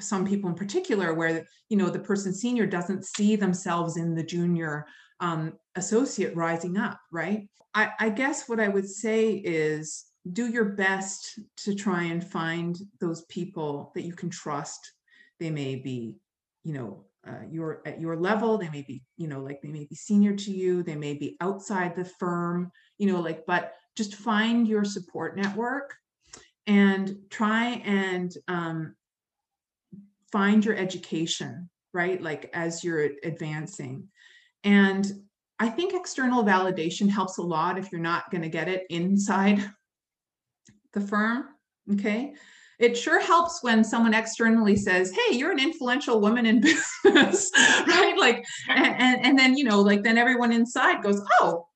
some 0.00 0.26
people 0.26 0.50
in 0.50 0.56
particular 0.56 1.14
where 1.14 1.46
you 1.68 1.76
know 1.76 1.90
the 1.90 1.98
person 1.98 2.32
senior 2.32 2.66
doesn't 2.66 3.04
see 3.04 3.36
themselves 3.36 3.96
in 3.96 4.14
the 4.14 4.22
junior 4.22 4.86
um, 5.20 5.54
associate 5.76 6.34
rising 6.36 6.76
up 6.76 7.00
right 7.10 7.48
I, 7.74 7.90
I 7.98 8.08
guess 8.10 8.48
what 8.48 8.60
i 8.60 8.68
would 8.68 8.88
say 8.88 9.32
is 9.32 10.04
do 10.32 10.48
your 10.48 10.64
best 10.64 11.38
to 11.56 11.74
try 11.74 12.04
and 12.04 12.22
find 12.22 12.78
those 13.00 13.22
people 13.26 13.92
that 13.94 14.02
you 14.02 14.12
can 14.12 14.30
trust 14.30 14.92
they 15.40 15.50
may 15.50 15.76
be 15.76 16.16
you 16.64 16.72
know 16.72 17.04
uh, 17.26 17.44
your 17.50 17.82
at 17.84 18.00
your 18.00 18.16
level 18.16 18.58
they 18.58 18.70
may 18.70 18.82
be 18.82 19.02
you 19.16 19.28
know 19.28 19.40
like 19.40 19.60
they 19.60 19.68
may 19.68 19.84
be 19.84 19.94
senior 19.94 20.34
to 20.34 20.50
you 20.50 20.82
they 20.82 20.96
may 20.96 21.14
be 21.14 21.36
outside 21.40 21.94
the 21.94 22.04
firm 22.04 22.70
you 22.98 23.10
know 23.10 23.20
like 23.20 23.44
but 23.46 23.74
just 23.96 24.14
find 24.14 24.68
your 24.68 24.84
support 24.84 25.36
network 25.36 25.94
and 26.68 27.16
try 27.30 27.82
and 27.84 28.34
um, 28.46 28.94
find 30.30 30.64
your 30.64 30.76
education, 30.76 31.68
right? 31.92 32.22
Like 32.22 32.50
as 32.52 32.84
you're 32.84 33.10
advancing. 33.24 34.08
And 34.64 35.10
I 35.58 35.70
think 35.70 35.94
external 35.94 36.44
validation 36.44 37.08
helps 37.08 37.38
a 37.38 37.42
lot 37.42 37.78
if 37.78 37.90
you're 37.90 38.00
not 38.00 38.30
going 38.30 38.42
to 38.42 38.48
get 38.48 38.68
it 38.68 38.86
inside 38.90 39.68
the 40.98 41.06
firm. 41.06 41.44
Okay. 41.92 42.34
It 42.78 42.96
sure 42.96 43.20
helps 43.20 43.62
when 43.62 43.82
someone 43.82 44.14
externally 44.14 44.76
says, 44.76 45.12
Hey, 45.12 45.36
you're 45.36 45.50
an 45.50 45.58
influential 45.58 46.20
woman 46.20 46.46
in 46.46 46.60
business, 47.04 47.50
right? 47.54 48.14
Like, 48.16 48.44
and, 48.68 49.24
and, 49.24 49.38
then, 49.38 49.56
you 49.56 49.64
know, 49.64 49.80
like 49.80 50.02
then 50.02 50.18
everyone 50.18 50.52
inside 50.52 51.02
goes, 51.02 51.20
Oh, 51.40 51.66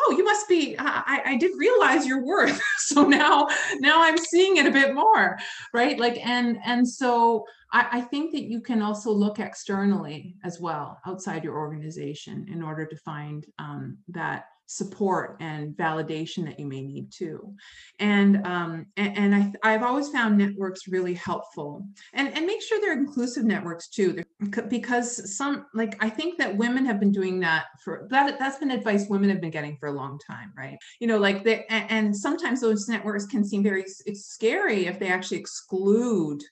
oh 0.00 0.14
you 0.16 0.24
must 0.24 0.48
be 0.48 0.76
i 0.78 1.20
i 1.26 1.36
didn't 1.36 1.58
realize 1.58 2.06
your 2.06 2.24
worth 2.24 2.60
so 2.78 3.04
now 3.04 3.48
now 3.80 4.00
i'm 4.00 4.16
seeing 4.16 4.56
it 4.56 4.66
a 4.66 4.70
bit 4.70 4.94
more 4.94 5.36
right 5.74 5.98
like 5.98 6.24
and 6.24 6.58
and 6.64 6.88
so 6.88 7.44
I, 7.72 7.88
I 7.92 8.00
think 8.00 8.32
that 8.32 8.44
you 8.44 8.60
can 8.60 8.80
also 8.80 9.10
look 9.10 9.38
externally 9.38 10.36
as 10.44 10.60
well 10.60 10.98
outside 11.06 11.44
your 11.44 11.58
organization 11.58 12.46
in 12.50 12.62
order 12.62 12.86
to 12.86 12.96
find 12.96 13.44
um, 13.58 13.98
that 14.08 14.44
support 14.70 15.38
and 15.40 15.74
validation 15.76 16.44
that 16.44 16.60
you 16.60 16.66
may 16.66 16.82
need 16.82 17.10
too. 17.10 17.54
And 17.98 18.46
um, 18.46 18.86
and, 18.98 19.16
and 19.16 19.34
I, 19.34 19.52
I've 19.62 19.82
always 19.82 20.10
found 20.10 20.36
networks 20.36 20.86
really 20.86 21.14
helpful. 21.14 21.86
And 22.12 22.28
and 22.34 22.46
make 22.46 22.60
sure 22.62 22.78
they're 22.78 22.92
inclusive 22.92 23.44
networks 23.44 23.88
too, 23.88 24.22
because 24.68 25.36
some 25.36 25.66
like 25.72 25.96
I 26.00 26.10
think 26.10 26.38
that 26.38 26.54
women 26.54 26.84
have 26.84 27.00
been 27.00 27.12
doing 27.12 27.40
that 27.40 27.64
for 27.82 28.06
that. 28.10 28.38
That's 28.38 28.58
been 28.58 28.70
advice 28.70 29.06
women 29.08 29.30
have 29.30 29.40
been 29.40 29.50
getting 29.50 29.78
for 29.78 29.88
a 29.88 29.92
long 29.92 30.18
time, 30.18 30.52
right? 30.56 30.76
You 31.00 31.06
know, 31.06 31.18
like 31.18 31.44
they 31.44 31.64
and, 31.70 31.90
and 31.90 32.16
sometimes 32.16 32.60
those 32.60 32.88
networks 32.88 33.24
can 33.24 33.44
seem 33.44 33.62
very 33.62 33.86
it's 34.04 34.26
scary 34.26 34.86
if 34.86 34.98
they 34.98 35.08
actually 35.08 35.38
exclude 35.38 36.42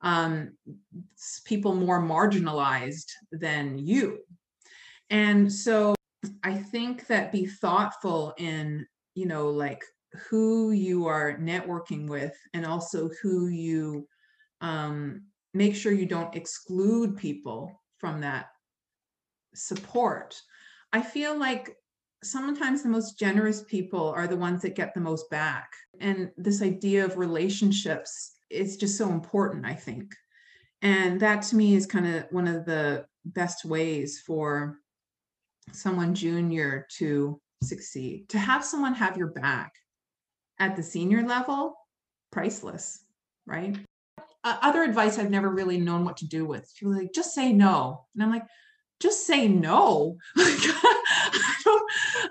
um, 0.00 0.56
people 1.44 1.74
more 1.74 2.02
marginalized 2.02 3.10
than 3.32 3.76
you. 3.76 4.20
And 5.10 5.52
so 5.52 5.94
I 6.42 6.54
think 6.54 7.06
that 7.06 7.32
be 7.32 7.46
thoughtful 7.46 8.34
in, 8.38 8.86
you 9.14 9.26
know, 9.26 9.48
like 9.48 9.82
who 10.28 10.72
you 10.72 11.06
are 11.06 11.38
networking 11.38 12.08
with 12.08 12.36
and 12.52 12.66
also 12.66 13.10
who 13.22 13.48
you 13.48 14.06
um, 14.60 15.22
make 15.54 15.74
sure 15.74 15.92
you 15.92 16.06
don't 16.06 16.34
exclude 16.34 17.16
people 17.16 17.80
from 17.98 18.20
that 18.20 18.46
support. 19.54 20.36
I 20.92 21.00
feel 21.00 21.38
like 21.38 21.76
sometimes 22.22 22.82
the 22.82 22.88
most 22.88 23.18
generous 23.18 23.62
people 23.62 24.10
are 24.10 24.26
the 24.26 24.36
ones 24.36 24.62
that 24.62 24.74
get 24.74 24.92
the 24.94 25.00
most 25.00 25.30
back. 25.30 25.70
And 26.00 26.30
this 26.36 26.62
idea 26.62 27.04
of 27.04 27.16
relationships 27.16 28.36
is 28.50 28.76
just 28.76 28.98
so 28.98 29.10
important, 29.10 29.64
I 29.64 29.74
think. 29.74 30.14
And 30.82 31.20
that 31.20 31.42
to 31.42 31.56
me 31.56 31.74
is 31.74 31.86
kind 31.86 32.06
of 32.06 32.24
one 32.30 32.48
of 32.48 32.64
the 32.64 33.06
best 33.24 33.64
ways 33.64 34.20
for 34.26 34.79
someone 35.72 36.14
junior 36.14 36.86
to 36.98 37.40
succeed. 37.62 38.28
To 38.30 38.38
have 38.38 38.64
someone 38.64 38.94
have 38.94 39.16
your 39.16 39.28
back 39.28 39.72
at 40.58 40.76
the 40.76 40.82
senior 40.82 41.22
level, 41.22 41.74
priceless, 42.30 43.04
right? 43.46 43.78
Uh, 44.42 44.56
other 44.62 44.82
advice 44.82 45.18
I've 45.18 45.30
never 45.30 45.50
really 45.50 45.78
known 45.78 46.04
what 46.04 46.16
to 46.18 46.26
do 46.26 46.46
with. 46.46 46.72
People 46.78 46.96
like, 46.96 47.12
just 47.14 47.34
say 47.34 47.52
no. 47.52 48.06
And 48.14 48.22
I'm 48.22 48.30
like, 48.30 48.46
just 49.00 49.26
say 49.26 49.48
no. 49.48 50.16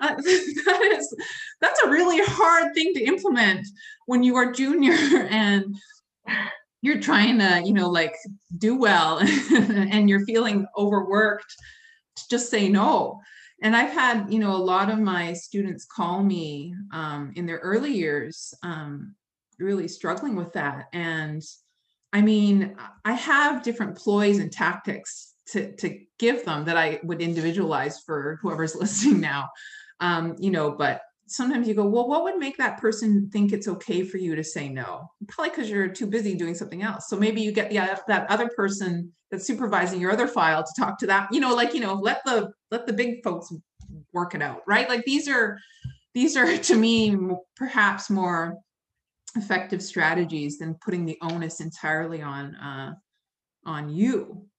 That 0.00 0.82
is, 0.92 1.14
that's 1.60 1.82
a 1.82 1.90
really 1.90 2.20
hard 2.24 2.74
thing 2.74 2.94
to 2.94 3.04
implement 3.04 3.66
when 4.06 4.22
you 4.22 4.36
are 4.36 4.52
junior 4.52 4.94
and 5.28 5.76
you're 6.82 7.00
trying 7.00 7.38
to 7.38 7.62
you 7.64 7.72
know 7.72 7.90
like 7.90 8.14
do 8.56 8.78
well 8.78 9.18
and 9.18 10.08
you're 10.08 10.24
feeling 10.24 10.66
overworked 10.76 11.54
to 12.16 12.28
just 12.28 12.50
say 12.50 12.68
no. 12.68 13.20
And 13.62 13.76
i've 13.76 13.92
had 13.92 14.32
you 14.32 14.38
know 14.38 14.56
a 14.56 14.66
lot 14.72 14.90
of 14.90 14.98
my 14.98 15.34
students 15.34 15.84
call 15.84 16.22
me 16.22 16.74
um, 16.92 17.32
in 17.36 17.46
their 17.46 17.58
early 17.58 17.92
years 17.92 18.54
um, 18.62 19.14
really 19.58 19.88
struggling 19.88 20.36
with 20.36 20.52
that. 20.54 20.86
And 20.92 21.42
i 22.12 22.20
mean 22.20 22.74
i 23.04 23.12
have 23.12 23.62
different 23.62 23.96
ploys 23.96 24.38
and 24.38 24.50
tactics 24.50 25.34
to, 25.46 25.76
to 25.76 26.00
give 26.18 26.44
them 26.44 26.64
that 26.64 26.76
i 26.76 26.98
would 27.04 27.20
individualize 27.20 28.00
for 28.00 28.38
whoever's 28.42 28.74
listening 28.82 29.20
now. 29.20 29.48
Um, 30.00 30.36
you 30.38 30.50
know 30.50 30.70
but 30.70 31.02
sometimes 31.30 31.68
you 31.68 31.74
go, 31.74 31.86
well, 31.86 32.08
what 32.08 32.24
would 32.24 32.38
make 32.38 32.56
that 32.58 32.78
person 32.78 33.30
think 33.32 33.52
it's 33.52 33.68
okay 33.68 34.02
for 34.02 34.18
you 34.18 34.34
to 34.34 34.42
say 34.42 34.68
no? 34.68 35.08
Probably 35.28 35.50
because 35.50 35.70
you're 35.70 35.88
too 35.88 36.06
busy 36.06 36.34
doing 36.34 36.54
something 36.54 36.82
else. 36.82 37.08
So 37.08 37.16
maybe 37.16 37.40
you 37.40 37.52
get 37.52 37.70
the 37.70 37.76
that 38.08 38.28
other 38.28 38.48
person 38.48 39.12
that's 39.30 39.46
supervising 39.46 40.00
your 40.00 40.10
other 40.10 40.26
file 40.26 40.64
to 40.64 40.72
talk 40.76 40.98
to 40.98 41.06
that. 41.06 41.28
You 41.32 41.40
know, 41.40 41.54
like 41.54 41.72
you 41.72 41.80
know, 41.80 41.94
let 41.94 42.22
the 42.24 42.52
let 42.70 42.86
the 42.86 42.92
big 42.92 43.22
folks 43.22 43.52
work 44.12 44.34
it 44.34 44.42
out, 44.42 44.62
right? 44.66 44.88
Like 44.88 45.04
these 45.04 45.28
are 45.28 45.58
these 46.14 46.36
are 46.36 46.56
to 46.56 46.76
me 46.76 47.16
perhaps 47.56 48.10
more 48.10 48.58
effective 49.36 49.80
strategies 49.80 50.58
than 50.58 50.74
putting 50.84 51.04
the 51.06 51.16
onus 51.22 51.60
entirely 51.60 52.22
on 52.22 52.56
uh, 52.56 52.94
on 53.64 53.88
you 53.88 54.49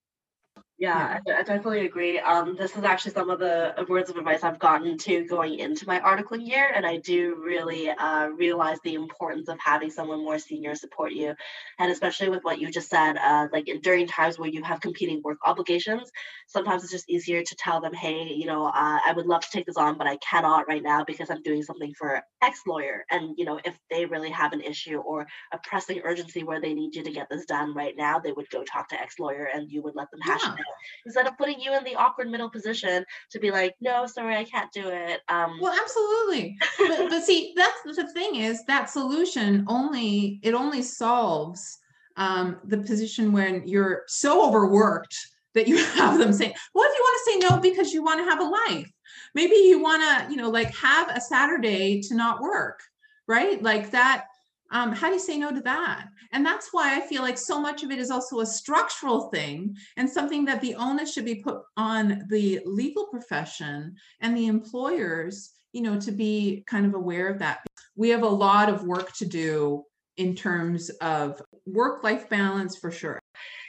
Yeah, 0.82 1.20
I, 1.28 1.32
I 1.32 1.44
definitely 1.44 1.86
agree. 1.86 2.18
Um, 2.18 2.56
this 2.56 2.76
is 2.76 2.84
actually 2.84 3.12
some 3.12 3.30
of 3.30 3.38
the 3.38 3.86
words 3.88 4.10
of 4.10 4.18
advice 4.18 4.44
I've 4.44 4.58
gotten 4.58 4.98
to 4.98 5.26
going 5.26 5.60
into 5.60 5.86
my 5.86 6.00
articling 6.00 6.48
year, 6.48 6.72
and 6.74 6.88
I 6.88 6.98
do 6.98 7.36
really 7.36 7.92
uh, 7.92 8.30
realize 8.30 8.80
the 8.84 8.96
importance 8.96 9.48
of 9.48 9.60
having 9.64 9.92
someone 9.92 10.24
more 10.24 10.40
senior 10.40 10.74
support 10.74 11.12
you, 11.12 11.36
and 11.78 11.92
especially 11.92 12.30
with 12.30 12.40
what 12.42 12.60
you 12.60 12.72
just 12.72 12.90
said, 12.90 13.16
uh, 13.18 13.48
like 13.54 13.70
during 13.84 14.08
times 14.08 14.40
where 14.40 14.50
you 14.50 14.64
have 14.64 14.82
competing 14.82 15.22
work 15.24 15.38
obligations, 15.46 16.10
sometimes 16.48 16.82
it's 16.82 16.92
just 16.92 17.08
easier 17.12 17.44
to 17.44 17.56
tell 17.58 17.80
them, 17.80 17.94
hey, 17.94 18.24
you 18.34 18.48
know, 18.48 18.66
uh, 18.66 18.72
I 19.06 19.14
would 19.16 19.28
love 19.28 19.42
to 19.42 19.52
take 19.52 19.68
this 19.68 19.78
on, 19.78 20.00
but 20.00 20.08
I 20.08 20.18
cannot 20.18 20.68
right 20.68 20.82
now 20.82 21.04
because 21.04 21.30
I'm 21.30 21.44
doing 21.44 21.62
something 21.62 21.94
for 21.96 22.24
X 22.42 22.62
lawyer, 22.66 23.06
and 23.12 23.36
you 23.38 23.46
know, 23.46 23.60
if 23.64 23.78
they 23.92 24.08
really 24.08 24.32
have 24.32 24.52
an 24.52 24.62
issue 24.62 24.98
or 24.98 25.28
a 25.52 25.60
pressing 25.64 26.02
urgency 26.04 26.44
where 26.44 26.60
they 26.60 26.74
need 26.74 26.96
you 26.96 27.04
to 27.04 27.12
get 27.12 27.28
this 27.30 27.46
done 27.46 27.76
right 27.76 27.94
now, 27.96 28.18
they 28.18 28.32
would 28.32 28.50
go 28.50 28.64
talk 28.64 28.88
to 28.90 29.00
X 29.00 29.20
lawyer, 29.20 29.46
and 29.54 29.70
you 29.72 29.84
would 29.84 29.94
let 29.96 30.10
them 30.10 30.22
hash 30.22 30.48
Yeah. 30.48 30.56
it 30.58 30.60
out 30.60 30.71
instead 31.06 31.28
of 31.28 31.38
putting 31.38 31.60
you 31.60 31.76
in 31.76 31.84
the 31.84 31.96
awkward 31.96 32.30
middle 32.30 32.50
position 32.50 33.04
to 33.32 33.40
be 33.40 33.52
like, 33.52 33.76
no, 33.82 34.06
sorry, 34.06 34.36
I 34.36 34.44
can't 34.44 34.72
do 34.72 34.88
it. 34.88 35.22
Um, 35.30 35.60
Well, 35.62 35.78
absolutely. 35.80 36.58
But, 36.78 36.98
but 37.10 37.24
see, 37.24 37.54
that's 37.56 37.82
the 37.84 38.12
thing 38.14 38.36
is 38.36 38.64
that 38.66 38.90
solution 38.90 39.66
only 39.68 40.40
it 40.44 40.54
only 40.54 40.82
solves 40.82 41.78
um, 42.18 42.60
the 42.66 42.78
position 42.78 43.32
when 43.32 43.68
you're 43.68 44.04
so 44.08 44.48
overworked 44.48 45.16
that 45.54 45.68
you 45.68 45.78
have 45.96 46.18
them 46.18 46.34
saying, 46.34 46.54
"Well, 46.74 46.90
if 46.90 46.98
you 46.98 47.04
want 47.04 47.18
to 47.18 47.32
say 47.32 47.56
no 47.56 47.62
because 47.62 47.94
you 47.94 48.04
want 48.04 48.20
to 48.20 48.30
have 48.30 48.40
a 48.40 48.74
life, 48.74 48.92
maybe 49.36 49.56
you 49.56 49.82
want 49.82 50.02
to, 50.02 50.32
you 50.32 50.38
know, 50.38 50.50
like 50.50 50.74
have 50.76 51.10
a 51.10 51.22
Saturday 51.22 52.02
to 52.02 52.16
not 52.16 52.42
work, 52.42 52.80
right? 53.28 53.62
Like 53.62 53.92
that." 53.92 54.26
Um, 54.72 54.94
how 54.94 55.08
do 55.08 55.14
you 55.14 55.20
say 55.20 55.38
no 55.38 55.52
to 55.52 55.62
that? 55.62 56.08
And 56.32 56.46
that's 56.46 56.70
why 56.72 56.96
I 56.96 57.02
feel 57.02 57.22
like 57.22 57.38
so 57.38 57.60
much 57.60 57.84
of 57.84 57.92
it 57.92 58.00
is 58.00 58.10
also 58.10 58.40
a 58.40 58.46
structural 58.46 59.30
thing 59.30 59.76
and 59.98 60.10
something 60.10 60.46
that 60.46 60.62
the 60.62 60.76
onus 60.76 61.14
should 61.14 61.26
be 61.26 61.44
put 61.44 61.62
on 61.78 62.26
the 62.30 62.62
legal 62.66 63.08
profession 63.08 63.96
and 64.22 64.36
the 64.36 64.48
employers 64.48 65.52
you 65.74 65.82
know 65.82 66.00
to 66.00 66.12
be 66.12 66.64
kind 66.68 66.86
of 66.86 66.94
aware 66.94 67.30
of 67.30 67.40
that 67.40 67.66
we 67.96 68.10
have 68.10 68.24
a 68.24 68.28
lot 68.28 68.70
of 68.70 68.84
work 68.84 69.14
to 69.14 69.26
do 69.26 69.84
in 70.18 70.36
terms 70.36 70.90
of 71.02 71.42
work 71.66 72.04
life 72.04 72.30
balance 72.30 72.78
for 72.78 72.92
sure 72.92 73.21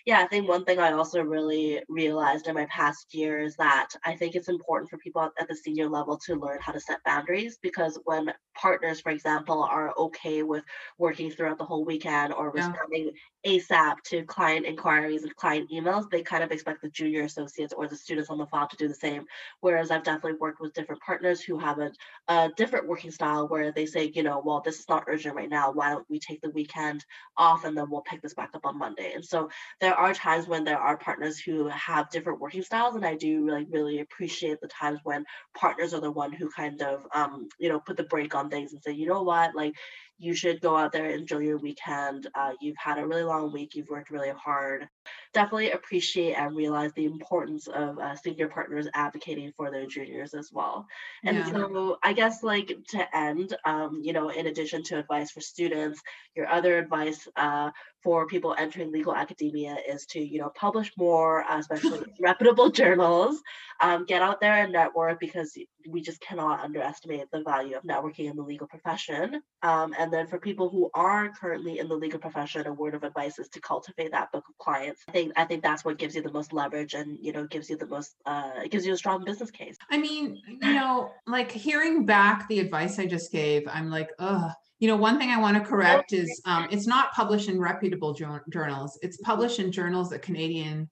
yeah, 0.05 0.21
I 0.21 0.27
think 0.27 0.49
one 0.49 0.65
thing 0.65 0.79
I 0.81 0.93
also 0.93 1.23
really 1.23 1.83
realized 1.89 2.49
in 2.49 2.55
my 2.55 2.67
past 2.67 3.15
year 3.15 3.39
is 3.41 3.55
that 3.57 3.89
I 4.05 4.17
think 4.17 4.35
it's 4.35 4.49
important 4.49 4.91
for 4.91 4.99
people 4.99 5.23
at, 5.39 5.49
the 5.49 5.55
senior 5.57 5.89
level 5.89 6.19
to 6.27 6.35
learn 6.35 6.59
how 6.61 6.73
to 6.73 6.81
set 6.81 7.03
boundaries 7.05 7.59
because 7.63 7.99
when 8.05 8.33
partners, 8.55 9.01
for 9.01 9.11
example, 9.11 9.63
are 9.63 9.93
okay 9.97 10.43
with 10.43 10.65
working 10.99 11.31
throughout 11.31 11.59
the 11.59 11.65
whole 11.65 11.85
weekend 11.85 12.33
or 12.33 12.51
Yeah. 12.53 12.75
responding 12.75 13.11
ASAP 13.47 13.97
to 14.07 14.25
client 14.25 14.67
inquiries 14.67 15.23
and 15.25 15.35
client 15.37 15.71
emails, 15.71 16.09
they 16.11 16.23
kind 16.23 16.43
of 16.45 16.51
expect 16.53 16.83
the 16.83 16.91
junior 16.91 17.23
associates 17.23 17.73
or 17.73 17.87
the 17.89 17.97
students 17.97 18.31
on 18.31 18.39
the 18.39 18.47
file 18.47 18.69
to 18.69 18.77
do 18.77 18.89
the 18.89 18.95
same. 18.95 19.25
Whereas 19.61 19.91
I've 19.91 20.05
definitely 20.05 20.39
worked 20.39 20.61
with 20.61 20.73
different 20.75 21.03
partners 21.03 21.41
who 21.43 21.59
have 21.59 21.79
a, 21.79 21.93
a 22.29 22.51
different 22.57 22.89
working 22.89 23.11
style 23.11 23.49
where 23.49 23.73
they 23.73 23.87
say, 23.87 24.11
you 24.15 24.23
know, 24.23 24.41
well, 24.45 24.61
this 24.65 24.79
is 24.81 24.89
not 24.89 25.05
urgent 25.07 25.35
right 25.37 25.49
now. 25.51 25.73
Why 25.73 25.91
don't 25.91 26.09
we 26.09 26.19
take 26.19 26.41
the 26.41 26.51
weekend 26.51 27.05
off 27.37 27.65
and 27.65 27.77
then 27.77 27.91
we'll 27.91 28.03
pick 28.03 28.23
this 28.23 28.35
back 28.35 28.51
up 28.55 28.65
on 28.67 28.79
Monday? 28.79 29.13
And 29.15 29.25
so 29.25 29.49
there 29.81 29.92
are 29.95 30.15
times 30.15 30.47
when 30.47 30.65
there 30.65 30.79
are 30.79 30.97
partners 30.97 31.39
who 31.39 31.69
have 31.69 32.11
different 32.11 32.41
working 32.41 32.63
styles 32.63 32.95
and 32.95 33.05
i 33.05 33.15
do 33.15 33.49
like 33.51 33.67
really 33.71 34.01
appreciate 34.01 34.61
the 34.61 34.69
times 34.69 34.99
when 35.05 35.25
partners 35.55 35.93
are 35.93 36.01
the 36.01 36.11
one 36.11 36.33
who 36.33 36.49
kind 36.51 36.81
of 36.83 37.07
um 37.15 37.49
you 37.59 37.69
know 37.69 37.81
put 37.81 37.97
the 37.97 38.03
brake 38.05 38.35
on 38.35 38.49
things 38.49 38.73
and 38.73 38.83
say 38.83 38.93
you 38.93 39.07
know 39.07 39.23
what? 39.23 39.55
Like 39.55 39.75
you 40.23 40.35
should 40.35 40.61
go 40.61 40.77
out 40.77 40.93
there 40.93 41.07
and 41.07 41.21
enjoy 41.21 41.39
your 41.41 41.59
weekend. 41.59 42.29
Uh, 42.35 42.53
you've 42.61 42.77
had 42.79 42.99
a 42.99 43.07
really 43.07 43.25
long 43.25 43.53
week 43.53 43.75
you've 43.75 43.89
worked 43.91 44.11
really 44.11 44.31
hard. 44.31 44.89
Definitely 45.35 45.73
appreciate 45.73 46.35
and 46.35 46.57
realize 46.57 46.93
the 46.95 47.07
importance 47.07 47.67
of 47.69 47.99
uh, 47.99 48.15
senior 48.17 48.49
partners 48.49 48.89
advocating 48.95 49.53
for 49.57 49.71
their 49.71 49.87
juniors 49.87 50.35
as 50.35 50.51
well. 50.53 50.87
And 51.27 51.37
Yeah. 51.37 51.47
so 51.47 51.99
i 52.03 52.13
guess 52.13 52.43
like 52.43 52.73
to 52.89 53.17
end 53.17 53.57
um, 53.65 54.01
you 54.03 54.13
know 54.13 54.29
in 54.31 54.47
addition 54.47 54.83
to 54.85 54.99
advice 54.99 55.31
for 55.31 55.41
students 55.41 56.01
your 56.35 56.49
other 56.49 56.79
advice 56.79 57.29
uh, 57.37 57.71
for 58.03 58.27
people 58.27 58.55
entering 58.59 58.93
legal 58.93 59.15
academia 59.15 59.77
is 59.89 60.07
to 60.07 60.21
you 60.21 60.41
know 60.41 60.51
publish 60.57 60.93
more 60.97 61.45
uh, 61.51 61.59
especially 61.59 62.01
reputable 62.21 62.71
journals. 62.71 63.41
Um, 63.81 64.05
get 64.07 64.23
out 64.23 64.41
there 64.41 64.55
and 64.63 64.73
network 64.73 65.21
because 65.21 65.57
we 65.89 66.01
just 66.01 66.21
cannot 66.21 66.61
underestimate 66.61 67.31
the 67.33 67.43
value 67.43 67.77
of 67.77 67.83
networking 67.85 68.31
in 68.31 68.37
the 68.37 68.43
legal 68.43 68.67
profession. 68.67 69.43
Um, 69.63 69.95
and 69.99 70.12
then 70.13 70.27
for 70.27 70.39
people 70.39 70.69
who 70.69 70.91
are 70.95 71.31
currently 71.41 71.79
in 71.79 71.89
the 71.89 71.95
legal 71.95 72.19
profession 72.19 72.67
a 72.67 72.73
word 72.73 72.95
of 72.95 73.03
advice 73.05 73.39
is 73.39 73.49
to 73.49 73.61
cultivate 73.61 74.11
that 74.11 74.31
book 74.33 74.45
of 74.49 74.57
clients 74.59 75.03
i 75.09 75.13
think 75.13 75.33
i 75.37 75.45
think 75.45 75.63
that's 75.63 75.85
what 75.85 75.99
gives 75.99 76.15
you 76.15 76.23
the 76.23 76.33
most 76.33 76.53
leverage 76.53 76.95
and 76.95 77.19
you 77.21 77.33
know 77.33 77.47
gives 77.47 77.69
you 77.71 77.77
the 77.77 77.87
most 77.87 78.15
uh, 78.27 78.51
it 78.65 78.71
gives 78.71 78.87
you 78.87 78.93
a 78.93 78.97
strong 78.97 79.25
business 79.25 79.51
case 79.51 79.77
I 79.91 79.99
mean, 79.99 80.41
you 80.47 80.75
know, 80.75 81.13
like 81.27 81.51
hearing 81.51 82.07
back 82.07 82.49
the 82.49 82.61
advice 82.61 82.99
I 82.99 83.07
just 83.07 83.31
gave, 83.31 83.67
I'm 83.69 83.91
like, 83.91 84.11
ugh. 84.19 84.51
You 84.81 84.89
know, 84.89 84.97
one 84.97 85.19
thing 85.19 85.31
I 85.31 85.39
want 85.39 85.57
to 85.57 85.63
correct 85.63 86.13
is 86.13 86.41
um, 86.45 86.67
it's 86.71 86.87
not 86.87 87.13
published 87.13 87.49
in 87.49 87.61
reputable 87.61 88.15
jour- 88.15 88.45
journals. 88.51 88.99
It's 89.03 89.19
published 89.19 89.59
in 89.61 89.71
journals 89.71 90.11
that 90.11 90.23
Canadian 90.23 90.91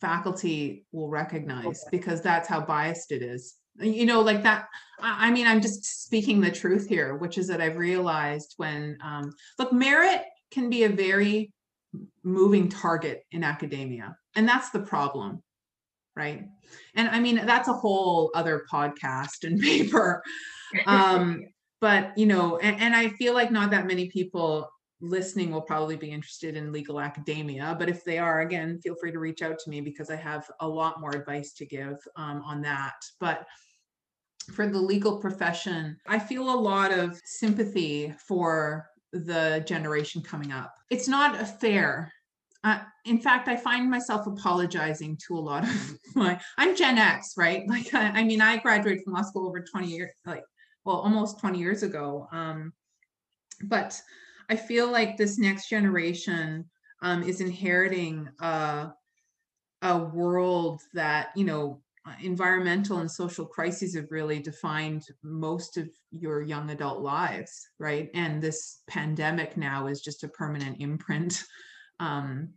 faculty 0.00 0.86
will 0.92 1.08
recognize 1.08 1.64
Okay. 1.66 1.88
because 1.90 2.20
that's 2.20 2.48
how 2.48 2.60
biased 2.60 3.10
it 3.10 3.22
is. 3.22 3.56
You 3.80 4.06
know, 4.06 4.20
like 4.20 4.42
that. 4.42 4.68
I 5.00 5.30
mean, 5.30 5.46
I'm 5.46 5.60
just 5.60 6.04
speaking 6.04 6.40
the 6.40 6.50
truth 6.50 6.88
here, 6.88 7.16
which 7.16 7.38
is 7.38 7.46
that 7.46 7.60
I've 7.60 7.76
realized 7.76 8.54
when, 8.56 8.98
um, 9.00 9.32
look, 9.56 9.72
merit 9.72 10.22
can 10.50 10.68
be 10.68 10.82
a 10.84 10.88
very 10.88 11.52
moving 12.24 12.68
target 12.68 13.24
in 13.30 13.44
academia, 13.44 14.16
and 14.34 14.48
that's 14.48 14.70
the 14.70 14.80
problem 14.80 15.42
right 16.18 16.44
and 16.96 17.08
i 17.08 17.20
mean 17.20 17.36
that's 17.46 17.68
a 17.68 17.72
whole 17.72 18.30
other 18.34 18.66
podcast 18.70 19.44
and 19.44 19.60
paper 19.72 20.22
um 20.86 21.44
but 21.80 22.12
you 22.18 22.26
know 22.26 22.58
and, 22.58 22.78
and 22.80 22.94
i 22.94 23.08
feel 23.10 23.32
like 23.32 23.50
not 23.50 23.70
that 23.70 23.86
many 23.86 24.10
people 24.10 24.68
listening 25.00 25.52
will 25.52 25.62
probably 25.62 25.94
be 25.94 26.10
interested 26.10 26.56
in 26.56 26.72
legal 26.72 27.00
academia 27.00 27.76
but 27.78 27.88
if 27.88 28.04
they 28.04 28.18
are 28.18 28.40
again 28.40 28.80
feel 28.82 28.96
free 29.00 29.12
to 29.12 29.20
reach 29.20 29.42
out 29.42 29.56
to 29.58 29.70
me 29.70 29.80
because 29.80 30.10
i 30.10 30.16
have 30.16 30.44
a 30.60 30.68
lot 30.68 31.00
more 31.00 31.14
advice 31.14 31.52
to 31.52 31.64
give 31.64 31.96
um, 32.16 32.42
on 32.44 32.60
that 32.60 32.96
but 33.20 33.46
for 34.52 34.66
the 34.66 34.78
legal 34.78 35.18
profession 35.18 35.96
i 36.06 36.18
feel 36.18 36.52
a 36.52 36.60
lot 36.60 36.92
of 36.92 37.20
sympathy 37.24 38.14
for 38.26 38.88
the 39.12 39.62
generation 39.66 40.22
coming 40.22 40.52
up 40.52 40.74
it's 40.90 41.08
not 41.08 41.40
a 41.40 41.44
fair 41.44 42.12
uh, 42.64 42.80
in 43.04 43.18
fact, 43.20 43.48
I 43.48 43.56
find 43.56 43.88
myself 43.88 44.26
apologizing 44.26 45.16
to 45.26 45.38
a 45.38 45.40
lot 45.40 45.64
of 45.64 45.98
my. 46.14 46.40
I'm 46.56 46.76
Gen 46.76 46.98
X, 46.98 47.34
right? 47.36 47.64
Like, 47.68 47.94
I, 47.94 48.20
I 48.20 48.24
mean, 48.24 48.40
I 48.40 48.56
graduated 48.56 49.04
from 49.04 49.12
law 49.12 49.22
school 49.22 49.46
over 49.46 49.60
20 49.60 49.86
years, 49.86 50.10
like, 50.26 50.42
well, 50.84 50.96
almost 50.96 51.38
20 51.38 51.58
years 51.58 51.82
ago. 51.82 52.28
Um, 52.32 52.72
but 53.64 54.00
I 54.48 54.56
feel 54.56 54.90
like 54.90 55.16
this 55.16 55.38
next 55.38 55.68
generation 55.68 56.68
um, 57.02 57.22
is 57.22 57.40
inheriting 57.40 58.28
a, 58.40 58.92
a 59.82 59.98
world 59.98 60.80
that, 60.94 61.30
you 61.36 61.44
know, 61.44 61.80
environmental 62.20 62.98
and 62.98 63.10
social 63.10 63.46
crises 63.46 63.94
have 63.94 64.10
really 64.10 64.40
defined 64.40 65.04
most 65.22 65.76
of 65.76 65.88
your 66.10 66.42
young 66.42 66.70
adult 66.70 67.00
lives, 67.00 67.68
right? 67.78 68.10
And 68.14 68.42
this 68.42 68.82
pandemic 68.88 69.56
now 69.56 69.86
is 69.86 70.00
just 70.00 70.24
a 70.24 70.28
permanent 70.28 70.80
imprint 70.80 71.42
um, 72.00 72.50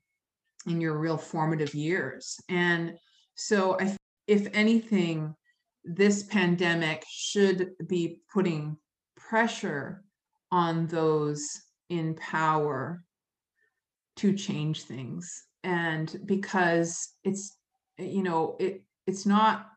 in 0.67 0.79
your 0.79 0.97
real 0.97 1.17
formative 1.17 1.73
years. 1.73 2.37
And 2.49 2.93
so, 3.35 3.79
I, 3.79 3.95
if 4.27 4.47
anything, 4.53 5.35
this 5.83 6.23
pandemic 6.23 7.03
should 7.09 7.71
be 7.87 8.21
putting 8.31 8.77
pressure 9.17 10.03
on 10.51 10.87
those 10.87 11.47
in 11.89 12.13
power 12.15 13.03
to 14.17 14.33
change 14.33 14.83
things. 14.83 15.45
And 15.63 16.15
because 16.25 17.09
it's, 17.23 17.57
you 17.97 18.23
know, 18.23 18.57
it 18.59 18.83
it's 19.07 19.25
not 19.25 19.67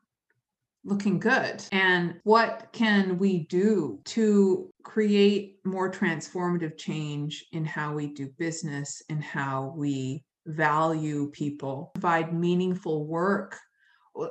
looking 0.85 1.19
good. 1.19 1.65
And 1.73 2.21
what 2.25 2.69
can 2.73 3.19
we 3.19 3.47
do 3.47 4.01
to 4.05 4.71
create 4.83 5.59
more 5.65 5.91
transformative 5.91 6.77
change 6.77 7.47
in 7.53 7.65
how 7.65 7.95
we 7.95 8.09
do 8.09 8.29
business 8.39 9.03
and 9.09 9.25
how 9.25 9.73
we 9.77 10.25
value 10.47 11.31
people, 11.31 11.91
provide 11.95 12.35
meaningful 12.35 13.07
work? 13.07 13.59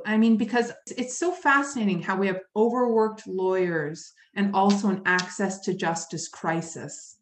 I 0.05 0.15
mean, 0.15 0.37
because 0.37 0.71
it's 0.95 1.17
so 1.17 1.31
fascinating 1.31 2.01
how 2.01 2.15
we 2.15 2.27
have 2.27 2.39
overworked 2.55 3.27
lawyers 3.27 4.13
and 4.35 4.55
also 4.55 4.89
an 4.89 5.01
access 5.05 5.59
to 5.61 5.73
justice 5.73 6.27
crisis. 6.27 7.17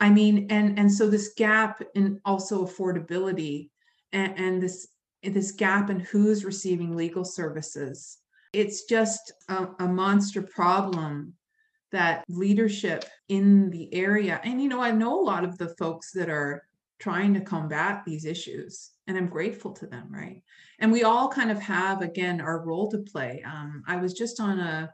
I 0.00 0.10
mean, 0.10 0.46
and 0.50 0.78
and 0.78 0.92
so 0.92 1.08
this 1.08 1.32
gap 1.36 1.82
in 1.94 2.20
also 2.24 2.66
affordability 2.66 3.70
and, 4.12 4.38
and 4.38 4.62
this 4.62 4.88
this 5.22 5.52
gap 5.52 5.90
in 5.90 6.00
who's 6.00 6.44
receiving 6.44 6.96
legal 6.96 7.24
services. 7.24 8.18
It's 8.52 8.84
just 8.84 9.32
a, 9.48 9.68
a 9.78 9.86
monster 9.86 10.42
problem 10.42 11.34
that 11.92 12.24
leadership 12.28 13.04
in 13.28 13.70
the 13.70 13.92
area, 13.92 14.40
and 14.44 14.62
you 14.62 14.68
know, 14.68 14.80
I 14.80 14.92
know 14.92 15.20
a 15.20 15.22
lot 15.22 15.44
of 15.44 15.58
the 15.58 15.74
folks 15.76 16.12
that 16.12 16.28
are 16.28 16.62
trying 17.00 17.32
to 17.34 17.40
combat 17.40 18.02
these 18.04 18.26
issues 18.26 18.90
and 19.06 19.16
i'm 19.16 19.26
grateful 19.26 19.72
to 19.72 19.86
them 19.86 20.06
right? 20.10 20.42
And 20.78 20.92
we 20.92 21.02
all 21.02 21.28
kind 21.28 21.50
of 21.50 21.58
have 21.58 22.02
again 22.02 22.40
our 22.40 22.64
role 22.64 22.90
to 22.90 22.98
play. 22.98 23.42
Um, 23.44 23.82
i 23.88 23.96
was 23.96 24.12
just 24.12 24.38
on 24.38 24.60
a 24.60 24.92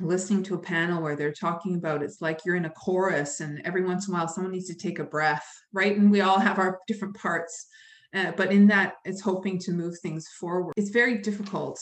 listening 0.00 0.44
to 0.44 0.54
a 0.54 0.58
panel 0.58 1.02
where 1.02 1.16
they're 1.16 1.32
talking 1.32 1.74
about 1.74 2.04
it's 2.04 2.20
like 2.20 2.44
you're 2.44 2.54
in 2.54 2.66
a 2.66 2.70
chorus 2.70 3.40
and 3.40 3.60
every 3.64 3.84
once 3.84 4.06
in 4.06 4.14
a 4.14 4.16
while 4.16 4.28
someone 4.28 4.52
needs 4.52 4.68
to 4.68 4.74
take 4.74 5.00
a 5.00 5.04
breath 5.04 5.46
right? 5.72 5.96
And 5.96 6.10
we 6.10 6.20
all 6.20 6.38
have 6.38 6.58
our 6.58 6.78
different 6.86 7.16
parts 7.16 7.66
uh, 8.14 8.32
but 8.36 8.52
in 8.52 8.66
that 8.68 8.94
it's 9.04 9.20
hoping 9.20 9.58
to 9.58 9.72
move 9.72 9.98
things 9.98 10.28
forward. 10.28 10.74
It's 10.76 10.90
very 10.90 11.18
difficult 11.18 11.80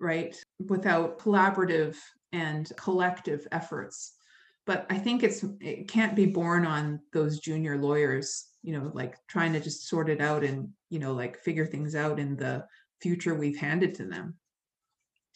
right 0.00 0.36
without 0.68 1.18
collaborative 1.18 1.96
and 2.32 2.70
collective 2.76 3.46
efforts. 3.52 4.14
But 4.66 4.86
i 4.90 4.98
think 4.98 5.22
it's 5.22 5.44
it 5.60 5.88
can't 5.88 6.14
be 6.14 6.26
borne 6.26 6.66
on 6.66 7.00
those 7.14 7.40
junior 7.40 7.78
lawyers 7.78 8.48
you 8.62 8.72
know 8.78 8.90
like 8.92 9.16
trying 9.26 9.54
to 9.54 9.60
just 9.60 9.88
sort 9.88 10.10
it 10.10 10.20
out 10.20 10.44
and 10.44 10.68
you 10.90 10.98
know 10.98 11.14
like 11.14 11.38
figure 11.38 11.64
things 11.64 11.94
out 11.94 12.18
in 12.18 12.36
the 12.36 12.66
future 13.00 13.34
we've 13.34 13.58
handed 13.58 13.94
to 13.94 14.04
them. 14.04 14.34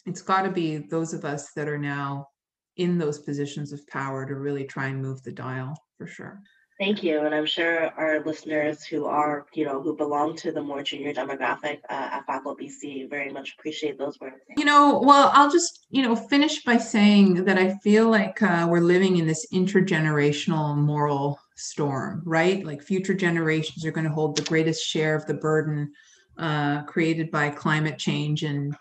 It's 0.05 0.21
got 0.21 0.43
to 0.43 0.51
be 0.51 0.77
those 0.77 1.13
of 1.13 1.25
us 1.25 1.51
that 1.55 1.67
are 1.67 1.77
now 1.77 2.27
in 2.75 2.97
those 2.97 3.19
positions 3.19 3.71
of 3.71 3.87
power 3.87 4.25
to 4.25 4.35
really 4.35 4.65
try 4.65 4.87
and 4.87 5.01
move 5.01 5.23
the 5.23 5.31
dial 5.31 5.77
for 5.97 6.07
sure. 6.07 6.41
Thank 6.83 7.01
you. 7.01 7.25
And 7.25 7.33
I'm 7.33 7.45
sure 7.45 7.91
our 7.95 8.21
listeners 8.25 8.83
who 8.83 9.05
are, 9.05 9.45
you 9.53 9.63
know, 9.63 9.81
who 9.81 9.95
belong 9.95 10.35
to 10.37 10.51
the 10.51 10.61
more 10.61 10.83
junior 10.83 11.13
demographic 11.13 11.79
uh, 11.89 12.09
at 12.19 12.27
FACL 12.27 12.57
BC 12.59 13.09
very 13.09 13.31
much 13.31 13.55
appreciate 13.57 13.97
those 13.97 14.19
words. 14.19 14.35
You 14.57 14.65
know, 14.65 14.99
well, 15.01 15.31
I'll 15.33 15.49
just, 15.49 15.85
you 15.91 16.01
know, 16.01 16.13
finish 16.13 16.61
by 16.65 16.75
saying 16.75 17.45
that 17.45 17.57
I 17.57 17.75
feel 17.75 18.09
like 18.09 18.41
uh, 18.41 18.67
we're 18.69 18.81
living 18.81 19.15
in 19.15 19.25
this 19.25 19.47
intergenerational 19.53 20.75
moral 20.75 21.39
storm, 21.55 22.21
right? 22.25 22.65
Like 22.65 22.81
future 22.81 23.13
generations 23.13 23.85
are 23.85 23.91
going 23.91 24.05
to 24.05 24.13
hold 24.13 24.35
the 24.35 24.43
greatest 24.43 24.85
share 24.85 25.15
of 25.15 25.25
the 25.25 25.35
burden 25.35 25.93
uh, 26.37 26.83
created 26.83 27.31
by 27.31 27.49
climate 27.49 27.97
change 27.97 28.43
and 28.43 28.75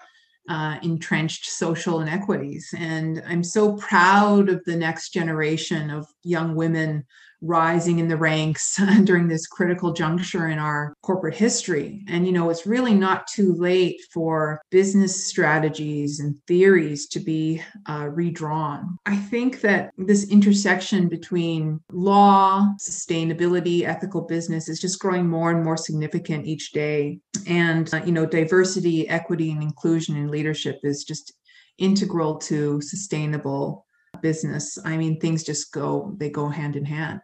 uh, 0.48 0.76
entrenched 0.82 1.46
social 1.46 2.00
inequities. 2.00 2.74
And 2.76 3.22
I'm 3.28 3.44
so 3.44 3.76
proud 3.76 4.48
of 4.48 4.64
the 4.64 4.74
next 4.74 5.10
generation 5.10 5.88
of 5.88 6.08
young 6.24 6.56
women 6.56 7.04
rising 7.42 7.98
in 7.98 8.08
the 8.08 8.16
ranks 8.16 8.80
during 9.04 9.28
this 9.28 9.46
critical 9.46 9.92
juncture 9.92 10.48
in 10.48 10.58
our 10.58 10.94
corporate 11.02 11.34
history. 11.34 12.04
And, 12.08 12.24
you 12.26 12.32
know, 12.32 12.48
it's 12.48 12.66
really 12.66 12.94
not 12.94 13.26
too 13.26 13.52
late 13.54 14.00
for 14.12 14.62
business 14.70 15.26
strategies 15.26 16.20
and 16.20 16.36
theories 16.46 17.08
to 17.08 17.20
be 17.20 17.62
uh, 17.88 18.08
redrawn. 18.08 18.96
I 19.06 19.16
think 19.16 19.60
that 19.62 19.90
this 19.98 20.30
intersection 20.30 21.08
between 21.08 21.80
law, 21.90 22.68
sustainability, 22.80 23.82
ethical 23.82 24.22
business 24.22 24.68
is 24.68 24.80
just 24.80 25.00
growing 25.00 25.28
more 25.28 25.50
and 25.50 25.64
more 25.64 25.76
significant 25.76 26.46
each 26.46 26.72
day. 26.72 27.18
And, 27.46 27.92
uh, 27.92 28.02
you 28.04 28.12
know, 28.12 28.26
diversity, 28.26 29.08
equity, 29.08 29.50
and 29.50 29.62
inclusion 29.62 30.16
in 30.16 30.28
leadership 30.28 30.78
is 30.84 31.04
just 31.04 31.32
integral 31.78 32.36
to 32.36 32.80
sustainable 32.80 33.86
business. 34.22 34.78
I 34.84 34.96
mean, 34.96 35.20
things 35.20 35.44
just 35.44 35.72
go, 35.72 36.14
they 36.16 36.30
go 36.30 36.48
hand 36.48 36.76
in 36.76 36.84
hand. 36.84 37.20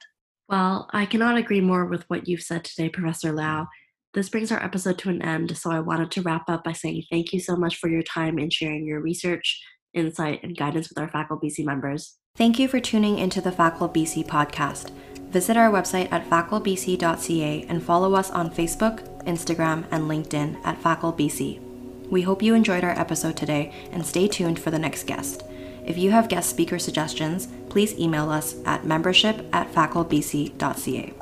Well, 0.48 0.88
I 0.92 1.06
cannot 1.06 1.36
agree 1.36 1.60
more 1.60 1.86
with 1.86 2.04
what 2.08 2.26
you've 2.26 2.42
said 2.42 2.64
today, 2.64 2.88
Professor 2.88 3.28
mm-hmm. 3.28 3.38
lau 3.38 3.66
This 4.14 4.28
brings 4.28 4.50
our 4.50 4.62
episode 4.62 4.98
to 4.98 5.10
an 5.10 5.22
end, 5.22 5.56
so 5.56 5.70
I 5.70 5.80
wanted 5.80 6.10
to 6.12 6.22
wrap 6.22 6.48
up 6.48 6.64
by 6.64 6.72
saying 6.72 7.04
thank 7.10 7.32
you 7.32 7.40
so 7.40 7.56
much 7.56 7.76
for 7.76 7.88
your 7.88 8.02
time 8.02 8.38
in 8.38 8.50
sharing 8.50 8.86
your 8.86 9.00
research, 9.00 9.60
insight, 9.94 10.42
and 10.42 10.56
guidance 10.56 10.88
with 10.88 10.98
our 10.98 11.08
faculty 11.08 11.48
BC 11.48 11.64
members. 11.64 12.16
Thank 12.36 12.58
you 12.58 12.68
for 12.68 12.80
tuning 12.80 13.18
into 13.18 13.40
the 13.40 13.52
faculty 13.52 14.04
BC 14.04 14.26
podcast. 14.26 14.90
Visit 15.30 15.58
our 15.58 15.70
website 15.70 16.10
at 16.10 16.28
faclbc.ca 16.30 17.66
and 17.68 17.82
follow 17.82 18.14
us 18.14 18.30
on 18.30 18.50
Facebook, 18.50 19.24
Instagram, 19.24 19.84
and 19.90 20.04
LinkedIn 20.04 20.58
at 20.64 20.80
FACL 20.80 22.08
We 22.08 22.22
hope 22.22 22.42
you 22.42 22.54
enjoyed 22.54 22.84
our 22.84 22.98
episode 22.98 23.36
today 23.36 23.74
and 23.92 24.06
stay 24.06 24.26
tuned 24.26 24.58
for 24.58 24.70
the 24.70 24.78
next 24.78 25.06
guest. 25.06 25.44
If 25.88 25.96
you 25.96 26.10
have 26.10 26.28
guest 26.28 26.50
speaker 26.50 26.78
suggestions, 26.78 27.48
please 27.70 27.98
email 27.98 28.28
us 28.28 28.56
at 28.66 28.84
membership 28.84 29.48
at 29.54 29.72
faclbc.ca. 29.72 31.14